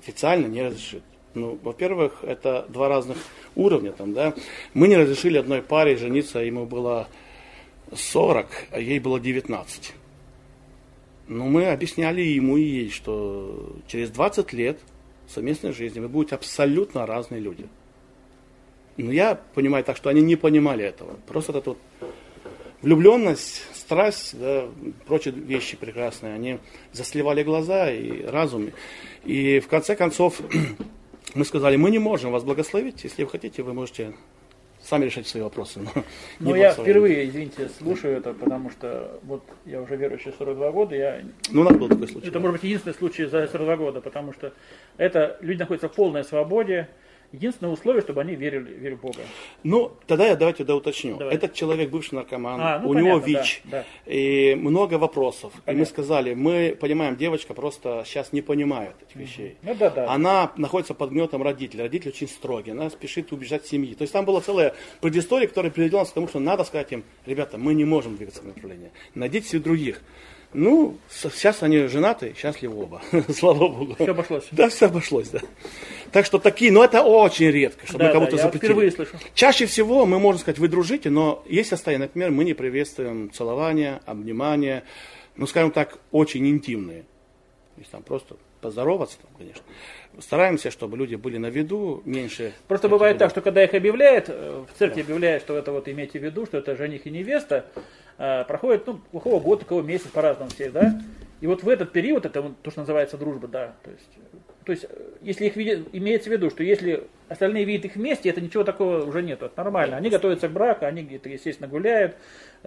Официально 0.00 0.48
не 0.48 0.60
разрешит. 0.60 1.04
Ну, 1.34 1.56
во-первых, 1.62 2.24
это 2.24 2.66
два 2.68 2.88
разных 2.88 3.16
уровня 3.54 3.92
там, 3.92 4.12
да. 4.12 4.34
Мы 4.74 4.88
не 4.88 4.96
разрешили 4.96 5.38
одной 5.38 5.62
паре 5.62 5.96
жениться, 5.96 6.40
ему 6.40 6.66
было 6.66 7.06
40, 7.94 8.48
а 8.72 8.80
ей 8.80 8.98
было 8.98 9.20
19. 9.20 9.94
Но 11.28 11.46
мы 11.46 11.66
объясняли 11.66 12.22
ему 12.22 12.56
и 12.56 12.64
ей, 12.64 12.90
что 12.90 13.76
через 13.86 14.10
20 14.10 14.52
лет 14.52 14.80
совместной 15.28 15.72
жизни 15.72 16.00
вы 16.00 16.08
будете 16.08 16.34
абсолютно 16.34 17.06
разные 17.06 17.40
люди. 17.40 17.68
Но 18.96 19.10
я 19.10 19.34
понимаю 19.54 19.84
так, 19.84 19.96
что 19.96 20.10
они 20.10 20.20
не 20.20 20.36
понимали 20.36 20.84
этого. 20.84 21.16
Просто 21.26 21.56
это 21.56 21.70
вот 21.70 21.78
влюбленность, 22.82 23.62
страсть, 23.74 24.38
да, 24.38 24.66
прочие 25.06 25.34
вещи 25.34 25.76
прекрасные, 25.76 26.34
они 26.34 26.58
засливали 26.92 27.42
глаза 27.42 27.90
и 27.90 28.24
разум. 28.24 28.70
И 29.24 29.60
в 29.60 29.68
конце 29.68 29.96
концов 29.96 30.40
мы 31.34 31.44
сказали, 31.44 31.76
мы 31.76 31.90
не 31.90 31.98
можем 31.98 32.32
вас 32.32 32.42
благословить, 32.42 33.04
если 33.04 33.24
вы 33.24 33.30
хотите, 33.30 33.62
вы 33.62 33.72
можете 33.72 34.12
сами 34.82 35.04
решать 35.04 35.28
свои 35.28 35.42
вопросы. 35.42 35.80
Но 36.40 36.50
ну, 36.50 36.54
я 36.56 36.72
впервые, 36.72 37.28
извините, 37.28 37.70
слушаю 37.78 38.16
это, 38.16 38.34
потому 38.34 38.70
что 38.70 39.20
вот 39.22 39.44
я 39.64 39.80
уже 39.80 39.96
верующий 39.96 40.32
42 40.36 40.72
года, 40.72 40.96
я... 40.96 41.22
Ну, 41.50 41.60
у 41.60 41.64
нас 41.64 41.76
был 41.76 41.88
такой 41.88 42.08
случай. 42.08 42.26
Это, 42.26 42.34
да. 42.34 42.40
может 42.40 42.54
быть, 42.54 42.64
единственный 42.64 42.94
случай 42.94 43.24
за 43.26 43.46
42 43.46 43.76
года, 43.76 44.00
потому 44.00 44.32
что 44.32 44.52
это 44.96 45.38
люди 45.40 45.60
находятся 45.60 45.88
в 45.88 45.92
полной 45.92 46.24
свободе, 46.24 46.88
Единственное 47.32 47.72
условие, 47.72 48.02
чтобы 48.02 48.20
они 48.20 48.34
верили, 48.34 48.70
верили 48.70 48.94
в 48.94 49.00
Бога. 49.00 49.20
Ну, 49.62 49.92
тогда 50.06 50.26
я 50.26 50.36
давайте 50.36 50.64
да 50.64 50.76
уточню. 50.76 51.16
Давай. 51.16 51.34
Этот 51.34 51.54
человек 51.54 51.90
бывший 51.90 52.14
наркоман, 52.16 52.60
а, 52.60 52.78
ну, 52.78 52.90
у 52.90 52.92
понятно, 52.92 53.08
него 53.08 53.18
ВИЧ, 53.18 53.62
да, 53.64 53.84
да. 54.06 54.12
и 54.12 54.54
много 54.54 54.94
вопросов. 54.94 55.52
Понятно. 55.52 55.70
И 55.70 55.74
мы 55.76 55.86
сказали, 55.86 56.34
мы 56.34 56.76
понимаем, 56.78 57.16
девочка 57.16 57.54
просто 57.54 58.02
сейчас 58.06 58.32
не 58.32 58.42
понимает 58.42 58.94
этих 59.08 59.16
вещей. 59.16 59.56
Ну, 59.62 59.74
да, 59.74 59.88
да. 59.88 60.10
Она 60.12 60.52
находится 60.56 60.92
под 60.92 61.10
гнетом 61.10 61.42
родителей. 61.42 61.84
Родители 61.84 62.10
очень 62.10 62.28
строгие, 62.28 62.72
она 62.72 62.90
спешит 62.90 63.32
убежать 63.32 63.66
семьи. 63.66 63.94
То 63.94 64.02
есть 64.02 64.12
там 64.12 64.26
была 64.26 64.42
целая 64.42 64.74
предыстория, 65.00 65.48
которая 65.48 65.72
приведла 65.72 66.04
к 66.04 66.10
тому, 66.12 66.28
что 66.28 66.38
надо 66.38 66.64
сказать 66.64 66.92
им, 66.92 67.02
ребята, 67.24 67.56
мы 67.56 67.72
не 67.72 67.86
можем 67.86 68.16
двигаться 68.16 68.42
в 68.42 68.46
направлении. 68.46 68.90
Найдите 69.14 69.48
себе 69.48 69.60
других. 69.60 70.02
Ну, 70.54 70.98
сейчас 71.10 71.62
они 71.62 71.86
женаты, 71.86 72.34
счастливы 72.36 72.82
оба. 72.82 73.00
Слава 73.34 73.68
Богу. 73.68 73.94
Все 73.94 74.10
обошлось. 74.10 74.44
Да, 74.50 74.68
все 74.68 74.86
обошлось, 74.86 75.28
да. 75.28 75.40
Так 76.12 76.26
что 76.26 76.38
такие, 76.38 76.70
но 76.70 76.84
это 76.84 77.02
очень 77.02 77.50
редко, 77.50 77.86
чтобы 77.86 78.04
да, 78.04 78.12
кого-то 78.12 78.36
да, 78.36 78.42
запретили. 78.42 78.68
впервые 78.68 78.90
слышу. 78.90 79.16
Чаще 79.34 79.64
всего 79.64 80.04
мы 80.04 80.18
можем 80.18 80.40
сказать, 80.40 80.58
вы 80.58 80.68
дружите, 80.68 81.08
но 81.08 81.42
есть 81.48 81.70
состояние, 81.70 82.08
например, 82.08 82.30
мы 82.30 82.44
не 82.44 82.52
приветствуем 82.52 83.30
целование, 83.32 84.00
обнимание, 84.04 84.84
ну, 85.36 85.46
скажем 85.46 85.70
так, 85.70 85.98
очень 86.10 86.46
интимные. 86.46 87.02
То 87.74 87.80
есть 87.80 87.90
там 87.90 88.02
просто 88.02 88.36
поздороваться, 88.60 89.18
там, 89.20 89.30
конечно. 89.38 89.62
Стараемся, 90.18 90.70
чтобы 90.70 90.98
люди 90.98 91.14
были 91.14 91.38
на 91.38 91.46
виду, 91.46 92.02
меньше... 92.04 92.52
Просто 92.68 92.90
бывает 92.90 93.16
так, 93.16 93.30
что 93.30 93.40
когда 93.40 93.64
их 93.64 93.72
объявляют, 93.72 94.26
э, 94.28 94.64
в 94.70 94.78
церкви 94.78 95.00
да. 95.00 95.06
объявляют, 95.06 95.42
что 95.42 95.56
это 95.56 95.72
вот 95.72 95.88
имейте 95.88 96.18
в 96.18 96.22
виду, 96.22 96.44
что 96.44 96.58
это 96.58 96.76
жених 96.76 97.06
и 97.06 97.10
невеста, 97.10 97.66
проходит, 98.46 98.86
ну, 98.86 99.00
у 99.12 99.20
кого 99.20 99.40
год, 99.40 99.62
у 99.62 99.66
кого 99.66 99.82
месяц, 99.82 100.06
по-разному 100.08 100.50
всех, 100.50 100.72
да? 100.72 101.00
И 101.40 101.46
вот 101.46 101.64
в 101.64 101.68
этот 101.68 101.90
период, 101.90 102.24
это 102.24 102.54
то, 102.62 102.70
что 102.70 102.80
называется 102.80 103.18
дружба, 103.18 103.48
да, 103.48 103.74
то 103.82 103.90
есть, 103.90 104.08
то 104.64 104.72
есть 104.72 104.86
если 105.22 105.46
их 105.46 105.56
видят, 105.56 105.88
имеется 105.92 106.30
в 106.30 106.32
виду, 106.32 106.50
что 106.50 106.62
если 106.62 107.08
остальные 107.28 107.64
видят 107.64 107.86
их 107.86 107.96
вместе, 107.96 108.28
это 108.28 108.40
ничего 108.40 108.62
такого 108.62 109.04
уже 109.04 109.22
нет, 109.22 109.42
это 109.42 109.52
нормально. 109.56 109.96
Они 109.96 110.08
готовятся 110.08 110.48
к 110.48 110.52
браку, 110.52 110.84
они 110.84 111.02
где-то, 111.02 111.28
естественно, 111.28 111.68
гуляют, 111.68 112.16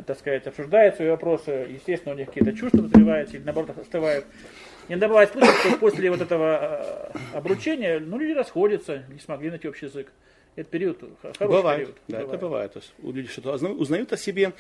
так 0.06 0.20
сказать, 0.20 0.46
обсуждают 0.46 0.96
свои 0.96 1.10
вопросы, 1.10 1.68
естественно, 1.70 2.16
у 2.16 2.18
них 2.18 2.28
какие-то 2.28 2.52
чувства 2.52 2.84
развиваются 2.84 3.38
или 3.38 3.44
наоборот 3.44 3.78
остывают. 3.78 4.26
Иногда 4.90 5.08
бывает 5.08 5.32
случай, 5.32 5.52
что 5.60 5.78
после 5.78 6.12
вот 6.12 6.22
этого 6.22 7.12
э, 7.14 7.38
обручения, 7.38 8.00
ну, 8.00 8.20
люди 8.20 8.34
расходятся, 8.34 9.04
не 9.10 9.20
смогли 9.20 9.50
найти 9.50 9.68
общий 9.68 9.86
язык. 9.86 10.12
Это 10.56 10.70
период, 10.70 11.00
хороший 11.22 11.48
бывает, 11.48 11.80
период. 11.80 11.98
Да, 12.08 12.20
бывает. 12.20 12.34
это 12.34 12.46
бывает. 12.46 12.74
То 12.74 12.80
есть 12.80 12.94
люди 13.02 13.28
что-то 13.28 13.54
узнают 13.54 14.14
о 14.14 14.18
себе. 14.18 14.54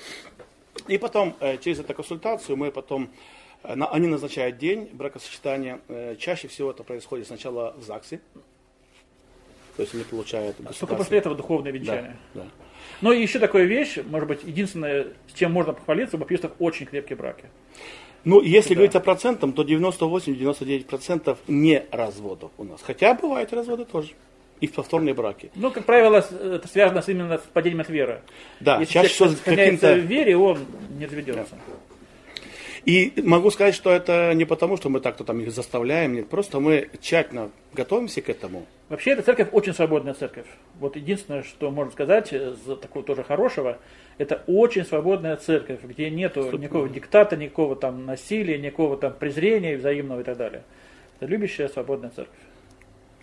И 0.87 0.97
потом, 0.97 1.35
э, 1.39 1.57
через 1.57 1.79
эту 1.79 1.93
консультацию, 1.93 2.57
мы 2.57 2.71
потом, 2.71 3.09
э, 3.63 3.75
они 3.91 4.07
назначают 4.07 4.57
день 4.57 4.89
бракосочетания. 4.93 5.79
Чаще 6.19 6.47
всего 6.47 6.71
это 6.71 6.83
происходит 6.83 7.27
сначала 7.27 7.73
в 7.77 7.83
ЗАГСе. 7.83 8.19
То 9.75 9.81
есть 9.81 9.93
они 9.93 10.03
получают... 10.03 10.57
Только 10.79 10.95
после 10.95 11.17
этого 11.17 11.35
духовное 11.35 11.71
венчание. 11.71 12.17
Да, 12.33 12.43
да. 12.43 12.47
Но 13.01 13.11
еще 13.11 13.39
такая 13.39 13.65
вещь, 13.65 13.97
может 14.05 14.27
быть, 14.27 14.43
единственное, 14.43 15.07
с 15.27 15.33
чем 15.33 15.51
можно 15.51 15.73
похвалиться, 15.73 16.15
у 16.15 16.19
баптистов 16.19 16.53
очень 16.59 16.85
крепкие 16.85 17.17
браки. 17.17 17.45
Ну, 18.23 18.41
если 18.41 18.69
да. 18.69 18.75
говорить 18.75 18.95
о 18.95 18.99
процентах, 19.01 19.53
то 19.53 19.63
98-99% 19.63 21.37
не 21.47 21.85
разводов 21.91 22.51
у 22.57 22.63
нас. 22.63 22.81
Хотя 22.81 23.13
бывают 23.13 23.53
разводы 23.53 23.85
тоже. 23.85 24.13
И 24.61 24.67
повторные 24.67 25.13
браки. 25.13 25.51
Ну, 25.55 25.69
как 25.69 25.85
правило, 25.85 26.17
это 26.17 26.67
связано 26.67 27.01
с 27.01 27.09
именно 27.09 27.37
с 27.37 27.41
падением 27.41 27.81
от 27.81 27.89
веры. 27.89 28.21
Да, 28.61 28.79
Если 28.79 28.93
чаще 28.93 29.09
всего 29.09 29.29
каким-то... 29.43 29.95
в 29.95 29.99
вере, 29.99 30.37
он 30.37 30.59
не 30.97 31.05
разведется. 31.05 31.55
Да. 31.67 31.73
И 32.85 33.13
могу 33.23 33.49
сказать, 33.49 33.73
что 33.73 33.91
это 33.91 34.33
не 34.35 34.45
потому, 34.45 34.77
что 34.77 34.89
мы 34.89 34.99
так-то 34.99 35.23
там 35.23 35.39
их 35.41 35.51
заставляем, 35.51 36.13
нет, 36.13 36.29
просто 36.29 36.59
мы 36.59 36.89
тщательно 37.01 37.49
готовимся 37.73 38.21
к 38.21 38.29
этому. 38.29 38.67
Вообще, 38.89 39.11
эта 39.11 39.23
церковь 39.23 39.47
очень 39.51 39.73
свободная 39.73 40.13
церковь. 40.13 40.45
Вот 40.79 40.95
единственное, 40.95 41.41
что 41.41 41.71
можно 41.71 41.91
сказать, 41.91 42.29
за 42.29 42.75
такого 42.75 43.03
тоже 43.03 43.23
хорошего, 43.23 43.79
это 44.19 44.43
очень 44.45 44.85
свободная 44.85 45.35
церковь, 45.35 45.79
где 45.81 46.11
нету 46.11 46.55
никакого 46.55 46.87
диктата, 46.87 47.35
никакого 47.35 47.75
там 47.75 48.05
насилия, 48.05 48.59
никакого 48.59 48.97
там 48.97 49.13
презрения 49.13 49.77
взаимного 49.77 50.21
и 50.21 50.23
так 50.23 50.37
далее. 50.37 50.61
Это 51.19 51.25
любящая 51.25 51.69
свободная 51.69 52.11
церковь. 52.11 52.37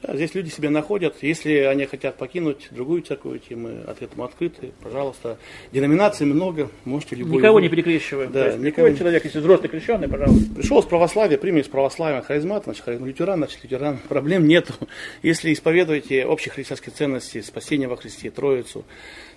Да, 0.02 0.16
здесь 0.16 0.34
люди 0.34 0.48
себя 0.48 0.70
находят. 0.70 1.14
Если 1.22 1.58
они 1.58 1.86
хотят 1.86 2.16
покинуть 2.16 2.68
другую 2.72 3.02
церковь, 3.02 3.42
и 3.50 3.54
мы 3.54 3.82
от 3.82 4.02
этого 4.02 4.24
открыты, 4.24 4.72
пожалуйста. 4.82 5.38
Деноминаций 5.70 6.26
много, 6.26 6.70
можете 6.84 7.14
любой. 7.14 7.38
Никого 7.38 7.60
не 7.60 7.68
перекрещиваем. 7.68 8.32
Да, 8.32 8.54
никого... 8.54 8.90
человек, 8.90 9.24
если 9.24 9.38
взрослый 9.38 9.68
крещенный, 9.68 10.08
пожалуйста. 10.08 10.54
Пришел 10.56 10.82
с 10.82 10.86
православия, 10.86 11.38
примем 11.38 11.60
из 11.60 11.68
православия 11.68 12.20
харизмат, 12.20 12.64
значит, 12.64 12.84
харизм, 12.84 13.04
лютеран, 13.04 13.38
значит, 13.38 13.62
лютеран. 13.62 13.98
Проблем 14.08 14.48
нету. 14.48 14.74
Если 15.22 15.52
исповедуете 15.52 16.26
общие 16.26 16.52
христианские 16.52 16.92
ценности, 16.92 17.40
спасение 17.40 17.86
во 17.86 17.96
Христе, 17.96 18.30
Троицу, 18.30 18.84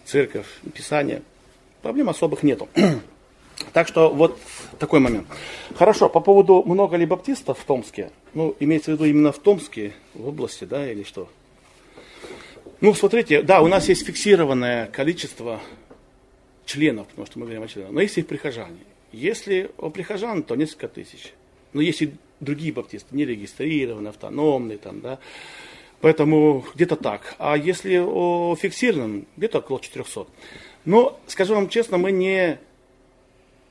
церковь, 0.04 0.48
Писание, 0.74 1.22
проблем 1.84 2.10
особых 2.10 2.42
нету. 2.42 2.68
Так 3.72 3.88
что 3.88 4.10
вот 4.10 4.38
такой 4.80 5.00
момент. 5.00 5.28
Хорошо, 5.78 6.10
по 6.10 6.20
поводу 6.20 6.62
много 6.66 6.98
ли 6.98 7.06
баптистов 7.06 7.58
в 7.58 7.64
Томске? 7.64 8.12
Ну, 8.36 8.54
имеется 8.60 8.92
в 8.92 8.96
виду 8.96 9.06
именно 9.06 9.32
в 9.32 9.40
Томске, 9.40 9.94
в 10.14 10.28
области, 10.28 10.66
да, 10.66 10.92
или 10.92 11.04
что? 11.04 11.30
Ну, 12.82 12.94
смотрите, 12.94 13.42
да, 13.42 13.62
у 13.62 13.68
нас 13.68 13.88
есть 13.88 14.06
фиксированное 14.06 14.88
количество 14.88 15.62
членов, 16.66 17.08
потому 17.08 17.26
что 17.26 17.40
мы 17.40 17.46
говорим 17.46 17.64
о 17.64 17.68
членах, 17.70 17.92
но 17.92 18.02
есть 18.02 18.18
и 18.18 18.24
прихожане. 18.24 18.80
Если 19.14 19.72
о 19.78 19.90
прихожан, 19.90 20.44
то 20.44 20.56
несколько 20.56 20.90
тысяч. 20.90 21.34
Но 21.72 21.80
есть 21.82 22.02
и 22.02 22.12
другие 22.42 22.74
баптисты, 22.74 23.16
не 23.16 23.24
регистрированные, 23.24 24.10
автономные, 24.10 24.80
там, 24.80 25.00
да. 25.00 25.20
Поэтому 26.02 26.66
где-то 26.76 26.98
так. 26.98 27.36
А 27.40 27.58
если 27.58 27.98
о 27.98 28.58
фиксированном, 28.60 29.28
где-то 29.38 29.60
около 29.60 29.80
400. 29.80 30.28
Но, 30.84 31.18
скажу 31.28 31.56
вам 31.56 31.70
честно, 31.70 31.98
мы 31.98 32.12
не 32.12 32.60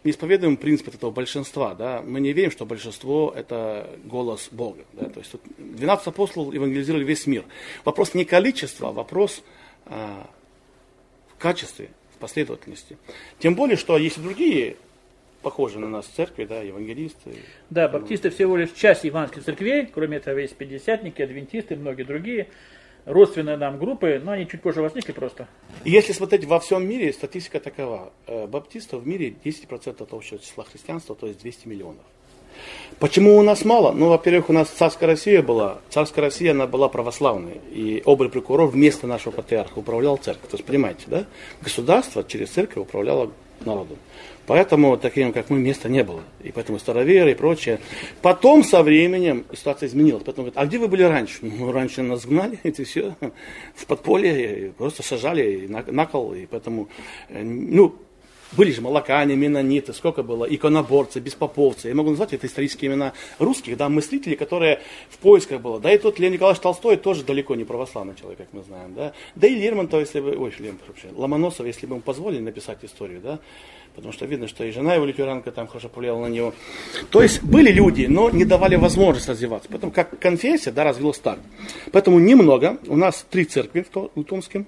не 0.05 0.11
исповедуем 0.11 0.59
принцип 0.59 0.95
этого 0.95 1.11
большинства, 1.11 1.75
да, 1.75 2.03
мы 2.03 2.21
не 2.21 2.33
верим, 2.33 2.51
что 2.51 2.67
большинство– 2.67 3.33
это 3.37 3.91
голос 4.05 4.49
Бога. 4.53 4.85
Да, 4.93 5.09
то 5.09 5.21
есть 5.21 5.35
12 5.59 6.07
апостолов 6.07 6.53
евангелизировали 6.53 7.05
весь 7.05 7.27
мир. 7.27 7.45
Вопрос 7.85 8.13
не 8.15 8.27
количества, 8.27 8.91
а 8.91 8.93
вопрос 8.93 9.43
а, 9.87 10.29
в 11.35 11.41
качестве, 11.41 11.89
в 12.15 12.19
последовательности. 12.19 12.99
Тем 13.39 13.55
более, 13.55 13.77
что 13.77 13.97
есть 13.97 14.19
и 14.19 14.21
другие 14.21 14.77
похожие 15.41 15.81
на 15.81 15.89
нас 15.89 16.07
церкви, 16.07 16.45
да, 16.45 16.61
евангелисты. 16.61 17.37
Да, 17.71 17.89
баптисты 17.89 18.31
всего 18.31 18.57
лишь 18.57 18.73
часть 18.73 19.05
евангельских 19.05 19.45
церквей, 19.45 19.87
кроме 19.87 20.19
этого 20.19 20.39
есть 20.39 20.57
пятидесятники, 20.57 21.23
адвентисты, 21.23 21.77
многие 21.77 22.03
другие 22.03 22.49
родственные 23.05 23.57
нам 23.57 23.79
группы, 23.79 24.21
но 24.23 24.33
они 24.33 24.49
чуть 24.49 24.63
позже 24.63 24.83
возникли 24.83 25.13
просто. 25.13 25.49
Если 25.85 26.13
смотреть 26.13 26.45
во 26.45 26.61
всем 26.61 26.87
мире, 26.89 27.13
статистика 27.13 27.61
такова. 27.61 28.13
Э, 28.27 28.47
баптистов 28.47 29.03
в 29.03 29.07
мире 29.07 29.35
10% 29.45 30.03
от 30.03 30.13
общего 30.13 30.39
числа 30.39 30.65
христианства, 30.65 31.15
то 31.15 31.27
есть 31.27 31.41
200 31.41 31.69
миллионов. 31.69 32.03
Почему 32.99 33.37
у 33.37 33.43
нас 33.43 33.65
мало? 33.65 33.93
Ну, 33.93 34.09
во-первых, 34.09 34.49
у 34.51 34.53
нас 34.53 34.69
царская 34.69 35.09
Россия 35.09 35.43
была. 35.43 35.79
Царская 35.91 36.25
Россия, 36.25 36.53
она 36.53 36.67
была 36.67 36.89
православной. 36.89 37.61
И 37.73 38.03
обрый 38.05 38.31
прокурор 38.31 38.69
вместо 38.69 39.07
нашего 39.07 39.33
патриарха 39.33 39.79
управлял 39.79 40.17
церковью. 40.17 40.51
То 40.51 40.57
есть, 40.57 40.65
понимаете, 40.65 41.05
да? 41.07 41.25
Государство 41.61 42.23
через 42.23 42.51
церковь 42.51 42.85
управляло 42.85 43.33
народом. 43.61 43.99
Поэтому 44.47 44.97
таким, 44.97 45.33
как 45.33 45.51
мы, 45.51 45.59
места 45.59 45.89
не 45.89 46.03
было. 46.03 46.23
И 46.43 46.53
поэтому 46.53 46.79
староверы 46.79 47.33
и 47.33 47.35
прочее. 47.35 47.81
Потом 48.21 48.63
со 48.63 48.83
временем 48.83 49.45
ситуация 49.55 49.89
изменилась. 49.89 50.23
Поэтому 50.25 50.47
говорят, 50.47 50.63
а 50.63 50.67
где 50.67 50.79
вы 50.79 50.89
были 50.89 51.03
раньше? 51.03 51.39
Ну, 51.43 51.73
раньше 51.73 52.03
нас 52.03 52.27
гнали, 52.27 52.59
это 52.63 52.85
все 52.85 53.17
в 53.75 53.87
подполье, 53.87 54.73
просто 54.77 55.03
сажали 55.03 55.67
на, 55.67 55.83
на 55.87 56.07
кол. 56.07 56.35
И 56.35 56.47
поэтому, 56.47 56.89
э, 57.29 57.43
ну, 57.43 57.95
были 58.57 58.71
же 58.71 58.81
молокане, 58.81 59.37
менониты, 59.37 59.93
сколько 59.93 60.23
было, 60.23 60.45
иконоборцы, 60.45 61.21
беспоповцы. 61.21 61.89
Я 61.89 61.95
могу 61.95 62.11
назвать 62.11 62.33
это 62.33 62.47
исторические 62.47 62.91
имена 62.91 63.13
русских, 63.39 63.77
да, 63.77 63.89
мыслителей, 63.89 64.37
которые 64.37 64.81
в 65.11 65.19
поисках 65.19 65.61
было. 65.61 65.81
Да 65.81 65.93
и 65.93 65.99
тот 65.99 66.19
Леонид 66.19 66.35
Николаевич 66.35 66.63
Толстой 66.63 66.97
тоже 66.97 67.25
далеко 67.25 67.55
не 67.55 67.65
православный 67.65 68.15
человек, 68.15 68.39
как 68.39 68.49
мы 68.53 68.63
знаем, 68.63 68.95
да. 68.95 69.13
Да 69.35 69.47
и 69.47 69.55
Лермонтов, 69.55 70.01
если 70.01 70.21
бы, 70.21 70.37
ой, 70.37 70.53
Лермонтов 70.59 70.89
вообще, 70.89 71.09
Ломоносов, 71.15 71.67
если 71.67 71.87
бы 71.87 71.95
ему 71.95 72.03
позволили 72.03 72.41
написать 72.41 72.79
историю, 72.83 73.21
да, 73.21 73.39
потому 73.95 74.13
что 74.13 74.27
видно, 74.27 74.49
что 74.49 74.65
и 74.65 74.71
жена 74.71 74.95
его 74.95 75.05
лютеранка 75.05 75.53
там 75.53 75.67
хорошо 75.67 75.89
повлияла 75.89 76.21
на 76.27 76.31
него. 76.31 76.55
То 77.11 77.23
есть 77.23 77.43
были 77.43 77.71
люди, 77.71 78.07
но 78.07 78.31
не 78.31 78.45
давали 78.45 78.77
возможность 78.77 79.29
развиваться. 79.29 79.69
Поэтому 79.71 79.93
как 79.93 80.19
конфессия, 80.19 80.73
да, 80.73 80.85
развилась 80.85 81.19
так. 81.19 81.39
Поэтому 81.93 82.19
немного. 82.19 82.79
У 82.87 82.97
нас 82.97 83.25
три 83.31 83.45
церкви 83.45 83.85
в 83.93 84.25
Томске 84.25 84.67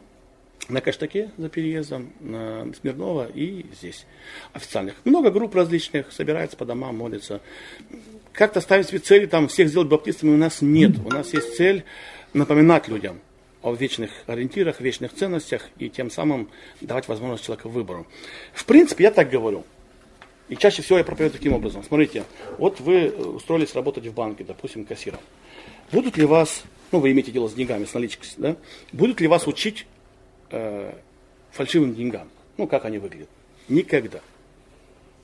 на 0.68 0.80
Каштаке 0.80 1.30
за 1.36 1.48
переездом, 1.48 2.12
на 2.20 2.66
Смирнова 2.80 3.30
и 3.32 3.66
здесь 3.78 4.06
официальных. 4.52 4.94
Много 5.04 5.30
групп 5.30 5.54
различных, 5.54 6.12
собираются 6.12 6.56
по 6.56 6.64
домам, 6.64 6.96
молятся. 6.96 7.40
Как-то 8.32 8.60
ставить 8.60 8.88
себе 8.88 8.98
цели, 8.98 9.26
там, 9.26 9.48
всех 9.48 9.68
сделать 9.68 9.88
баптистами 9.88 10.30
у 10.34 10.36
нас 10.36 10.62
нет. 10.62 10.92
У 11.04 11.08
нас 11.08 11.32
есть 11.32 11.56
цель 11.56 11.84
напоминать 12.32 12.88
людям 12.88 13.20
о 13.62 13.72
вечных 13.74 14.10
ориентирах, 14.26 14.80
вечных 14.80 15.14
ценностях 15.14 15.68
и 15.78 15.88
тем 15.88 16.10
самым 16.10 16.48
давать 16.80 17.08
возможность 17.08 17.44
человеку 17.44 17.68
выбору. 17.68 18.06
В 18.52 18.64
принципе, 18.64 19.04
я 19.04 19.10
так 19.10 19.30
говорю. 19.30 19.64
И 20.48 20.56
чаще 20.56 20.82
всего 20.82 20.98
я 20.98 21.04
проповедую 21.04 21.38
таким 21.38 21.52
образом. 21.54 21.82
Смотрите, 21.82 22.24
вот 22.58 22.78
вы 22.78 23.08
устроились 23.08 23.74
работать 23.74 24.06
в 24.06 24.14
банке, 24.14 24.44
допустим, 24.44 24.84
кассиром. 24.84 25.18
Будут 25.90 26.16
ли 26.16 26.24
вас, 26.24 26.62
ну 26.92 27.00
вы 27.00 27.10
имеете 27.10 27.32
дело 27.32 27.48
с 27.48 27.54
деньгами, 27.54 27.84
с 27.84 27.94
наличкой, 27.94 28.28
да? 28.36 28.56
Будут 28.92 29.20
ли 29.20 29.26
вас 29.26 29.46
учить 29.48 29.86
э, 30.50 30.92
фальшивым 31.52 31.94
деньгам. 31.94 32.28
Ну, 32.56 32.66
как 32.66 32.84
они 32.84 32.98
выглядят? 32.98 33.28
Никогда. 33.68 34.20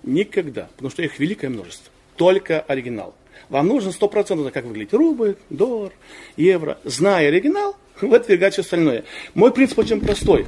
Никогда. 0.03 0.69
Потому 0.73 0.91
что 0.91 1.03
их 1.03 1.19
великое 1.19 1.49
множество. 1.49 1.93
Только 2.17 2.61
оригинал. 2.61 3.15
Вам 3.49 3.69
нужно 3.69 3.93
стопроцентно, 3.93 4.51
как 4.51 4.65
выглядит 4.65 4.95
рубль, 4.95 5.37
доллар, 5.51 5.93
евро. 6.37 6.79
Зная 6.85 7.29
оригинал, 7.29 7.77
вы 8.01 8.17
отвергаете 8.17 8.55
все 8.55 8.63
остальное. 8.63 9.05
Мой 9.35 9.53
принцип 9.53 9.79
очень 9.79 10.01
простой. 10.01 10.47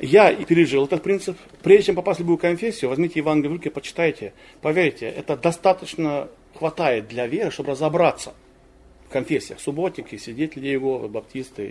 Я 0.00 0.30
и 0.30 0.44
пережил 0.44 0.84
этот 0.84 1.02
принцип. 1.02 1.36
Прежде 1.62 1.86
чем 1.86 1.96
попасть 1.96 2.18
в 2.18 2.22
любую 2.22 2.38
конфессию, 2.38 2.90
возьмите 2.90 3.20
Евангелие 3.20 3.50
в 3.50 3.54
руки, 3.54 3.70
почитайте. 3.70 4.32
Поверьте, 4.60 5.06
это 5.06 5.36
достаточно 5.36 6.28
хватает 6.54 7.08
для 7.08 7.26
веры, 7.26 7.50
чтобы 7.50 7.72
разобраться 7.72 8.34
конфессиях, 9.14 9.60
субботники, 9.60 10.16
свидетели 10.16 10.66
Иеговы, 10.66 11.08
баптисты, 11.08 11.62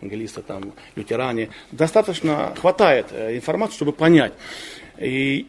евангелисты, 0.00 0.42
там, 0.42 0.74
лютеране. 0.94 1.48
Достаточно 1.72 2.54
хватает 2.60 3.06
э, 3.10 3.36
информации, 3.36 3.76
чтобы 3.76 3.92
понять. 3.92 4.34
И 4.98 5.46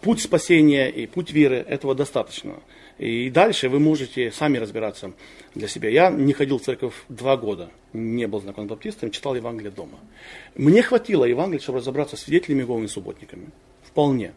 путь 0.00 0.20
спасения 0.20 0.88
и 0.88 1.06
путь 1.06 1.32
веры 1.32 1.56
этого 1.56 1.94
достаточно. 1.96 2.54
И 2.98 3.30
дальше 3.30 3.68
вы 3.68 3.80
можете 3.80 4.30
сами 4.30 4.58
разбираться 4.58 5.12
для 5.56 5.66
себя. 5.66 5.88
Я 5.88 6.10
не 6.10 6.32
ходил 6.32 6.58
в 6.58 6.62
церковь 6.62 6.94
два 7.08 7.36
года, 7.36 7.70
не 7.92 8.28
был 8.28 8.40
знаком 8.40 8.66
с 8.66 8.68
баптистами, 8.68 9.10
читал 9.10 9.34
Евангелие 9.34 9.72
дома. 9.72 9.98
Мне 10.54 10.82
хватило 10.82 11.24
Евангелия, 11.24 11.60
чтобы 11.60 11.78
разобраться 11.78 12.16
с 12.16 12.20
свидетелями 12.20 12.60
Иеговыми 12.60 12.86
субботниками. 12.86 13.48
Вполне. 13.82 14.32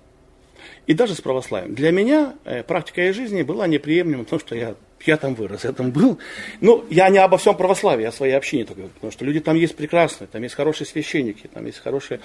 И 0.86 0.94
даже 0.94 1.16
с 1.16 1.22
православием. 1.22 1.76
Для 1.76 1.92
меня 1.92 2.36
э, 2.46 2.64
практика 2.64 3.02
и 3.08 3.12
жизни 3.12 3.42
была 3.42 3.68
неприемлема, 3.68 4.24
потому 4.24 4.40
что 4.40 4.56
я, 4.56 4.76
я 5.06 5.18
там 5.18 5.36
вырос, 5.36 5.64
я 5.64 5.74
там 5.74 5.92
был. 5.92 6.18
Ну, 6.62 6.86
я 6.90 7.10
не 7.10 7.18
обо 7.18 7.38
всем 7.38 7.56
православии, 7.56 8.06
о 8.06 8.12
своей 8.12 8.34
общине 8.34 8.66
только 8.66 8.82
говорю, 8.82 8.94
потому 8.96 9.12
что 9.12 9.26
люди 9.26 9.40
там 9.40 9.56
есть 9.56 9.76
прекрасные, 9.76 10.28
там 10.28 10.44
есть 10.44 10.56
хорошие 10.56 10.88
священники, 10.88 11.50
там 11.54 11.66
есть 11.66 11.80
хорошие 11.80 12.20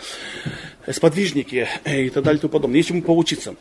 сподвижники 0.91 1.69
и 1.87 2.11
так 2.11 2.23
далее 2.23 2.39
и 2.39 2.41
тому 2.41 2.53
подобное. 2.53 2.77
Есть 2.77 2.89
чему 2.89 3.03
поучиться. 3.03 3.57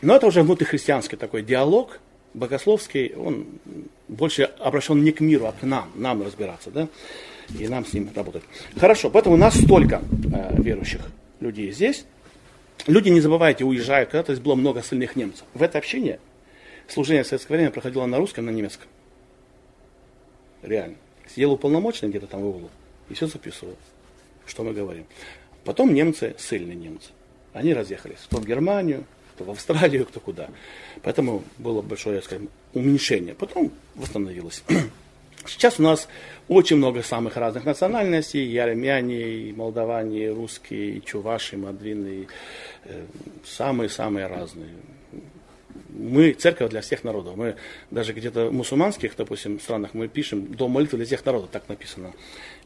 Но 0.00 0.16
это 0.16 0.26
уже 0.26 0.42
внутрихристианский 0.42 1.16
такой 1.16 1.42
диалог, 1.42 2.00
богословский, 2.34 3.12
он 3.14 3.46
больше 4.08 4.42
обращен 4.42 5.02
не 5.02 5.12
к 5.12 5.20
миру, 5.20 5.46
а 5.46 5.52
к 5.52 5.62
нам, 5.62 5.90
нам 5.94 6.22
разбираться, 6.22 6.70
да, 6.70 6.88
и 7.58 7.68
нам 7.68 7.84
с 7.84 7.92
ним 7.92 8.10
работать. 8.14 8.42
Хорошо, 8.76 9.10
поэтому 9.10 9.34
у 9.34 9.38
нас 9.38 9.54
столько 9.54 10.02
э, 10.32 10.62
верующих 10.62 11.02
людей 11.40 11.72
здесь. 11.72 12.04
Люди, 12.86 13.08
не 13.10 13.20
забывайте, 13.20 13.64
уезжают, 13.64 14.10
когда-то 14.10 14.34
здесь 14.34 14.44
было 14.44 14.54
много 14.54 14.82
сильных 14.82 15.14
немцев. 15.16 15.44
В 15.54 15.62
это 15.62 15.78
общение 15.78 16.18
служение 16.88 17.22
в 17.22 17.26
советское 17.26 17.54
время 17.54 17.70
проходило 17.70 18.06
на 18.06 18.18
русском, 18.18 18.46
на 18.46 18.50
немецком. 18.50 18.88
Реально. 20.62 20.96
Сидел 21.28 21.52
уполномоченный 21.52 22.10
где-то 22.10 22.26
там 22.26 22.42
в 22.42 22.46
углу 22.46 22.70
и 23.08 23.14
все 23.14 23.26
записывал, 23.26 23.76
что 24.46 24.64
мы 24.64 24.72
говорим. 24.72 25.04
Потом 25.64 25.94
немцы, 25.94 26.34
сильные 26.38 26.74
немцы, 26.76 27.10
они 27.52 27.74
разъехались. 27.74 28.18
Кто 28.26 28.38
в 28.38 28.46
Германию, 28.46 29.04
кто 29.34 29.44
в 29.44 29.50
Австралию, 29.50 30.06
кто 30.06 30.18
куда. 30.20 30.48
Поэтому 31.02 31.44
было 31.58 31.82
большое, 31.82 32.22
скажем, 32.22 32.48
уменьшение. 32.74 33.34
Потом 33.34 33.70
восстановилось. 33.94 34.64
Сейчас 35.46 35.78
у 35.78 35.82
нас 35.82 36.08
очень 36.48 36.76
много 36.76 37.02
самых 37.02 37.36
разных 37.36 37.64
национальностей, 37.64 38.44
и 38.44 38.56
армяне, 38.58 39.20
и 39.20 39.52
молдаване, 39.52 40.26
и 40.26 40.28
русские, 40.28 40.96
и 40.96 41.04
чуваши, 41.04 41.56
и 41.56 41.58
мадвины, 41.58 42.28
э, 42.84 43.04
самые-самые 43.44 44.26
разные. 44.26 44.70
Мы 45.88 46.32
церковь 46.32 46.70
для 46.70 46.80
всех 46.80 47.04
народов. 47.04 47.36
Мы 47.36 47.56
даже 47.90 48.12
где-то 48.12 48.48
в 48.48 48.52
мусульманских, 48.52 49.14
допустим, 49.16 49.60
странах 49.60 49.90
мы 49.94 50.08
пишем 50.08 50.54
дом 50.54 50.70
молитвы 50.70 50.98
для 50.98 51.06
всех 51.06 51.24
народов, 51.24 51.50
так 51.50 51.68
написано 51.68 52.12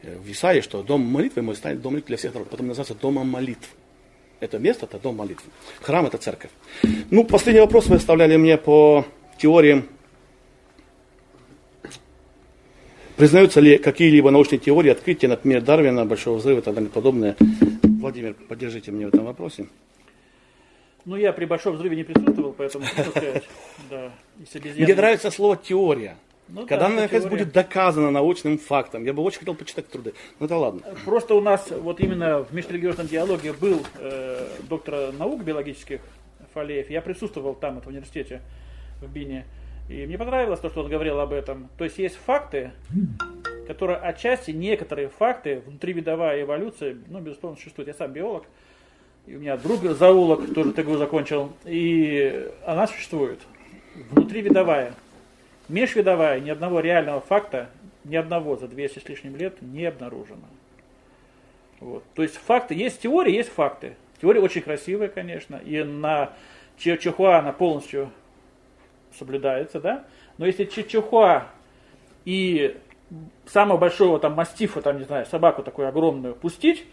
э, 0.02 0.16
в 0.16 0.30
Исаии, 0.30 0.60
что 0.60 0.82
дом 0.82 1.00
молитвы 1.00 1.42
мой 1.42 1.56
станет 1.56 1.80
дом 1.82 1.94
молитвы 1.94 2.08
для 2.08 2.16
всех 2.16 2.34
народов. 2.34 2.50
Потом 2.50 2.68
называется 2.68 2.94
домом 2.94 3.28
молитв. 3.28 3.68
Это 4.40 4.58
место, 4.58 4.86
это 4.86 4.98
дом 4.98 5.16
молитвы. 5.16 5.50
Храм 5.80 6.06
это 6.06 6.18
церковь. 6.18 6.50
Ну, 7.10 7.24
последний 7.24 7.60
вопрос 7.60 7.86
вы 7.86 7.96
оставляли 7.96 8.36
мне 8.36 8.58
по 8.58 9.06
теориям 9.38 9.88
Признаются 13.16 13.60
ли 13.60 13.78
какие-либо 13.78 14.30
научные 14.30 14.58
теории, 14.58 14.90
открытия, 14.90 15.28
например, 15.28 15.62
Дарвина, 15.62 16.04
Большого 16.04 16.36
взрыва 16.36 16.58
и 16.58 16.62
так 16.62 16.74
далее 16.74 16.90
подобное? 16.90 17.34
Владимир, 17.82 18.34
поддержите 18.34 18.90
меня 18.92 19.06
в 19.06 19.08
этом 19.08 19.24
вопросе. 19.24 19.66
Ну, 21.06 21.16
я 21.16 21.32
при 21.32 21.46
Большом 21.46 21.76
взрыве 21.76 21.96
не 21.96 22.04
присутствовал, 22.04 22.52
поэтому. 22.52 22.84
Да, 23.90 24.10
Мне 24.76 24.94
нравится 24.94 25.30
слово 25.30 25.56
«теория». 25.56 26.16
Ну, 26.48 26.66
Когда, 26.66 26.88
да, 26.88 26.94
наконец, 26.94 27.22
теория. 27.22 27.28
будет 27.28 27.52
доказано 27.52 28.10
научным 28.10 28.58
фактом. 28.58 29.04
Я 29.04 29.12
бы 29.12 29.22
очень 29.22 29.38
хотел 29.40 29.54
почитать 29.54 29.88
труды. 29.88 30.12
Ну, 30.38 30.46
это 30.46 30.56
ладно. 30.56 30.82
Просто 31.04 31.34
у 31.34 31.40
нас 31.40 31.70
вот 31.70 32.00
именно 32.00 32.44
в 32.44 32.52
межрелигиозном 32.52 33.06
диалоге 33.06 33.52
был 33.52 33.80
э, 33.98 34.46
доктор 34.68 35.12
наук 35.12 35.42
биологических 35.42 36.00
Фалеев. 36.54 36.90
Я 36.90 37.00
присутствовал 37.02 37.54
там, 37.54 37.80
в 37.80 37.86
университете 37.86 38.42
в 39.00 39.10
Бине. 39.10 39.44
И 39.88 40.04
мне 40.06 40.18
понравилось 40.18 40.60
то, 40.60 40.68
что 40.68 40.82
он 40.82 40.88
говорил 40.88 41.20
об 41.20 41.32
этом. 41.32 41.68
То 41.78 41.84
есть 41.84 41.98
есть 41.98 42.16
факты, 42.16 42.72
которые 43.68 43.98
отчасти, 43.98 44.50
некоторые 44.50 45.08
факты, 45.08 45.62
внутривидовая 45.64 46.42
эволюция, 46.42 46.96
ну, 47.08 47.20
безусловно, 47.20 47.56
существует. 47.56 47.88
Я 47.88 47.94
сам 47.94 48.12
биолог, 48.12 48.44
и 49.26 49.36
у 49.36 49.40
меня 49.40 49.56
друг 49.56 49.80
зоолог, 49.82 50.52
тоже 50.54 50.72
ТГУ 50.72 50.96
закончил, 50.96 51.52
и 51.64 52.50
она 52.64 52.86
существует. 52.86 53.40
Внутривидовая. 54.10 54.94
Межвидовая, 55.68 56.38
ни 56.40 56.50
одного 56.50 56.80
реального 56.80 57.20
факта, 57.20 57.70
ни 58.04 58.14
одного 58.14 58.56
за 58.56 58.68
200 58.68 59.00
с 59.00 59.08
лишним 59.08 59.36
лет 59.36 59.60
не 59.62 59.84
обнаружено. 59.84 60.46
Вот. 61.80 62.04
То 62.14 62.22
есть 62.22 62.36
факты, 62.36 62.74
есть 62.74 63.00
теории, 63.00 63.34
есть 63.34 63.50
факты. 63.50 63.96
Теория 64.20 64.40
очень 64.40 64.62
красивая, 64.62 65.08
конечно, 65.08 65.56
и 65.56 65.82
на 65.82 66.32
Чихуа 66.78 67.38
она 67.38 67.52
полностью 67.52 68.10
соблюдается, 69.18 69.80
да? 69.80 70.04
Но 70.38 70.46
если 70.46 70.64
чечухуа 70.64 71.46
и 72.24 72.76
самого 73.46 73.78
большого 73.78 74.18
там 74.18 74.34
мастифа, 74.34 74.80
там, 74.80 74.98
не 74.98 75.04
знаю, 75.04 75.26
собаку 75.26 75.62
такую 75.62 75.88
огромную 75.88 76.34
пустить, 76.34 76.84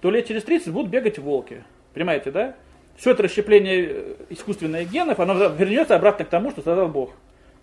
то 0.00 0.10
лет 0.10 0.26
через 0.26 0.44
30 0.44 0.72
будут 0.72 0.90
бегать 0.90 1.18
волки. 1.18 1.64
Понимаете, 1.94 2.30
да? 2.30 2.54
Все 2.96 3.12
это 3.12 3.22
расщепление 3.22 3.88
э, 3.88 4.14
искусственных 4.30 4.90
генов, 4.90 5.20
оно 5.20 5.34
вернется 5.48 5.96
обратно 5.96 6.24
к 6.24 6.28
тому, 6.28 6.50
что 6.50 6.62
создал 6.62 6.88
Бог. 6.88 7.12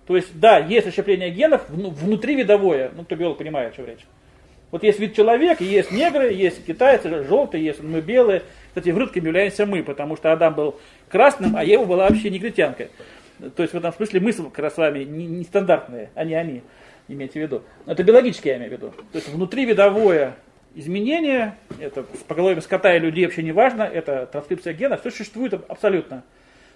То 0.08 0.16
есть, 0.16 0.40
да, 0.40 0.58
есть 0.58 0.88
расщепление 0.88 1.30
генов 1.30 1.70
внутри 1.70 2.36
видовое, 2.36 2.92
ну, 2.96 3.04
кто 3.04 3.16
биолог 3.16 3.38
понимает, 3.38 3.74
что 3.74 3.84
речь. 3.84 4.06
Вот 4.72 4.84
есть 4.84 5.00
вид 5.00 5.16
человека, 5.16 5.64
есть 5.64 5.92
негры, 5.92 6.32
есть 6.34 6.66
китайцы, 6.66 7.24
желтые, 7.24 7.64
есть 7.64 7.82
мы 7.82 8.02
белые. 8.02 8.44
Кстати, 8.70 8.90
врытками 8.90 9.26
являемся 9.26 9.66
мы, 9.66 9.84
потому 9.84 10.18
что 10.18 10.32
Адам 10.32 10.56
был 10.56 10.80
красным, 11.10 11.56
а 11.56 11.64
Ева 11.64 11.86
была 11.86 12.10
вообще 12.10 12.30
негритянкой. 12.30 12.90
То 13.56 13.64
есть 13.64 13.74
в 13.74 13.78
этом 13.78 13.94
смысле 13.94 14.20
мы 14.20 14.34
как 14.34 14.60
раз 14.60 14.74
с 14.76 14.78
вами 14.78 15.04
нестандартные, 15.04 16.10
не 16.16 16.22
а 16.22 16.24
не 16.24 16.34
они, 16.36 16.64
имейте 17.08 17.40
в 17.40 17.44
виду. 17.44 17.64
Это 17.86 18.04
биологически 18.04 18.48
я 18.48 18.58
имею 18.58 18.70
в 18.70 18.74
виду. 18.74 18.94
То 19.12 19.18
есть 19.18 19.30
внутривидовое 19.30 20.36
изменение, 20.76 21.56
это 21.80 22.06
с 22.14 22.24
поголовьем 22.24 22.62
скота 22.62 22.96
и 22.96 23.00
людей 23.00 23.26
вообще 23.26 23.44
не 23.44 23.52
важно, 23.52 23.84
это 23.84 24.28
транскрипция 24.32 24.74
гена, 24.74 24.98
все 24.98 25.12
существует 25.12 25.54
абсолютно. 25.68 26.24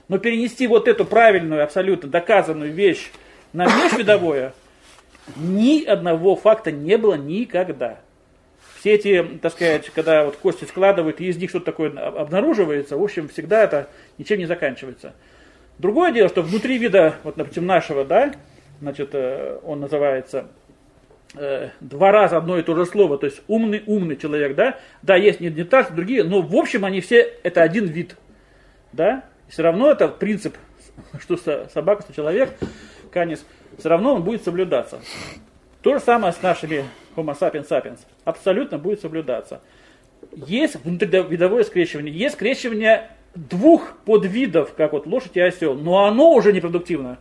Но 0.07 0.18
перенести 0.18 0.68
вот 0.68 0.88
эту 0.88 1.05
правильную, 1.05 1.64
абсолютно 1.64 2.09
доказанную 2.09 2.74
вещь 2.74 3.12
на 3.53 3.66
межвидовое, 3.66 4.53
ни 5.38 5.84
одного 5.86 6.36
факта 6.36 6.72
не 6.72 6.97
было 6.97 7.16
никогда. 7.16 7.99
Все 8.80 8.93
эти, 8.95 9.24
так 9.41 9.53
сказать, 9.53 9.91
когда 9.91 10.26
вот 10.26 10.38
кости 10.38 10.66
складывают, 10.66 11.22
и 11.22 11.28
из 11.28 11.38
них 11.38 11.51
что-то 11.51 11.66
такое 11.66 11.91
обнаруживается, 11.91 12.97
в 12.97 13.03
общем, 13.03 13.30
всегда 13.30 13.64
это 13.64 13.88
ничем 14.18 14.39
не 14.39 14.45
заканчивается. 14.45 15.14
Другое 15.82 16.12
дело, 16.12 16.30
что 16.30 16.44
внутри 16.44 16.78
вида, 16.78 17.16
вот, 17.24 17.38
допустим, 17.38 17.66
нашего, 17.66 18.06
да, 18.06 18.34
значит, 18.82 19.10
э, 19.14 19.58
он 19.64 19.80
называется 19.80 20.46
э, 21.34 21.70
два 21.80 22.12
раза 22.12 22.38
одно 22.38 22.60
и 22.60 22.62
то 22.62 22.76
же 22.76 22.86
слово, 22.86 23.18
то 23.18 23.26
есть 23.26 23.42
умный, 23.48 23.82
умный 23.88 24.16
человек, 24.16 24.56
да, 24.56 24.78
да, 25.02 25.16
есть 25.16 25.40
не, 25.40 25.50
не 25.50 25.64
так, 25.64 25.96
другие, 25.96 26.24
но 26.24 26.44
в 26.44 26.56
общем 26.56 26.86
они 26.86 27.02
все, 27.02 27.22
это 27.42 27.64
один 27.64 27.86
вид, 27.86 28.16
да, 28.94 29.24
все 29.50 29.64
равно 29.64 29.90
это 29.90 30.08
принцип, 30.08 30.56
что 31.20 31.36
собака, 31.74 32.04
что 32.04 32.14
человек, 32.14 32.54
канис, 33.12 33.44
все 33.80 33.90
равно 33.90 34.14
он 34.14 34.24
будет 34.24 34.44
соблюдаться. 34.44 35.02
То 35.82 35.96
же 35.96 36.00
самое 36.00 36.32
с 36.32 36.44
нашими 36.44 36.86
Homo 37.16 37.36
sapiens 37.36 37.68
sapiens, 37.68 38.02
абсолютно 38.24 38.78
будет 38.78 39.02
соблюдаться. 39.02 39.62
Есть 40.32 40.76
внутривидовое 40.86 41.64
скрещивание, 41.64 42.14
есть 42.14 42.36
скрещивание 42.36 43.10
двух 43.36 43.98
подвидов, 44.06 44.74
как 44.74 44.94
вот 44.94 45.06
лошадь 45.06 45.36
и 45.38 45.42
осел, 45.42 45.76
но 45.76 46.06
оно 46.06 46.34
уже 46.34 46.54
непродуктивно. 46.54 47.20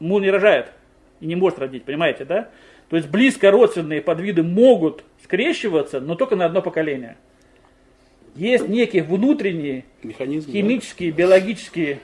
Мул 0.00 0.20
не 0.20 0.30
рожает 0.30 0.72
и 1.20 1.26
не 1.26 1.36
может 1.36 1.58
родить, 1.58 1.84
понимаете, 1.84 2.24
да? 2.24 2.50
То 2.88 2.96
есть 2.96 3.08
близко 3.08 3.50
родственные 3.50 4.02
подвиды 4.02 4.42
могут 4.42 5.04
скрещиваться, 5.22 6.00
но 6.00 6.14
только 6.14 6.36
на 6.36 6.44
одно 6.44 6.60
поколение. 6.60 7.16
Есть 8.34 8.68
некие 8.68 9.04
внутренние 9.04 9.84
Механизм, 10.02 10.50
химические, 10.50 11.12
да? 11.12 11.18
биологические 11.18 12.00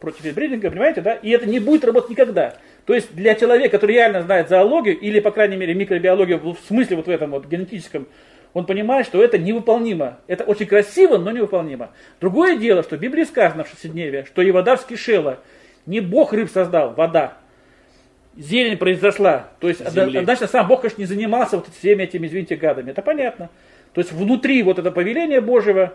против 0.00 0.34
бридинга, 0.34 0.70
понимаете, 0.70 1.00
да? 1.00 1.14
И 1.14 1.30
это 1.30 1.48
не 1.48 1.58
будет 1.58 1.84
работать 1.84 2.10
никогда. 2.10 2.56
То 2.84 2.94
есть 2.94 3.14
для 3.14 3.34
человека, 3.34 3.78
который 3.78 3.92
реально 3.92 4.22
знает 4.22 4.48
зоологию, 4.48 4.98
или, 4.98 5.18
по 5.18 5.30
крайней 5.30 5.56
мере, 5.56 5.74
микробиологию 5.74 6.38
в 6.38 6.58
смысле 6.68 6.96
вот 6.96 7.06
в 7.06 7.10
этом 7.10 7.30
вот 7.30 7.46
генетическом 7.46 8.06
он 8.54 8.66
понимает, 8.66 9.06
что 9.06 9.22
это 9.22 9.38
невыполнимо. 9.38 10.18
Это 10.26 10.44
очень 10.44 10.66
красиво, 10.66 11.18
но 11.18 11.30
невыполнимо. 11.30 11.90
Другое 12.20 12.56
дело, 12.56 12.82
что 12.82 12.96
в 12.96 13.00
Библии 13.00 13.24
сказано 13.24 13.64
в 13.64 13.68
шестидневе, 13.68 14.24
что 14.24 14.42
и 14.42 14.50
вода 14.50 14.76
вскишела. 14.76 15.40
Не 15.84 16.00
Бог 16.00 16.32
рыб 16.32 16.50
создал, 16.50 16.94
вода. 16.94 17.36
Зелень 18.36 18.76
произошла. 18.76 19.50
То 19.60 19.68
есть, 19.68 19.88
Земли. 19.90 20.22
значит, 20.24 20.50
сам 20.50 20.68
Бог, 20.68 20.82
конечно, 20.82 21.00
не 21.00 21.06
занимался 21.06 21.56
вот 21.56 21.68
всеми 21.78 22.02
этими, 22.02 22.26
извините, 22.26 22.56
гадами. 22.56 22.90
Это 22.90 23.02
понятно. 23.02 23.50
То 23.92 24.00
есть, 24.00 24.12
внутри 24.12 24.62
вот 24.62 24.78
это 24.78 24.90
повеление 24.90 25.40
Божьего, 25.40 25.94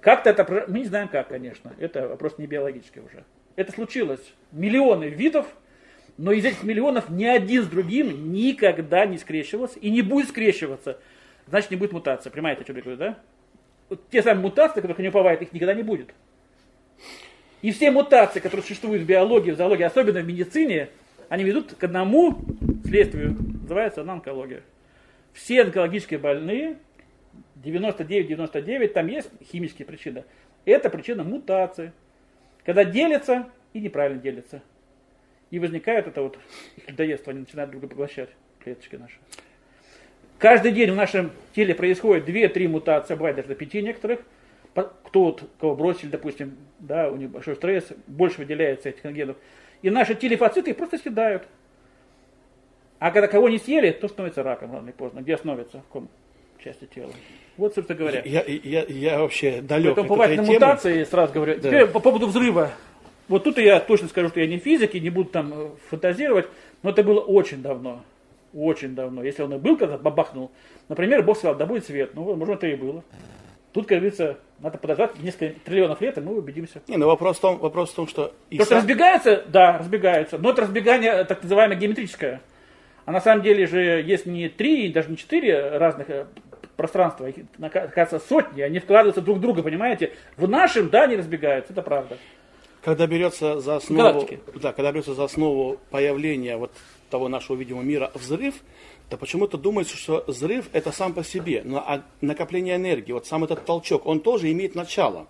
как-то 0.00 0.30
это, 0.30 0.64
мы 0.68 0.80
не 0.80 0.84
знаем 0.86 1.08
как, 1.08 1.28
конечно. 1.28 1.72
Это 1.78 2.08
вопрос 2.08 2.38
не 2.38 2.46
биологический 2.46 3.00
уже. 3.00 3.24
Это 3.56 3.72
случилось. 3.72 4.20
Миллионы 4.52 5.04
видов, 5.04 5.46
но 6.16 6.32
из 6.32 6.44
этих 6.44 6.62
миллионов 6.62 7.08
ни 7.10 7.24
один 7.24 7.62
с 7.62 7.66
другим 7.66 8.32
никогда 8.32 9.06
не 9.06 9.18
скрещивался 9.18 9.78
и 9.78 9.90
не 9.90 10.02
будет 10.02 10.28
скрещиваться 10.28 10.98
значит 11.52 11.70
не 11.70 11.76
будет 11.76 11.92
мутации. 11.92 12.30
Понимаете, 12.30 12.62
о 12.62 12.64
чем 12.64 12.76
я 12.76 12.82
говорю, 12.82 12.98
да? 12.98 13.18
Вот 13.90 14.08
те 14.08 14.22
самые 14.22 14.40
мутации, 14.40 14.80
которых 14.80 14.98
не 15.00 15.08
уповает, 15.08 15.42
их 15.42 15.52
никогда 15.52 15.74
не 15.74 15.82
будет. 15.82 16.14
И 17.60 17.72
все 17.72 17.90
мутации, 17.90 18.40
которые 18.40 18.62
существуют 18.62 19.02
в 19.02 19.06
биологии, 19.06 19.50
в 19.50 19.56
зоологии, 19.58 19.82
особенно 19.82 20.20
в 20.20 20.26
медицине, 20.26 20.88
они 21.28 21.44
ведут 21.44 21.74
к 21.74 21.84
одному 21.84 22.38
следствию. 22.86 23.36
Называется 23.60 24.00
она 24.00 24.14
онкология. 24.14 24.62
Все 25.34 25.60
онкологические 25.64 26.18
больные, 26.18 26.78
99-99, 27.62 28.88
там 28.88 29.08
есть 29.08 29.28
химические 29.44 29.84
причины, 29.84 30.24
Это 30.64 30.88
причина 30.88 31.22
мутации. 31.22 31.92
Когда 32.64 32.82
делятся 32.86 33.50
и 33.74 33.80
неправильно 33.80 34.22
делятся. 34.22 34.62
И 35.50 35.58
возникает 35.58 36.06
это 36.06 36.22
вот 36.22 36.38
их 36.76 36.88
людоедство, 36.88 37.30
они 37.30 37.40
начинают 37.40 37.72
друг 37.72 37.82
друга 37.82 37.94
поглощать, 37.94 38.30
клеточки 38.64 38.96
наши. 38.96 39.18
Каждый 40.42 40.72
день 40.72 40.90
в 40.90 40.96
нашем 40.96 41.30
теле 41.54 41.72
происходит 41.72 42.28
2-3 42.28 42.66
мутации, 42.66 43.14
бывает 43.14 43.36
даже 43.36 43.46
до 43.46 43.54
5 43.54 43.74
некоторых. 43.74 44.18
Кто 44.74 45.24
вот, 45.26 45.44
кого 45.60 45.76
бросили, 45.76 46.08
допустим, 46.10 46.56
да, 46.80 47.10
у 47.10 47.16
них 47.16 47.30
большой 47.30 47.54
стресс, 47.54 47.84
больше 48.08 48.38
выделяется 48.38 48.88
этих 48.88 49.04
генов. 49.04 49.36
И 49.82 49.90
наши 49.90 50.16
телефоциты 50.16 50.72
их 50.72 50.76
просто 50.76 50.98
съедают. 50.98 51.44
А 52.98 53.12
когда 53.12 53.28
кого 53.28 53.48
не 53.48 53.58
съели, 53.58 53.92
то 53.92 54.08
становится 54.08 54.42
раком 54.42 54.72
рано 54.72 54.86
или 54.86 54.92
поздно. 54.92 55.20
Где 55.20 55.36
становится? 55.36 55.78
В 55.78 55.82
каком 55.82 56.08
части 56.58 56.88
тела? 56.92 57.12
Вот, 57.56 57.76
собственно 57.76 58.00
говоря. 58.00 58.22
Я, 58.24 58.42
я, 58.44 58.84
я 58.88 59.20
вообще 59.20 59.60
далек 59.62 59.94
Поэтому 59.94 60.08
бывает 60.08 60.36
на 60.38 60.42
мутации, 60.42 61.04
сразу 61.04 61.32
говорю. 61.34 61.54
Да. 61.60 61.68
Теперь 61.68 61.86
по 61.86 62.00
поводу 62.00 62.26
взрыва. 62.26 62.72
Вот 63.28 63.44
тут 63.44 63.58
я 63.58 63.78
точно 63.78 64.08
скажу, 64.08 64.28
что 64.30 64.40
я 64.40 64.48
не 64.48 64.58
физик 64.58 64.96
и 64.96 65.00
не 65.00 65.10
буду 65.10 65.30
там 65.30 65.52
э, 65.54 65.70
фантазировать, 65.88 66.48
но 66.82 66.90
это 66.90 67.04
было 67.04 67.20
очень 67.20 67.62
давно. 67.62 68.02
Очень 68.52 68.94
давно. 68.94 69.22
Если 69.22 69.42
он 69.42 69.54
и 69.54 69.58
был, 69.58 69.76
когда 69.76 69.96
бабахнул, 69.96 70.50
например, 70.88 71.22
Бог 71.22 71.38
сказал, 71.38 71.56
да 71.56 71.66
будет 71.66 71.86
свет. 71.86 72.14
Ну, 72.14 72.24
возможно, 72.24 72.54
это 72.54 72.66
и 72.66 72.76
было. 72.76 73.02
Тут, 73.72 73.86
как 73.86 73.98
говорится, 73.98 74.38
надо 74.58 74.76
подождать 74.76 75.18
несколько 75.22 75.58
триллионов 75.60 76.00
лет, 76.02 76.18
и 76.18 76.20
мы 76.20 76.36
убедимся. 76.36 76.82
Не, 76.88 76.98
ну 76.98 77.06
вопрос 77.06 77.38
в 77.38 77.40
том, 77.40 77.58
вопрос 77.58 77.90
в 77.90 77.94
том 77.94 78.06
что... 78.06 78.34
То, 78.50 78.64
что 78.64 78.76
разбегаются, 78.76 79.44
да, 79.48 79.78
разбегаются. 79.78 80.38
Но 80.38 80.50
это 80.50 80.62
разбегание, 80.62 81.24
так 81.24 81.42
называемое, 81.42 81.78
геометрическое. 81.78 82.42
А 83.04 83.12
на 83.12 83.20
самом 83.20 83.42
деле 83.42 83.66
же 83.66 83.80
есть 83.80 84.26
не 84.26 84.48
три, 84.48 84.92
даже 84.92 85.10
не 85.10 85.16
четыре 85.16 85.78
разных 85.78 86.10
э, 86.10 86.26
пространства, 86.76 87.26
их, 87.26 87.36
оказывается, 87.60 88.20
сотни, 88.20 88.62
они 88.62 88.78
вкладываются 88.78 89.22
друг 89.22 89.38
в 89.38 89.40
друга, 89.40 89.62
понимаете? 89.62 90.12
В 90.36 90.48
нашем, 90.48 90.88
да, 90.88 91.06
не 91.06 91.16
разбегаются, 91.16 91.72
это 91.72 91.82
правда. 91.82 92.18
Когда 92.84 93.06
берется 93.06 93.60
за 93.60 93.76
основу, 93.76 94.28
да, 94.54 94.72
когда 94.72 94.92
берется 94.92 95.14
за 95.14 95.24
основу 95.24 95.78
появления 95.90 96.56
вот 96.56 96.72
того 97.12 97.28
нашего 97.28 97.56
видимого 97.56 97.82
мира 97.82 98.10
взрыв, 98.14 98.54
то 99.10 99.18
почему-то 99.18 99.58
думается, 99.58 99.96
что 99.96 100.24
взрыв 100.26 100.70
это 100.72 100.90
сам 100.90 101.12
по 101.12 101.22
себе, 101.22 101.60
но 101.62 101.78
а 101.78 102.02
накопление 102.22 102.76
энергии, 102.76 103.12
вот 103.12 103.26
сам 103.26 103.44
этот 103.44 103.66
толчок, 103.66 104.06
он 104.06 104.20
тоже 104.20 104.50
имеет 104.50 104.74
начало. 104.74 105.26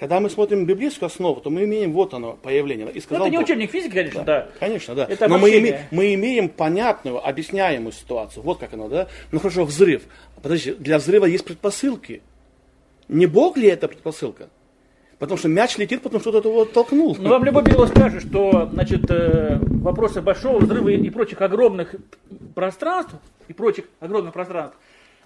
Когда 0.00 0.18
мы 0.18 0.30
смотрим 0.30 0.64
библейскую 0.64 1.08
основу, 1.08 1.42
то 1.42 1.50
мы 1.50 1.64
имеем 1.64 1.92
вот 1.92 2.14
оно 2.14 2.32
появление. 2.42 2.90
И 2.90 3.00
сказал, 3.00 3.24
ну, 3.24 3.26
это 3.26 3.36
не 3.36 3.38
учебник 3.38 3.70
физики, 3.70 3.92
конечно, 3.92 4.24
да. 4.24 4.40
да. 4.40 4.48
Конечно, 4.58 4.94
да. 4.94 5.04
Это 5.04 5.28
но 5.28 5.36
мы, 5.36 5.50
име, 5.50 5.86
мы 5.90 6.14
имеем 6.14 6.48
понятную, 6.48 7.24
объясняемую 7.24 7.92
ситуацию. 7.92 8.42
Вот 8.42 8.58
как 8.58 8.72
оно, 8.72 8.88
да. 8.88 9.08
Ну 9.30 9.38
хорошо, 9.38 9.66
взрыв. 9.66 10.04
Подожди, 10.42 10.72
для 10.72 10.96
взрыва 10.96 11.26
есть 11.26 11.44
предпосылки. 11.44 12.22
Не 13.08 13.26
Бог 13.26 13.58
ли 13.58 13.68
это 13.68 13.86
предпосылка? 13.86 14.48
Потому 15.18 15.38
что 15.38 15.48
мяч 15.48 15.78
летит, 15.78 16.02
потому 16.02 16.20
что 16.20 16.30
кто-то 16.30 16.48
его 16.48 16.64
толкнул. 16.66 17.16
Ну, 17.18 17.30
вам 17.30 17.42
любой 17.44 17.62
биолог 17.62 17.88
скажет, 17.88 18.22
что 18.22 18.68
значит, 18.70 19.10
э, 19.10 19.58
вопросы 19.60 20.20
большого 20.20 20.58
взрыва 20.58 20.90
и 20.90 21.10
прочих 21.10 21.40
огромных 21.40 21.94
пространств, 22.54 23.14
и 23.48 23.54
прочих 23.54 23.86
огромных 24.00 24.34
пространств, 24.34 24.76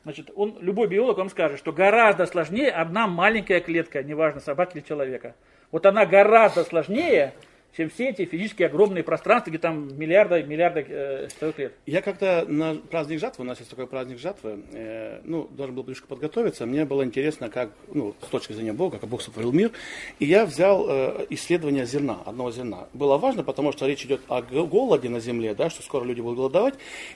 значит, 0.05 0.31
он, 0.37 0.57
любой 0.61 0.87
биолог 0.87 1.19
вам 1.19 1.29
скажет, 1.29 1.59
что 1.59 1.73
гораздо 1.73 2.27
сложнее 2.27 2.71
одна 2.71 3.09
маленькая 3.09 3.61
клетка, 3.61 4.03
неважно, 4.05 4.41
собаки 4.41 4.77
или 4.77 4.85
человека. 4.85 5.35
Вот 5.73 5.87
она 5.87 6.07
гораздо 6.07 6.63
сложнее, 6.63 7.35
чем 7.77 7.91
все 7.91 8.11
эти 8.11 8.25
физически 8.25 8.63
огромные 8.63 9.03
пространства, 9.03 9.51
где 9.51 9.59
там 9.59 9.97
миллиарды, 9.97 10.43
миллиарды 10.43 10.85
э, 10.89 11.29
лет. 11.57 11.73
Я 11.87 12.03
как-то 12.03 12.45
на 12.49 12.75
праздник 12.75 13.21
жатвы, 13.21 13.45
у 13.45 13.47
нас 13.47 13.59
есть 13.59 13.71
такой 13.71 13.87
праздник 13.87 14.19
жатвы, 14.19 14.61
э, 14.73 15.21
ну, 15.25 15.49
должен 15.51 15.75
был 15.75 15.83
немножко 15.83 16.07
подготовиться, 16.07 16.67
мне 16.67 16.85
было 16.85 17.05
интересно, 17.05 17.49
как, 17.49 17.71
ну, 17.93 18.15
с 18.21 18.27
точки 18.27 18.53
зрения 18.53 18.73
Бога, 18.73 18.99
как 18.99 19.09
Бог 19.09 19.23
сотворил 19.23 19.53
мир, 19.53 19.71
и 20.19 20.27
я 20.27 20.47
взял 20.47 20.87
э, 20.89 21.27
исследование 21.31 21.87
зерна, 21.87 22.19
одного 22.25 22.51
зерна. 22.51 22.89
Было 22.93 23.19
важно, 23.19 23.45
потому 23.45 23.73
что 23.73 23.87
речь 23.87 24.05
идет 24.05 24.21
о 24.29 24.43
голоде 24.43 25.09
на 25.09 25.21
земле, 25.21 25.55
да, 25.55 25.71
что 25.71 25.83
скоро 25.83 26.05
люди 26.05 26.21
будут 26.21 26.39
голодовать, 26.39 26.75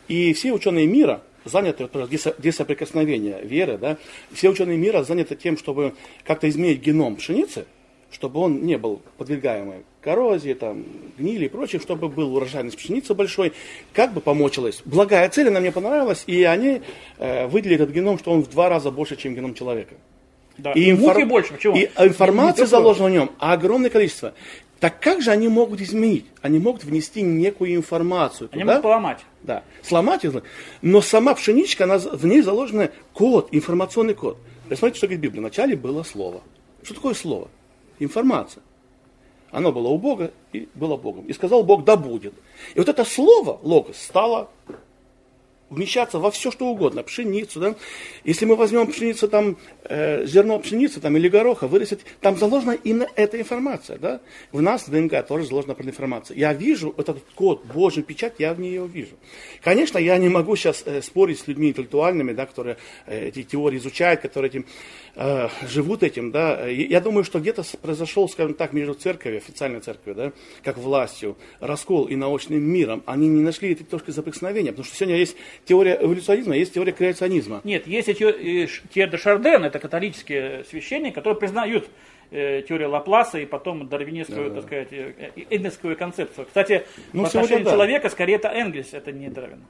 и 0.08 0.32
все 0.34 0.52
ученые 0.52 0.86
мира, 0.86 1.22
заняты, 1.44 1.88
где 2.38 2.52
соприкосновение 2.52 3.42
веры, 3.42 3.76
да, 3.76 3.98
все 4.32 4.50
ученые 4.50 4.78
мира 4.78 5.02
заняты 5.02 5.36
тем, 5.36 5.58
чтобы 5.58 5.94
как-то 6.24 6.48
изменить 6.48 6.80
геном 6.80 7.16
пшеницы, 7.16 7.66
чтобы 8.10 8.40
он 8.40 8.62
не 8.62 8.78
был 8.78 9.02
подвергаемый 9.18 9.84
коррозии, 10.04 10.52
там, 10.52 10.84
гнили 11.18 11.46
и 11.46 11.48
прочее, 11.48 11.80
чтобы 11.80 12.08
был 12.08 12.36
урожайность 12.36 12.76
пшеницы 12.76 13.14
большой, 13.14 13.52
как 13.92 14.12
бы 14.12 14.20
помочилась. 14.20 14.82
Благая 14.84 15.28
цель, 15.30 15.48
она 15.48 15.60
мне 15.60 15.72
понравилась, 15.72 16.24
и 16.26 16.42
они 16.44 16.82
э, 17.18 17.46
выделили 17.46 17.82
этот 17.82 17.90
геном, 17.90 18.18
что 18.18 18.30
он 18.30 18.42
в 18.42 18.50
два 18.50 18.68
раза 18.68 18.90
больше, 18.90 19.16
чем 19.16 19.34
геном 19.34 19.54
человека. 19.54 19.94
Да. 20.58 20.72
И, 20.72 20.90
инфор... 20.90 21.24
больше, 21.26 21.54
почему? 21.54 21.76
и 21.76 21.90
информация 21.98 22.66
заложена 22.66 23.08
в 23.08 23.10
нем 23.10 23.30
огромное 23.38 23.90
количество. 23.90 24.34
Так 24.78 25.00
как 25.00 25.22
же 25.22 25.30
они 25.30 25.48
могут 25.48 25.80
изменить? 25.80 26.26
Они 26.42 26.58
могут 26.58 26.84
внести 26.84 27.22
некую 27.22 27.74
информацию. 27.74 28.50
Они 28.52 28.62
туда? 28.62 28.74
могут 28.74 28.82
поломать. 28.82 29.20
Да, 29.42 29.62
сломать 29.82 30.24
ее. 30.24 30.42
Но 30.82 31.00
сама 31.00 31.34
пшеничка, 31.34 31.84
она, 31.84 31.98
в 31.98 32.26
ней 32.26 32.42
заложен 32.42 32.90
код, 33.14 33.48
информационный 33.52 34.14
код. 34.14 34.36
Посмотрите, 34.68 34.98
что 34.98 35.06
говорит 35.06 35.22
Библия. 35.22 35.40
Вначале 35.40 35.76
было 35.76 36.02
слово. 36.02 36.42
Что 36.82 36.94
такое 36.94 37.14
слово? 37.14 37.48
Информация. 37.98 38.62
Оно 39.54 39.70
было 39.70 39.86
у 39.86 39.98
Бога 39.98 40.32
и 40.52 40.68
было 40.74 40.96
Богом. 40.96 41.26
И 41.26 41.32
сказал 41.32 41.62
Бог, 41.62 41.84
да 41.84 41.96
будет. 41.96 42.34
И 42.74 42.78
вот 42.80 42.88
это 42.88 43.04
слово, 43.04 43.60
логос, 43.62 43.96
стало 43.98 44.50
вмещаться 45.70 46.18
во 46.18 46.30
все, 46.30 46.50
что 46.50 46.66
угодно, 46.66 47.02
пшеницу, 47.02 47.60
да. 47.60 47.74
Если 48.24 48.44
мы 48.44 48.56
возьмем 48.56 48.86
пшеницу, 48.86 49.28
там, 49.28 49.56
э, 49.84 50.26
зерно 50.26 50.58
пшеницы, 50.58 51.00
там, 51.00 51.16
или 51.16 51.28
гороха, 51.28 51.66
вырастет, 51.66 52.00
там 52.20 52.36
заложена 52.36 52.72
именно 52.72 53.08
эта 53.16 53.40
информация, 53.40 53.98
да. 53.98 54.20
В 54.52 54.60
нас, 54.62 54.86
в 54.86 54.90
ДНК, 54.90 55.26
тоже 55.26 55.46
заложена 55.46 55.72
определенная 55.72 55.94
информация. 55.94 56.36
Я 56.36 56.52
вижу 56.52 56.94
этот 56.96 57.18
код, 57.34 57.64
Божий 57.64 58.02
печать, 58.02 58.34
я 58.38 58.54
в 58.54 58.60
ней 58.60 58.74
его 58.74 58.86
вижу. 58.86 59.16
Конечно, 59.62 59.98
я 59.98 60.18
не 60.18 60.28
могу 60.28 60.56
сейчас 60.56 60.82
э, 60.86 61.02
спорить 61.02 61.40
с 61.40 61.46
людьми 61.46 61.68
интеллектуальными, 61.68 62.32
да, 62.32 62.46
которые 62.46 62.76
э, 63.06 63.28
эти 63.28 63.42
теории 63.42 63.78
изучают, 63.78 64.20
которые 64.20 64.50
этим, 64.50 64.66
э, 65.16 65.48
живут 65.68 66.02
этим, 66.02 66.30
да. 66.30 66.66
Я 66.66 67.00
думаю, 67.00 67.24
что 67.24 67.40
где-то 67.40 67.64
произошел, 67.80 68.28
скажем 68.28 68.54
так, 68.54 68.72
между 68.72 68.94
церковью, 68.94 69.38
официальной 69.38 69.80
церковью, 69.80 70.14
да, 70.14 70.32
как 70.62 70.78
властью, 70.78 71.36
раскол 71.60 72.04
и 72.06 72.16
научным 72.16 72.62
миром. 72.62 73.02
Они 73.06 73.28
не 73.28 73.42
нашли 73.42 73.72
этой 73.72 73.84
точки 73.84 74.10
соприкосновения, 74.10 74.70
потому 74.70 74.84
что 74.84 74.96
сегодня 74.96 75.16
есть 75.16 75.36
теория 75.64 75.98
эволюционизма, 76.00 76.56
есть 76.56 76.74
теория 76.74 76.92
креационизма. 76.92 77.60
Нет, 77.64 77.86
есть 77.86 78.16
теория 78.18 78.68
де 78.94 79.16
Шарден, 79.16 79.64
это 79.64 79.78
католические 79.78 80.64
священники, 80.64 81.14
которые 81.14 81.38
признают 81.38 81.88
э, 82.30 82.62
теорию 82.68 82.90
Лапласа 82.90 83.38
и 83.38 83.46
потом 83.46 83.88
дарвинистскую, 83.88 84.50
да, 84.50 84.56
так 84.56 84.64
сказать, 84.64 84.88
э, 84.92 85.14
э, 85.36 85.42
энгельскую 85.50 85.96
концепцию. 85.96 86.46
Кстати, 86.46 86.84
ну, 87.12 87.24
в 87.24 87.26
отношении 87.26 87.64
да. 87.64 87.72
человека 87.72 88.10
скорее 88.10 88.36
это 88.36 88.48
Энгельс, 88.48 88.92
это 88.92 89.12
не 89.12 89.28
Дарвин. 89.28 89.64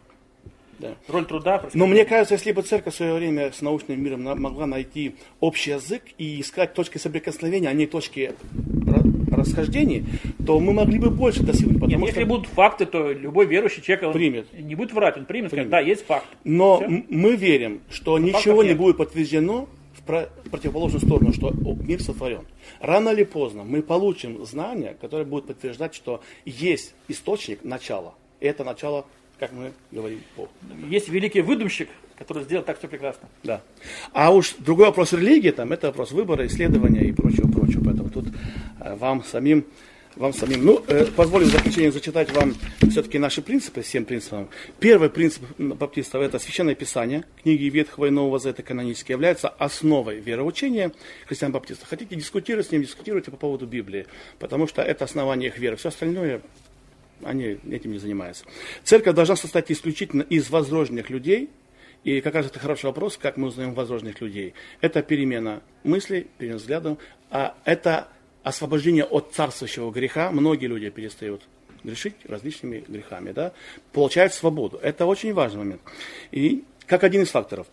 Да. 0.79 0.95
Роль 1.09 1.25
труда. 1.25 1.65
Но 1.73 1.87
мне 1.87 2.05
кажется, 2.05 2.35
если 2.35 2.53
бы 2.53 2.63
церковь 2.63 2.95
в 2.95 2.97
свое 2.97 3.15
время 3.15 3.53
с 3.53 3.63
научным 3.63 4.03
миром 4.03 4.23
могла 4.23 4.67
найти 4.67 5.15
общий 5.41 5.71
язык 5.71 6.03
и 6.19 6.41
искать 6.41 6.75
точки 6.75 6.99
соприкосновения, 6.99 7.69
а 7.69 7.73
не 7.73 7.87
точки 7.87 8.33
расхождений, 9.37 10.05
то 10.45 10.61
мы 10.61 10.73
могли 10.73 10.99
бы 10.99 11.11
больше 11.11 11.43
достигнуть. 11.43 11.81
Нет, 11.83 11.99
что... 11.99 12.07
если 12.07 12.25
будут 12.25 12.47
факты, 12.47 12.87
то 12.87 13.13
любой 13.13 13.47
верующий 13.47 13.83
человек 13.83 14.13
примет. 14.13 14.53
не 14.53 14.75
будет 14.75 14.93
врать, 14.93 15.17
он 15.17 15.25
примет, 15.25 15.51
примет. 15.51 15.67
когда 15.67 15.81
есть 15.81 16.05
факт. 16.07 16.27
Но 16.45 16.79
Все. 16.79 17.05
мы 17.09 17.37
верим, 17.37 17.81
что 17.91 18.19
Но 18.19 18.27
ничего 18.27 18.63
не 18.63 18.75
будет 18.75 18.97
подтверждено 18.97 19.69
в 19.95 20.51
противоположную 20.51 21.05
сторону, 21.05 21.33
что 21.33 21.51
мир 21.51 22.03
сотворен. 22.03 22.43
Рано 22.81 23.11
или 23.11 23.25
поздно 23.25 23.65
мы 23.65 23.83
получим 23.83 24.45
знания, 24.45 24.97
которые 25.01 25.27
будут 25.27 25.47
подтверждать, 25.47 25.95
что 25.95 26.21
есть 26.45 26.95
источник 27.09 27.65
начала. 27.65 28.15
И 28.41 28.47
это 28.47 28.65
начало 28.65 29.07
как 29.39 29.53
мы 29.53 29.73
говорим, 29.91 30.21
Бог. 30.37 30.49
Есть 30.89 31.09
великий 31.09 31.41
выдумщик, 31.41 31.89
который 32.19 32.45
сделал 32.45 32.65
так 32.65 32.79
все 32.79 32.89
прекрасно. 32.89 33.29
Да. 33.43 33.63
А 34.13 34.33
уж 34.33 34.55
другой 34.59 34.87
вопрос 34.87 35.13
религии, 35.13 35.51
там, 35.51 35.73
это 35.73 35.89
вопрос 35.89 36.13
выбора, 36.13 36.47
исследования 36.47 37.03
и 37.03 37.13
прочего, 37.13 37.51
прочего. 37.51 37.85
Поэтому 37.85 38.11
тут 38.11 38.27
э, 38.81 38.95
вам 38.95 39.25
самим, 39.25 39.65
вам 40.17 40.33
самим. 40.33 40.65
Ну, 40.65 40.85
э, 40.87 41.07
позволю 41.07 41.47
в 41.47 41.49
заключение 41.49 41.91
зачитать 41.91 42.33
вам 42.33 42.55
все-таки 42.91 43.19
наши 43.19 43.43
принципы, 43.43 43.83
семь 43.83 44.05
принципов. 44.05 44.49
Первый 44.79 45.11
принцип 45.11 45.43
баптистов 45.59 46.23
это 46.23 46.39
священное 46.39 46.75
писание, 46.75 47.25
книги 47.43 47.65
Ветхого 47.65 48.07
и 48.07 48.11
Нового 48.11 48.39
Завета 48.39 48.63
канонические, 48.63 49.15
являются 49.15 49.49
основой 49.49 50.21
вероучения 50.21 50.93
христиан-баптистов. 51.27 51.89
Хотите 51.89 52.15
дискутировать 52.15 52.69
с 52.69 52.71
ним, 52.71 52.83
дискутируйте 52.83 53.31
по 53.31 53.37
поводу 53.37 53.67
Библии, 53.67 54.07
потому 54.39 54.69
что 54.69 54.83
это 54.83 55.05
основание 55.05 55.49
их 55.49 55.59
веры. 55.59 55.77
Все 55.77 55.89
остальное 55.89 56.43
они 57.23 57.59
этим 57.71 57.93
не 57.93 57.99
занимаются. 57.99 58.45
Церковь 58.83 59.15
должна 59.15 59.37
состоять 59.37 59.71
исключительно 59.71 60.23
из 60.23 60.51
возрожденных 60.51 61.11
людей. 61.11 61.51
И 62.05 62.21
как 62.21 62.35
раз 62.35 62.47
это 62.47 62.59
хороший 62.59 62.87
вопрос, 62.87 63.17
как 63.17 63.37
мы 63.39 63.49
узнаем 63.49 63.75
возрожденных 63.75 64.21
людей. 64.21 64.55
Это 64.81 65.03
перемена 65.03 65.63
мыслей, 65.83 66.27
перемена 66.39 66.59
взглядов, 66.59 66.99
а 67.31 67.57
это 67.65 68.09
освобождение 68.43 69.05
от 69.05 69.33
царствующего 69.33 69.91
греха. 69.91 70.31
Многие 70.31 70.67
люди 70.67 70.91
перестают 70.91 71.43
грешить 71.83 72.15
различными 72.25 72.85
грехами, 72.87 73.33
да, 73.33 73.53
получают 73.93 74.35
свободу. 74.35 74.79
Это 74.83 75.07
очень 75.07 75.33
важный 75.33 75.59
момент. 75.61 75.81
И 76.31 76.65
как 76.87 77.05
один 77.05 77.23
из 77.23 77.31
факторов. 77.31 77.67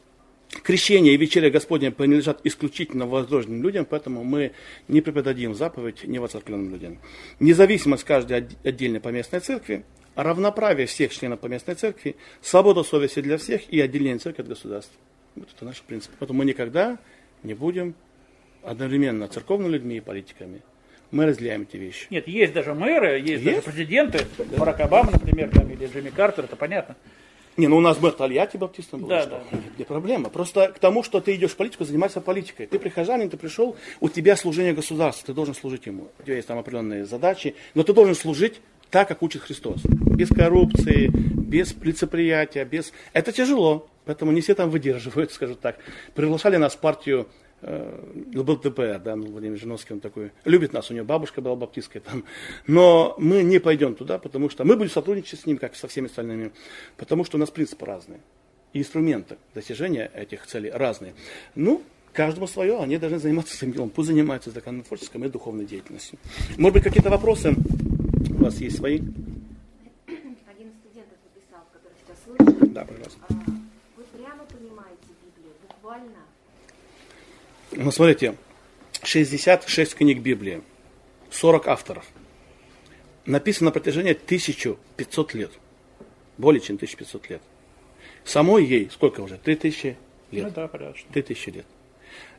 крещение 0.64 1.14
и 1.14 1.18
вечеря 1.18 1.50
Господня 1.50 1.92
принадлежат 1.92 2.40
исключительно 2.46 3.08
возложенным 3.08 3.62
людям, 3.64 3.86
поэтому 3.86 4.24
мы 4.24 4.52
не 4.88 5.02
преподадим 5.02 5.56
заповедь 5.56 6.04
невоцеркленным 6.04 6.72
людям. 6.72 7.00
Независимость 7.40 8.04
каждой 8.04 8.48
отдельной 8.64 9.00
поместной 9.00 9.40
церкви, 9.40 9.84
равноправие 10.16 10.88
всех 10.88 11.14
членов 11.14 11.40
поместной 11.40 11.76
церкви, 11.76 12.16
свобода 12.42 12.84
совести 12.84 13.22
для 13.22 13.38
всех 13.38 13.70
и 13.70 13.80
отделение 13.80 14.20
церкви 14.20 14.44
от 14.44 14.50
государства. 14.50 14.96
Вот 15.36 15.48
это 15.56 15.66
наш 15.66 15.82
принцип. 15.82 16.12
Поэтому 16.20 16.40
мы 16.40 16.46
никогда 16.46 16.98
не 17.44 17.54
будем 17.54 17.96
одновременно 18.64 19.28
церковными 19.28 19.72
людьми 19.72 19.98
и 19.98 20.02
политиками. 20.02 20.62
Мы 21.12 21.26
разделяем 21.26 21.64
эти 21.64 21.78
вещи. 21.78 22.08
Нет, 22.10 22.28
есть 22.28 22.54
даже 22.54 22.74
мэры, 22.74 23.20
есть, 23.20 23.44
Есть? 23.44 23.46
даже 23.46 23.62
президенты, 23.62 24.26
Барак 24.58 24.80
Обама, 24.80 25.12
например, 25.12 25.50
там, 25.50 25.70
или 25.70 25.86
Джимми 25.86 26.10
Картер, 26.10 26.46
это 26.46 26.56
понятно. 26.56 26.96
Не, 27.58 27.68
ну 27.68 27.78
у 27.78 27.82
нас 27.82 28.00
мэр 28.00 28.14
Тольятти 28.14 28.56
баптистом 28.56 29.02
был. 29.02 29.10
Да, 29.10 29.24
что? 29.24 29.44
да. 29.52 29.58
Не 29.78 29.84
проблема. 29.84 30.30
Просто 30.30 30.70
к 30.70 30.80
тому, 30.80 31.04
что 31.04 31.20
ты 31.20 31.36
идешь 31.36 31.52
в 31.52 31.58
политику, 31.58 31.84
занимайся 31.84 32.22
политикой. 32.22 32.66
Ты 32.66 32.80
прихожанин, 32.80 33.30
ты 33.30 33.36
пришел, 33.36 33.76
у 34.00 34.08
тебя 34.08 34.38
служение 34.38 34.74
государству, 34.74 35.26
ты 35.26 35.34
должен 35.34 35.54
служить 35.54 35.86
ему. 35.86 36.08
У 36.20 36.24
тебя 36.24 36.36
есть 36.36 36.48
там 36.48 36.58
определенные 36.58 37.06
задачи, 37.06 37.56
но 37.74 37.84
ты 37.84 37.94
должен 37.94 38.16
служить 38.16 38.62
так, 38.92 39.08
как 39.08 39.24
учит 39.24 39.42
Христос. 39.42 39.82
Без 39.84 40.30
коррупции, 40.30 41.08
без 41.08 41.74
лицеприятия, 41.82 42.66
без... 42.66 42.94
Это 43.14 43.32
тяжело, 43.32 43.90
поэтому 44.06 44.32
не 44.32 44.42
все 44.42 44.54
там 44.54 44.70
выдерживают, 44.70 45.32
скажу 45.34 45.56
так. 45.56 45.78
Приглашали 46.14 46.58
нас 46.58 46.76
в 46.76 46.80
партию 46.80 47.28
э, 47.62 48.26
ЛБТП, 48.36 49.02
да, 49.04 49.16
ну, 49.16 49.32
Владимир 49.32 49.58
Жиновский, 49.58 49.94
он 49.94 50.02
такой, 50.02 50.32
любит 50.46 50.74
нас, 50.74 50.92
у 50.92 50.94
него 50.94 51.06
бабушка 51.06 51.42
была 51.42 51.56
баптистская 51.56 52.02
там, 52.02 52.26
но 52.68 53.16
мы 53.18 53.44
не 53.44 53.60
пойдем 53.60 53.96
туда, 53.96 54.20
потому 54.20 54.50
что 54.50 54.66
мы 54.66 54.76
будем 54.76 54.92
сотрудничать 54.92 55.40
с 55.40 55.46
ним, 55.46 55.58
как 55.58 55.76
со 55.76 55.88
всеми 55.88 56.08
остальными, 56.08 56.52
потому 56.98 57.24
что 57.24 57.38
у 57.38 57.40
нас 57.40 57.50
принципы 57.50 57.86
разные, 57.86 58.20
и 58.74 58.80
инструменты 58.80 59.38
достижения 59.54 60.12
этих 60.14 60.46
целей 60.48 60.70
разные. 60.70 61.14
Ну, 61.56 61.82
каждому 62.14 62.48
свое, 62.48 62.80
они 62.80 62.98
должны 62.98 63.20
заниматься 63.20 63.56
своим 63.56 63.74
делом, 63.74 63.90
пусть 63.90 64.08
занимаются 64.08 64.52
законотворческой 64.52 65.22
и 65.22 65.30
духовной 65.30 65.66
деятельностью. 65.66 66.20
Может 66.58 66.74
быть, 66.74 66.84
какие-то 66.84 67.10
вопросы 67.10 67.56
у 68.30 68.44
вас 68.44 68.58
есть 68.58 68.78
свои? 68.78 69.00
Один 69.00 70.70
из 70.70 70.76
студентов 70.78 71.18
написал, 71.24 71.66
который 71.74 71.96
сейчас 72.04 72.18
слышит. 72.24 72.74
Да, 72.74 72.86
пожалуйста. 72.86 73.20
А, 73.30 73.34
Вы 73.98 74.04
прямо 74.04 74.44
понимаете 74.46 75.08
Библию, 75.24 75.54
буквально? 75.68 76.20
Ну, 77.72 77.92
смотрите, 77.92 78.36
66 79.04 79.96
книг 79.96 80.22
Библии, 80.22 80.62
40 81.32 81.68
авторов. 81.68 82.06
Написано 83.26 83.68
на 83.68 83.72
протяжении 83.72 84.12
1500 84.14 85.34
лет. 85.34 85.52
Более 86.38 86.62
чем 86.62 86.76
1500 86.76 87.30
лет. 87.30 87.42
Самой 88.24 88.66
ей 88.66 88.90
сколько 88.92 89.22
уже? 89.22 89.38
3000 89.38 89.98
лет. 90.32 90.44
Ну 90.46 90.52
да, 90.52 90.68
порядочно. 90.68 91.10
3000 91.14 91.50
лет. 91.50 91.66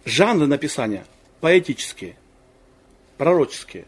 Жанры 0.04 0.46
написания 0.46 1.04
поэтические, 1.40 2.16
пророческие, 3.16 3.84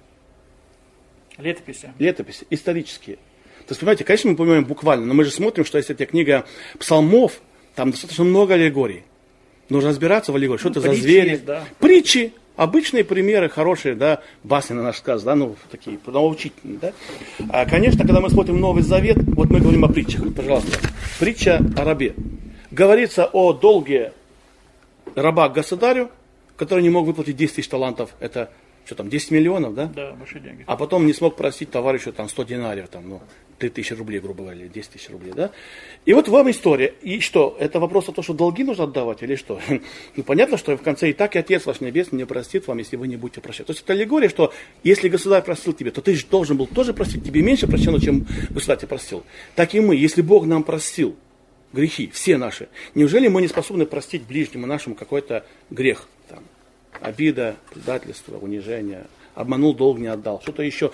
Летописи. 1.38 1.92
летописи, 1.98 2.46
исторические. 2.50 3.16
То 3.66 3.70
есть, 3.70 3.80
понимаете, 3.80 4.04
конечно, 4.04 4.30
мы 4.30 4.36
понимаем 4.36 4.64
буквально, 4.64 5.06
но 5.06 5.14
мы 5.14 5.24
же 5.24 5.30
смотрим, 5.30 5.64
что 5.64 5.78
если 5.78 5.94
это 5.94 6.06
книга 6.06 6.44
псалмов, 6.78 7.40
там 7.74 7.90
достаточно 7.90 8.24
много 8.24 8.54
аллегорий. 8.54 9.04
Нужно 9.70 9.88
разбираться 9.90 10.32
в 10.32 10.36
аллегории, 10.36 10.58
что 10.60 10.68
Ну, 10.68 10.72
это 10.72 10.80
за 10.80 10.94
звери. 10.94 11.30
есть, 11.30 11.44
да. 11.46 11.64
Притчи, 11.80 12.34
обычные 12.56 13.02
примеры, 13.04 13.48
хорошие, 13.48 13.94
да, 13.94 14.20
басни 14.42 14.74
на 14.74 14.82
наш 14.82 14.98
сказ, 14.98 15.22
да, 15.22 15.34
ну, 15.34 15.56
такие, 15.70 15.98
научительные, 16.06 16.78
да. 16.78 16.92
А, 17.50 17.64
конечно, 17.64 18.04
когда 18.04 18.20
мы 18.20 18.28
смотрим 18.28 18.60
Новый 18.60 18.82
Завет, 18.82 19.16
вот 19.18 19.48
мы 19.50 19.60
говорим 19.60 19.84
о 19.84 19.88
притчах, 19.88 20.22
пожалуйста. 20.34 20.78
Притча 21.18 21.60
о 21.76 21.84
рабе. 21.84 22.14
Говорится 22.70 23.24
о 23.32 23.52
долге 23.54 24.12
раба 25.14 25.48
государю, 25.48 26.10
который 26.56 26.82
не 26.82 26.90
мог 26.90 27.06
выплатить 27.06 27.36
10 27.36 27.56
тысяч 27.56 27.68
талантов, 27.68 28.10
это 28.20 28.50
что 28.84 28.94
там, 28.94 29.08
10 29.08 29.30
миллионов, 29.30 29.74
да? 29.74 29.86
Да, 29.86 30.12
большие 30.12 30.42
деньги. 30.42 30.64
а 30.66 30.76
потом 30.76 31.06
не 31.06 31.12
смог 31.12 31.36
простить 31.36 31.70
товарищу 31.70 32.12
там 32.12 32.28
100 32.28 32.42
динариев, 32.44 32.88
там, 32.88 33.08
ну, 33.08 33.22
3 33.58 33.70
тысячи 33.70 33.92
рублей, 33.94 34.20
грубо 34.20 34.42
говоря, 34.42 34.60
или 34.60 34.68
10 34.68 34.90
тысяч 34.90 35.08
рублей, 35.10 35.32
да? 35.34 35.50
И 36.04 36.12
вот 36.12 36.28
вам 36.28 36.50
история. 36.50 36.94
И 37.02 37.20
что, 37.20 37.56
это 37.58 37.80
вопрос 37.80 38.08
о 38.08 38.12
том, 38.12 38.22
что 38.22 38.34
долги 38.34 38.64
нужно 38.64 38.84
отдавать 38.84 39.22
или 39.22 39.36
что? 39.36 39.60
Ну, 40.16 40.22
понятно, 40.22 40.56
что 40.56 40.76
в 40.76 40.82
конце 40.82 41.10
и 41.10 41.12
так 41.12 41.34
и 41.34 41.38
Отец 41.38 41.66
ваш 41.66 41.80
Небесный 41.80 42.18
не 42.18 42.26
простит 42.26 42.66
вам, 42.66 42.78
если 42.78 42.96
вы 42.96 43.08
не 43.08 43.16
будете 43.16 43.40
прощать. 43.40 43.66
То 43.66 43.72
есть 43.72 43.82
это 43.82 43.92
аллегория, 43.92 44.28
что 44.28 44.52
если 44.82 45.08
государь 45.08 45.42
простил 45.42 45.72
тебе, 45.72 45.90
то 45.90 46.00
ты 46.00 46.14
же 46.14 46.26
должен 46.26 46.56
был 46.56 46.66
тоже 46.66 46.94
простить, 46.94 47.24
тебе 47.24 47.42
меньше 47.42 47.66
прощено, 47.66 48.00
чем 48.00 48.26
государь 48.50 48.78
тебе 48.78 48.88
простил. 48.88 49.24
Так 49.54 49.74
и 49.74 49.80
мы, 49.80 49.96
если 49.96 50.22
Бог 50.22 50.46
нам 50.46 50.62
простил 50.62 51.16
грехи, 51.72 52.10
все 52.12 52.36
наши, 52.36 52.68
неужели 52.94 53.28
мы 53.28 53.42
не 53.42 53.48
способны 53.48 53.86
простить 53.86 54.22
ближнему 54.22 54.66
нашему 54.66 54.94
какой-то 54.94 55.44
грех? 55.70 56.08
Обида, 57.00 57.56
предательство, 57.72 58.38
унижение, 58.38 59.06
обманул, 59.34 59.74
долг 59.74 59.98
не 59.98 60.06
отдал, 60.06 60.40
что-то 60.40 60.62
еще. 60.62 60.90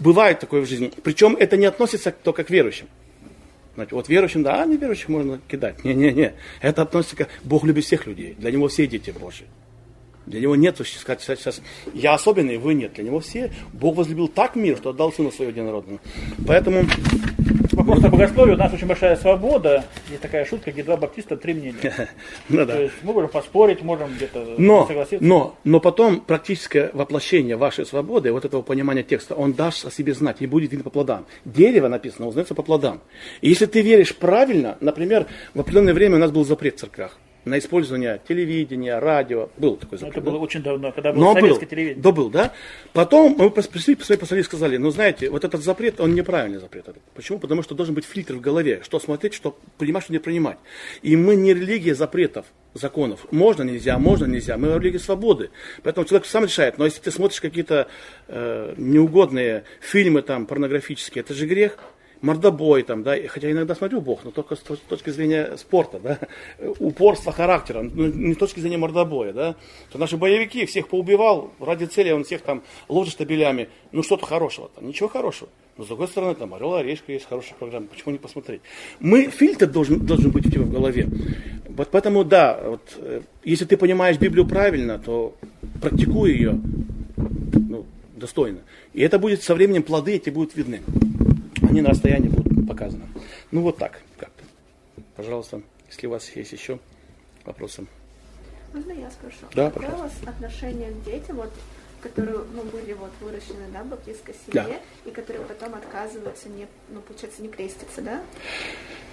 Бывает 0.00 0.40
такое 0.40 0.62
в 0.62 0.66
жизни. 0.66 0.90
Причем 1.02 1.36
это 1.36 1.56
не 1.56 1.66
относится 1.66 2.10
только 2.10 2.44
к 2.44 2.50
верующим. 2.50 2.86
Знаете, 3.74 3.94
вот 3.94 4.08
верующим, 4.08 4.42
да, 4.42 4.62
а 4.62 4.66
неверующих 4.66 5.08
можно 5.08 5.40
кидать. 5.48 5.82
Не-не-не. 5.84 6.34
Это 6.60 6.82
относится 6.82 7.16
к... 7.16 7.28
Бог 7.42 7.64
любит 7.64 7.84
всех 7.84 8.06
людей. 8.06 8.34
Для 8.38 8.50
него 8.50 8.68
все 8.68 8.86
дети 8.86 9.10
Божьи. 9.10 9.46
Для 10.26 10.40
него 10.40 10.56
нет, 10.56 10.76
сказать, 10.84 11.20
сейчас, 11.20 11.60
я 11.94 12.14
особенный, 12.14 12.58
вы 12.58 12.74
нет. 12.74 12.94
Для 12.94 13.04
него 13.04 13.20
все. 13.20 13.52
Бог 13.72 13.96
возлюбил 13.96 14.28
так 14.28 14.56
мир, 14.56 14.76
что 14.76 14.90
отдал 14.90 15.12
сына 15.12 15.30
своего 15.30 15.50
единородного. 15.50 16.00
Поэтому 16.46 16.84
Вопрос 17.72 18.04
о 18.04 18.08
богословии. 18.10 18.52
У 18.52 18.56
нас 18.56 18.72
очень 18.72 18.86
большая 18.86 19.16
свобода. 19.16 19.84
Есть 20.10 20.20
такая 20.20 20.44
шутка, 20.44 20.70
где 20.72 20.82
два 20.82 20.96
баптиста, 20.96 21.36
три 21.36 21.54
мнения. 21.54 22.10
ну 22.48 22.58
То 22.58 22.66
да. 22.66 22.78
есть 22.78 22.94
мы 23.02 23.14
можем 23.14 23.30
поспорить, 23.30 23.82
можем 23.82 24.12
где-то 24.12 24.56
Но, 24.58 24.86
согласиться. 24.86 25.24
но, 25.24 25.56
но 25.64 25.80
потом 25.80 26.20
практическое 26.20 26.90
воплощение 26.92 27.56
вашей 27.56 27.86
свободы, 27.86 28.30
вот 28.30 28.44
этого 28.44 28.60
понимания 28.62 29.02
текста, 29.02 29.34
он 29.34 29.54
даст 29.54 29.86
о 29.86 29.90
себе 29.90 30.12
знать 30.12 30.36
и 30.40 30.46
будет 30.46 30.70
видно 30.70 30.84
по 30.84 30.90
плодам. 30.90 31.24
Дерево 31.44 31.88
написано, 31.88 32.26
узнается 32.26 32.54
по 32.54 32.62
плодам. 32.62 33.00
И 33.40 33.48
если 33.48 33.66
ты 33.66 33.80
веришь 33.80 34.14
правильно, 34.14 34.76
например, 34.80 35.26
в 35.54 35.60
определенное 35.60 35.94
время 35.94 36.16
у 36.16 36.20
нас 36.20 36.30
был 36.30 36.44
запрет 36.44 36.76
в 36.76 36.80
церквях 36.80 37.18
на 37.44 37.58
использование 37.58 38.20
телевидения, 38.26 38.98
радио. 38.98 39.50
Был 39.56 39.76
такой 39.76 39.98
Но 39.98 40.06
запрет. 40.06 40.16
это 40.16 40.24
да? 40.24 40.30
было 40.30 40.40
очень 40.40 40.62
давно, 40.62 40.92
когда 40.92 41.12
было 41.12 41.20
Но 41.20 41.34
был, 41.34 41.40
советское 41.40 41.66
телевидение. 41.66 42.02
да 42.02 42.12
был, 42.12 42.30
да. 42.30 42.52
Потом 42.92 43.34
мы 43.38 43.50
пришли, 43.50 43.94
посмотрели, 43.94 44.20
посмотрели, 44.20 44.42
сказали, 44.44 44.76
ну 44.76 44.90
знаете, 44.90 45.30
вот 45.30 45.44
этот 45.44 45.62
запрет, 45.62 46.00
он 46.00 46.14
неправильный 46.14 46.58
запрет. 46.58 46.86
Почему? 47.14 47.38
Потому 47.38 47.62
что 47.62 47.74
должен 47.74 47.94
быть 47.94 48.04
фильтр 48.04 48.34
в 48.34 48.40
голове, 48.40 48.80
что 48.84 48.98
смотреть, 49.00 49.34
что 49.34 49.56
принимать, 49.78 50.04
что 50.04 50.12
не 50.12 50.18
принимать. 50.18 50.58
И 51.02 51.16
мы 51.16 51.36
не 51.36 51.54
религия 51.54 51.94
запретов, 51.94 52.46
законов. 52.74 53.26
Можно, 53.30 53.62
нельзя, 53.62 53.98
можно, 53.98 54.26
нельзя. 54.26 54.56
Мы 54.56 54.78
религия 54.78 54.98
свободы. 54.98 55.50
Поэтому 55.82 56.06
человек 56.06 56.26
сам 56.26 56.44
решает. 56.44 56.78
Но 56.78 56.84
если 56.84 57.00
ты 57.00 57.10
смотришь 57.10 57.40
какие-то 57.40 57.88
э, 58.28 58.74
неугодные 58.76 59.64
фильмы 59.80 60.22
там 60.22 60.46
порнографические, 60.46 61.22
это 61.22 61.34
же 61.34 61.46
грех 61.46 61.76
мордобой, 62.22 62.82
там, 62.84 63.02
да, 63.02 63.16
хотя 63.28 63.50
иногда 63.50 63.74
смотрю 63.74 64.00
Бог, 64.00 64.24
но 64.24 64.30
только 64.30 64.56
с 64.56 64.60
то- 64.60 64.76
с 64.76 64.80
точки 64.80 65.10
зрения 65.10 65.56
спорта, 65.56 65.98
да, 65.98 66.18
упорства 66.78 67.32
характера, 67.32 67.82
ну, 67.82 68.06
не 68.06 68.34
с 68.34 68.36
точки 68.36 68.60
зрения 68.60 68.78
мордобоя, 68.78 69.32
да, 69.32 69.56
то 69.90 69.98
наши 69.98 70.16
боевики 70.16 70.64
всех 70.64 70.88
поубивал, 70.88 71.52
ради 71.60 71.84
цели 71.84 72.10
он 72.12 72.24
всех 72.24 72.42
там 72.42 72.62
ложит 72.88 73.14
штабелями, 73.14 73.68
ну 73.90 74.02
что-то 74.02 74.24
хорошего 74.24 74.70
там, 74.74 74.86
ничего 74.86 75.08
хорошего. 75.08 75.50
Но 75.76 75.84
с 75.84 75.88
другой 75.88 76.08
стороны, 76.08 76.34
там 76.34 76.52
Орел 76.54 76.74
Орешка 76.74 77.12
есть 77.12 77.26
хорошая 77.26 77.54
программа, 77.58 77.86
почему 77.86 78.12
не 78.12 78.18
посмотреть? 78.18 78.60
Мы, 79.00 79.28
фильтр 79.28 79.66
должен, 79.66 80.00
должен 80.00 80.30
быть 80.30 80.46
у 80.46 80.50
тебя 80.50 80.62
в 80.62 80.70
голове. 80.70 81.08
Вот 81.68 81.88
поэтому, 81.90 82.24
да, 82.24 82.60
вот, 82.62 82.82
э, 82.98 83.22
если 83.42 83.64
ты 83.64 83.78
понимаешь 83.78 84.18
Библию 84.18 84.46
правильно, 84.46 84.98
то 84.98 85.34
практикуй 85.80 86.32
ее 86.32 86.60
ну, 87.16 87.86
достойно. 88.14 88.58
И 88.92 89.00
это 89.00 89.18
будет 89.18 89.42
со 89.42 89.54
временем 89.54 89.82
плоды 89.82 90.12
эти 90.16 90.28
будут 90.28 90.54
видны. 90.54 90.82
Они 91.72 91.80
на 91.80 91.88
расстоянии 91.88 92.28
будут 92.28 92.68
показаны. 92.68 93.04
Ну 93.50 93.62
вот 93.62 93.78
так 93.78 94.02
как-то. 94.18 94.44
Пожалуйста, 95.16 95.62
если 95.88 96.06
у 96.06 96.10
вас 96.10 96.28
есть 96.36 96.52
еще 96.52 96.78
вопросы. 97.46 97.86
Можно 98.74 98.92
я 98.92 99.10
спрошу? 99.10 99.38
Да, 99.54 99.70
Какое 99.70 99.94
у 99.94 99.98
вас 100.00 100.12
отношение 100.26 100.90
к 100.90 101.02
детям, 101.02 101.36
вот, 101.36 101.50
которые 102.02 102.38
ну, 102.54 102.62
были 102.64 102.92
вот, 102.94 103.10
выращены 103.20 103.66
да, 103.72 103.82
в 103.82 103.86
баптистской 103.88 104.34
Да. 104.48 104.64
семье, 104.64 104.78
и 105.06 105.10
которые 105.10 105.44
потом 105.46 105.74
отказываются, 105.74 106.48
не, 106.48 106.66
ну, 106.90 107.00
получается, 107.00 107.40
не 107.42 107.48
креститься, 107.48 108.02
да? 108.02 108.20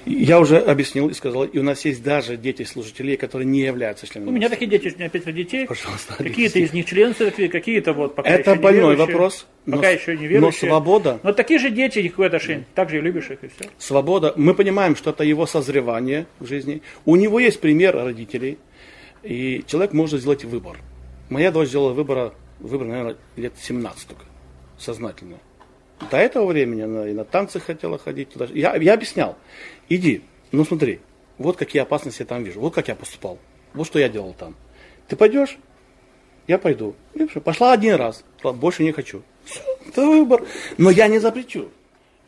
Я 0.05 0.39
уже 0.39 0.57
объяснил 0.57 1.09
и 1.09 1.13
сказал, 1.13 1.43
и 1.43 1.59
у 1.59 1.63
нас 1.63 1.83
есть 1.85 2.01
даже 2.01 2.37
дети 2.37 2.63
служителей, 2.63 3.17
которые 3.17 3.45
не 3.45 3.59
являются 3.59 4.07
членами. 4.07 4.29
У 4.29 4.31
меня 4.31 4.49
такие 4.49 4.69
дети, 4.71 4.91
у 4.93 4.97
меня 4.97 5.09
пятеро 5.09 5.33
детей. 5.33 5.67
Пожалуйста, 5.67 6.15
Какие-то 6.15 6.59
из 6.59 6.73
них 6.73 6.85
члены 6.85 7.13
церкви, 7.13 7.47
какие-то 7.47 7.93
вот 7.93 8.15
пока 8.15 8.29
Это 8.29 8.51
еще 8.51 8.57
не 8.57 8.63
больной 8.63 8.81
верующие, 8.95 9.05
вопрос, 9.05 9.47
но 9.65 9.75
Пока 9.77 9.89
с- 9.91 9.99
еще 9.99 10.17
не 10.17 10.23
но 10.23 10.27
верующие. 10.29 10.69
свобода- 10.71 11.19
Но 11.21 11.33
такие 11.33 11.59
же 11.59 11.69
дети, 11.69 12.07
какое 12.07 12.27
отношение? 12.27 12.65
Так 12.75 12.89
же 12.89 12.97
и 12.97 13.01
любишь 13.01 13.29
их 13.29 13.43
и 13.43 13.47
все. 13.49 13.69
Свобода. 13.77 14.33
Мы 14.37 14.53
понимаем, 14.55 14.95
что 14.95 15.09
это 15.11 15.23
его 15.23 15.45
созревание 15.45 16.25
в 16.39 16.47
жизни. 16.47 16.81
У 17.05 17.15
него 17.15 17.39
есть 17.39 17.59
пример 17.59 17.95
родителей, 17.95 18.57
и 19.21 19.63
человек 19.67 19.93
может 19.93 20.21
сделать 20.21 20.43
выбор. 20.45 20.77
Моя 21.29 21.51
дочь 21.51 21.67
сделала 21.69 21.93
выбор, 21.93 22.33
выбор, 22.59 22.87
наверное, 22.87 23.17
лет 23.35 23.53
17 23.57 24.07
только, 24.07 24.25
сознательно. 24.77 25.39
До 26.11 26.17
этого 26.17 26.45
времени 26.45 26.81
она 26.81 27.07
и 27.07 27.13
на 27.13 27.25
танцы 27.25 27.59
хотела 27.59 27.97
ходить. 27.97 28.29
Туда. 28.29 28.45
Я, 28.45 28.75
я 28.75 28.93
объяснял. 28.93 29.37
Иди, 29.89 30.23
ну 30.51 30.63
смотри, 30.63 31.01
вот 31.37 31.57
какие 31.57 31.81
опасности 31.81 32.21
я 32.21 32.25
там 32.25 32.43
вижу, 32.43 32.59
вот 32.59 32.73
как 32.73 32.87
я 32.87 32.95
поступал. 32.95 33.37
Вот 33.73 33.85
что 33.85 33.99
я 33.99 34.09
делал 34.09 34.33
там. 34.33 34.55
Ты 35.07 35.15
пойдешь? 35.15 35.57
Я 36.47 36.57
пойду. 36.57 36.95
И. 37.13 37.25
Пошла 37.25 37.73
один 37.73 37.95
раз. 37.95 38.23
Больше 38.43 38.83
не 38.83 38.91
хочу. 38.91 39.21
Это 39.87 40.05
выбор. 40.05 40.45
Но 40.77 40.89
я 40.89 41.07
не 41.07 41.19
запрещу. 41.19 41.69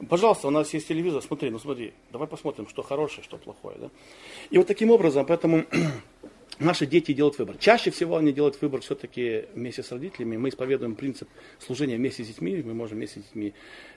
Пожалуйста, 0.10 0.48
у 0.48 0.52
нас 0.52 0.74
есть 0.74 0.88
телевизор, 0.88 1.22
смотри, 1.22 1.52
ну 1.52 1.60
смотри, 1.60 1.94
давай 2.12 2.28
посмотрим, 2.28 2.68
что 2.68 2.82
хорошее, 2.82 3.24
что 3.24 3.38
плохое. 3.38 3.78
Да? 3.80 3.90
И 4.50 4.58
вот 4.58 4.66
таким 4.66 4.90
образом, 4.90 5.26
поэтому 5.28 5.66
наши 6.62 6.86
дети 6.86 7.14
делают 7.14 7.38
выбор. 7.38 7.57
Чаще 7.57 7.91
всего 7.91 8.18
они 8.18 8.32
делают 8.32 8.62
выбор 8.62 8.82
все-таки 8.82 9.45
вместе 9.53 9.84
с 9.84 9.91
родителями. 9.91 10.38
Мы 10.38 10.49
исповедуем 10.49 10.95
принцип 10.95 11.30
служения 11.59 11.97
вместе 11.97 12.24
с 12.24 12.28
детьми. 12.28 12.62
Мы 12.64 12.74
можем 12.74 12.97
вместе 12.97 13.20
с 13.20 13.24
детьми 13.24 13.53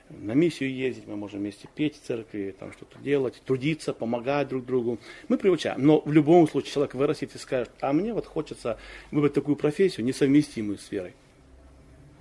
на 0.09 0.33
миссию 0.33 0.73
ездить, 0.73 1.07
мы 1.07 1.15
можем 1.15 1.39
вместе 1.39 1.67
петь 1.73 1.95
в 1.95 2.05
церкви, 2.05 2.55
там 2.59 2.71
что-то 2.73 2.99
делать, 2.99 3.41
трудиться, 3.45 3.93
помогать 3.93 4.47
друг 4.47 4.65
другу. 4.65 4.99
Мы 5.27 5.37
приучаем. 5.37 5.83
Но 5.83 6.01
в 6.01 6.11
любом 6.11 6.47
случае 6.47 6.73
человек 6.73 6.95
вырастет 6.95 7.35
и 7.35 7.37
скажет, 7.37 7.71
а 7.81 7.93
мне 7.93 8.13
вот 8.13 8.25
хочется 8.25 8.77
выбрать 9.11 9.33
такую 9.33 9.55
профессию, 9.55 10.05
несовместимую 10.05 10.77
с 10.77 10.91
верой. 10.91 11.13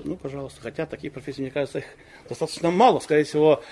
Ну, 0.03 0.16
пожалуйста. 0.16 0.61
Хотя 0.61 0.86
таких 0.86 1.12
профессий, 1.12 1.42
мне 1.42 1.51
кажется, 1.51 1.78
их 1.78 1.84
достаточно 2.28 2.70
мало. 2.70 2.99
Скорее 2.99 3.24
всего, 3.24 3.62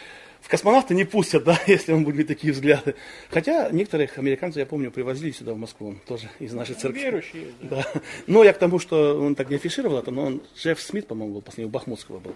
в 0.42 0.48
космонавты 0.48 0.94
не 0.94 1.04
пустят, 1.04 1.44
да, 1.44 1.58
если 1.66 1.92
он 1.92 2.04
будет 2.04 2.26
такие 2.26 2.52
взгляды. 2.52 2.96
Хотя 3.30 3.70
некоторых 3.70 4.18
американцев, 4.18 4.58
я 4.58 4.66
помню, 4.66 4.90
привозили 4.90 5.30
сюда, 5.30 5.54
в 5.54 5.56
Москву, 5.56 5.94
тоже 6.06 6.28
из 6.40 6.52
нашей 6.52 6.74
церкви. 6.74 7.00
Верующие. 7.00 7.46
да. 7.62 7.76
Да. 7.94 8.00
Но 8.26 8.44
я 8.44 8.52
к 8.52 8.58
тому, 8.58 8.78
что 8.78 9.18
он 9.20 9.34
так 9.34 9.48
не 9.50 9.56
афишировал 9.56 9.98
это, 9.98 10.10
но 10.10 10.24
он, 10.24 10.42
Джефф 10.56 10.80
Смит, 10.80 11.06
по-моему, 11.06 11.34
был 11.34 11.42
последний, 11.42 11.68
у 11.68 11.72
Бахмутского 11.72 12.18
был. 12.18 12.34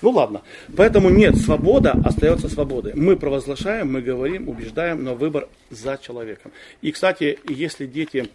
Ну 0.00 0.10
ладно. 0.10 0.42
Поэтому 0.76 1.10
нет, 1.10 1.36
свобода 1.36 1.92
остается 2.04 2.48
свободой. 2.48 2.94
Мы 2.94 3.16
провозглашаем, 3.16 3.92
мы 3.92 4.00
говорим, 4.00 4.48
убеждаем, 4.48 5.04
но 5.04 5.14
выбор 5.14 5.48
за 5.70 5.98
человеком. 5.98 6.52
И, 6.80 6.90
кстати, 6.90 7.38
если 7.48 7.86
дети 7.86 8.30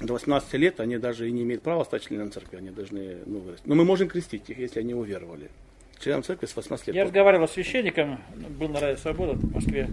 до 0.00 0.14
18 0.14 0.54
лет, 0.54 0.80
они 0.80 0.98
даже 0.98 1.28
и 1.28 1.32
не 1.32 1.42
имеют 1.42 1.62
права 1.62 1.84
стать 1.84 2.06
членом 2.06 2.30
церкви, 2.30 2.56
они 2.56 2.70
должны 2.70 3.18
ну, 3.26 3.40
вырасти. 3.40 3.64
Но 3.66 3.74
мы 3.74 3.84
можем 3.84 4.08
крестить 4.08 4.48
их, 4.48 4.58
если 4.58 4.80
они 4.80 4.94
уверовали. 4.94 5.50
Членом 5.98 6.22
церкви 6.22 6.46
с 6.46 6.56
18 6.56 6.88
лет. 6.88 6.96
Я 6.96 7.04
разговаривал 7.04 7.48
с 7.48 7.52
священником, 7.52 8.20
был 8.58 8.68
на 8.68 8.80
Радио 8.80 8.96
Свобода 8.98 9.34
в 9.34 9.52
Москве. 9.52 9.88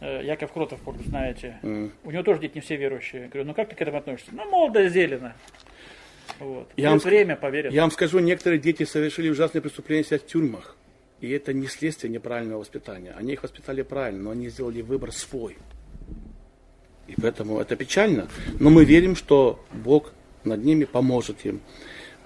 Э, 0.00 0.22
Яков 0.24 0.52
Кротов, 0.52 0.84
может, 0.84 1.02
знаете. 1.06 1.58
Мгм. 1.62 1.92
У 2.04 2.10
него 2.10 2.22
тоже 2.22 2.40
дети 2.40 2.56
не 2.56 2.60
все 2.60 2.76
верующие. 2.76 3.22
Я 3.22 3.28
говорю, 3.28 3.48
ну 3.48 3.54
как 3.54 3.68
ты 3.68 3.76
к 3.76 3.82
этому 3.82 3.98
относишься? 3.98 4.30
Ну, 4.32 4.48
молодо 4.50 4.88
зелено. 4.88 5.34
Вот. 6.38 6.70
Я 6.76 6.90
вам 6.90 6.98
время, 6.98 7.36
поверят. 7.36 7.72
Я 7.72 7.82
вам 7.82 7.90
скажу, 7.90 8.18
некоторые 8.18 8.58
дети 8.58 8.84
совершили 8.84 9.28
ужасные 9.28 9.60
преступления 9.60 10.04
сидят 10.04 10.22
в 10.22 10.26
тюрьмах. 10.26 10.76
И 11.20 11.30
это 11.30 11.52
не 11.52 11.66
следствие 11.66 12.10
неправильного 12.10 12.60
воспитания. 12.60 13.12
Они 13.16 13.34
их 13.34 13.42
воспитали 13.42 13.82
правильно, 13.82 14.22
но 14.22 14.30
они 14.30 14.48
сделали 14.48 14.80
выбор 14.80 15.12
свой. 15.12 15.58
И 17.06 17.14
поэтому 17.20 17.60
это 17.60 17.76
печально. 17.76 18.28
Но 18.58 18.70
мы 18.70 18.84
верим, 18.84 19.16
что 19.16 19.62
Бог 19.72 20.12
над 20.44 20.64
ними 20.64 20.84
поможет 20.84 21.44
им. 21.44 21.60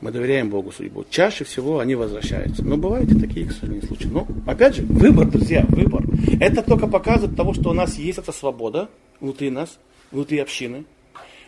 Мы 0.04 0.10
доверяем 0.10 0.50
Богу 0.50 0.70
судьбу. 0.70 1.06
Чаще 1.08 1.44
всего 1.44 1.78
они 1.78 1.94
возвращаются. 1.94 2.62
Но 2.62 2.76
бывают 2.76 3.10
и 3.10 3.18
такие, 3.18 3.46
к 3.46 3.52
случаи. 3.52 4.06
Но, 4.06 4.26
опять 4.46 4.74
же, 4.74 4.82
выбор, 4.82 5.26
друзья, 5.30 5.64
выбор. 5.66 6.04
Это 6.40 6.60
только 6.62 6.86
показывает 6.88 7.34
того, 7.38 7.54
что 7.54 7.70
у 7.70 7.72
нас 7.72 7.96
есть 7.96 8.18
эта 8.18 8.30
свобода 8.30 8.90
внутри 9.18 9.48
нас, 9.48 9.78
внутри 10.12 10.40
общины. 10.40 10.84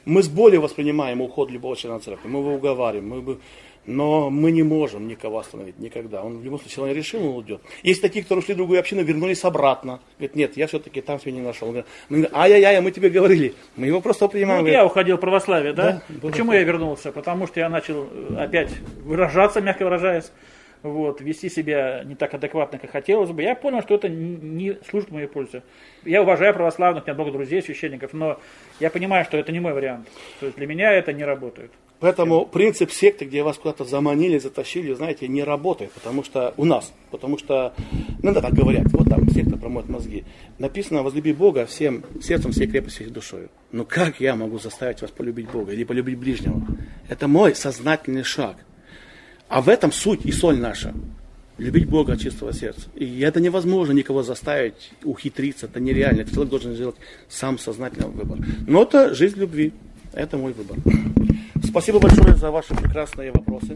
Мы 0.07 0.23
с 0.23 0.29
болью 0.29 0.63
воспринимаем 0.63 1.21
уход 1.21 1.51
любого 1.51 1.77
члена 1.77 2.01
церкви. 2.01 2.29
Мы 2.29 2.39
его 2.39 2.55
уговариваем. 2.55 3.07
Мы. 3.07 3.39
Но 3.87 4.31
мы 4.31 4.51
не 4.51 4.63
можем 4.65 5.07
никого 5.07 5.39
остановить 5.39 5.79
никогда. 5.79 6.23
Он 6.23 6.39
в 6.39 6.45
любом 6.45 6.59
случае, 6.61 6.85
он 6.87 6.93
решил, 6.93 7.21
он 7.25 7.37
уйдет. 7.37 7.61
Есть 7.85 8.03
такие, 8.03 8.23
которые 8.25 8.43
ушли 8.43 8.55
в 8.55 8.57
другую 8.57 8.81
общину, 8.81 9.03
вернулись 9.05 9.45
обратно. 9.45 10.01
Говорит, 10.19 10.35
нет, 10.37 10.57
я 10.57 10.67
все-таки 10.67 11.01
там 11.01 11.21
себя 11.21 11.33
не 11.33 11.41
нашел. 11.41 11.69
Он 11.69 11.75
говорит, 11.75 11.91
говорим, 12.09 12.31
ай-яй-яй, 12.35 12.81
мы 12.81 12.91
тебе 12.91 13.11
говорили. 13.11 13.55
Мы 13.77 13.87
его 13.87 14.01
просто 14.01 14.25
Ну, 14.25 14.31
принимаем. 14.31 14.63
вот 14.65 14.71
я 14.71 14.85
уходил 14.85 15.17
в 15.17 15.21
православие, 15.21 15.73
да? 15.73 16.03
Да, 16.09 16.19
Почему 16.21 16.53
я 16.53 16.63
вернулся? 16.65 17.13
Потому 17.13 17.47
что 17.47 17.61
я 17.61 17.69
начал 17.69 18.09
э, 18.11 18.37
опять 18.39 18.71
выражаться, 19.05 19.61
мягко 19.61 19.85
выражаясь, 19.85 20.33
вот, 20.93 21.21
вести 21.21 21.49
себя 21.49 22.03
не 22.05 22.15
так 22.15 22.35
адекватно, 22.35 22.79
как 22.79 22.91
хотелось 22.91 23.31
бы. 23.31 23.43
Я 23.43 23.55
понял, 23.55 23.83
что 23.83 23.95
это 23.95 24.09
не 24.09 24.79
служит 24.89 25.11
моей 25.11 25.27
пользе. 25.27 25.63
Я 26.05 26.23
уважаю 26.23 26.55
православных, 26.55 27.05
у 27.05 27.07
меня 27.07 27.15
много 27.15 27.33
друзей, 27.33 27.63
священников, 27.63 28.13
но 28.13 28.39
я 28.81 28.91
понимаю, 28.91 29.25
что 29.25 29.37
это 29.37 29.53
не 29.53 29.61
мой 29.61 29.73
вариант. 29.73 30.09
То 30.41 30.47
есть 30.47 30.59
для 30.59 30.67
меня 30.67 30.93
это 30.93 31.13
не 31.13 31.25
работает. 31.25 31.71
Поэтому 31.99 32.45
принцип 32.45 32.91
секты, 32.91 33.25
где 33.25 33.43
вас 33.43 33.57
куда-то 33.57 33.85
заманили, 33.85 34.37
затащили, 34.39 34.93
знаете, 34.93 35.29
не 35.29 35.43
работает, 35.43 35.93
потому 35.93 36.23
что 36.23 36.53
у 36.59 36.67
нас, 36.67 36.93
потому 37.11 37.39
что, 37.39 37.73
ну 38.23 38.35
да, 38.35 38.43
так 38.43 38.53
говорят, 38.53 38.85
вот 38.93 39.09
там 39.09 39.27
секта 39.31 39.57
промоет 39.57 39.89
мозги. 39.89 40.25
Написано, 40.59 41.03
возлюби 41.03 41.33
Бога 41.33 41.65
всем 41.65 42.05
сердцем, 42.23 42.53
всей 42.53 42.67
крепостью, 42.67 43.07
всей 43.07 43.13
душою. 43.13 43.49
Ну 43.73 43.87
как 43.87 44.21
я 44.21 44.37
могу 44.37 44.59
заставить 44.59 45.01
вас 45.01 45.11
полюбить 45.11 45.51
Бога 45.51 45.73
или 45.73 45.85
полюбить 45.85 46.19
ближнего? 46.19 46.61
Это 47.09 47.29
мой 47.29 47.55
сознательный 47.55 48.25
шаг. 48.25 48.57
А 49.49 49.61
в 49.61 49.69
этом 49.69 49.93
суть 49.93 50.25
и 50.25 50.33
соль 50.33 50.59
наша. 50.59 50.93
Любить 51.59 51.89
Бога 51.89 52.15
от 52.15 52.21
чистого 52.21 52.53
сердца. 52.53 52.89
И 52.95 53.21
это 53.21 53.41
невозможно 53.41 53.93
никого 53.93 54.23
заставить, 54.23 54.93
ухитриться, 55.05 55.67
это 55.67 55.81
нереально. 55.81 56.21
Это 56.21 56.33
человек 56.33 56.51
должен 56.51 56.75
сделать 56.75 56.97
сам 57.29 57.59
сознательный 57.59 58.09
выбор. 58.09 58.39
Но 58.67 58.83
это 58.83 59.15
жизнь 59.15 59.39
любви. 59.39 59.73
Это 60.13 60.37
мой 60.37 60.53
выбор. 60.53 60.77
Спасибо 61.65 61.99
большое 61.99 62.37
за 62.37 62.51
ваши 62.51 62.75
прекрасные 62.75 63.33
вопросы. 63.33 63.75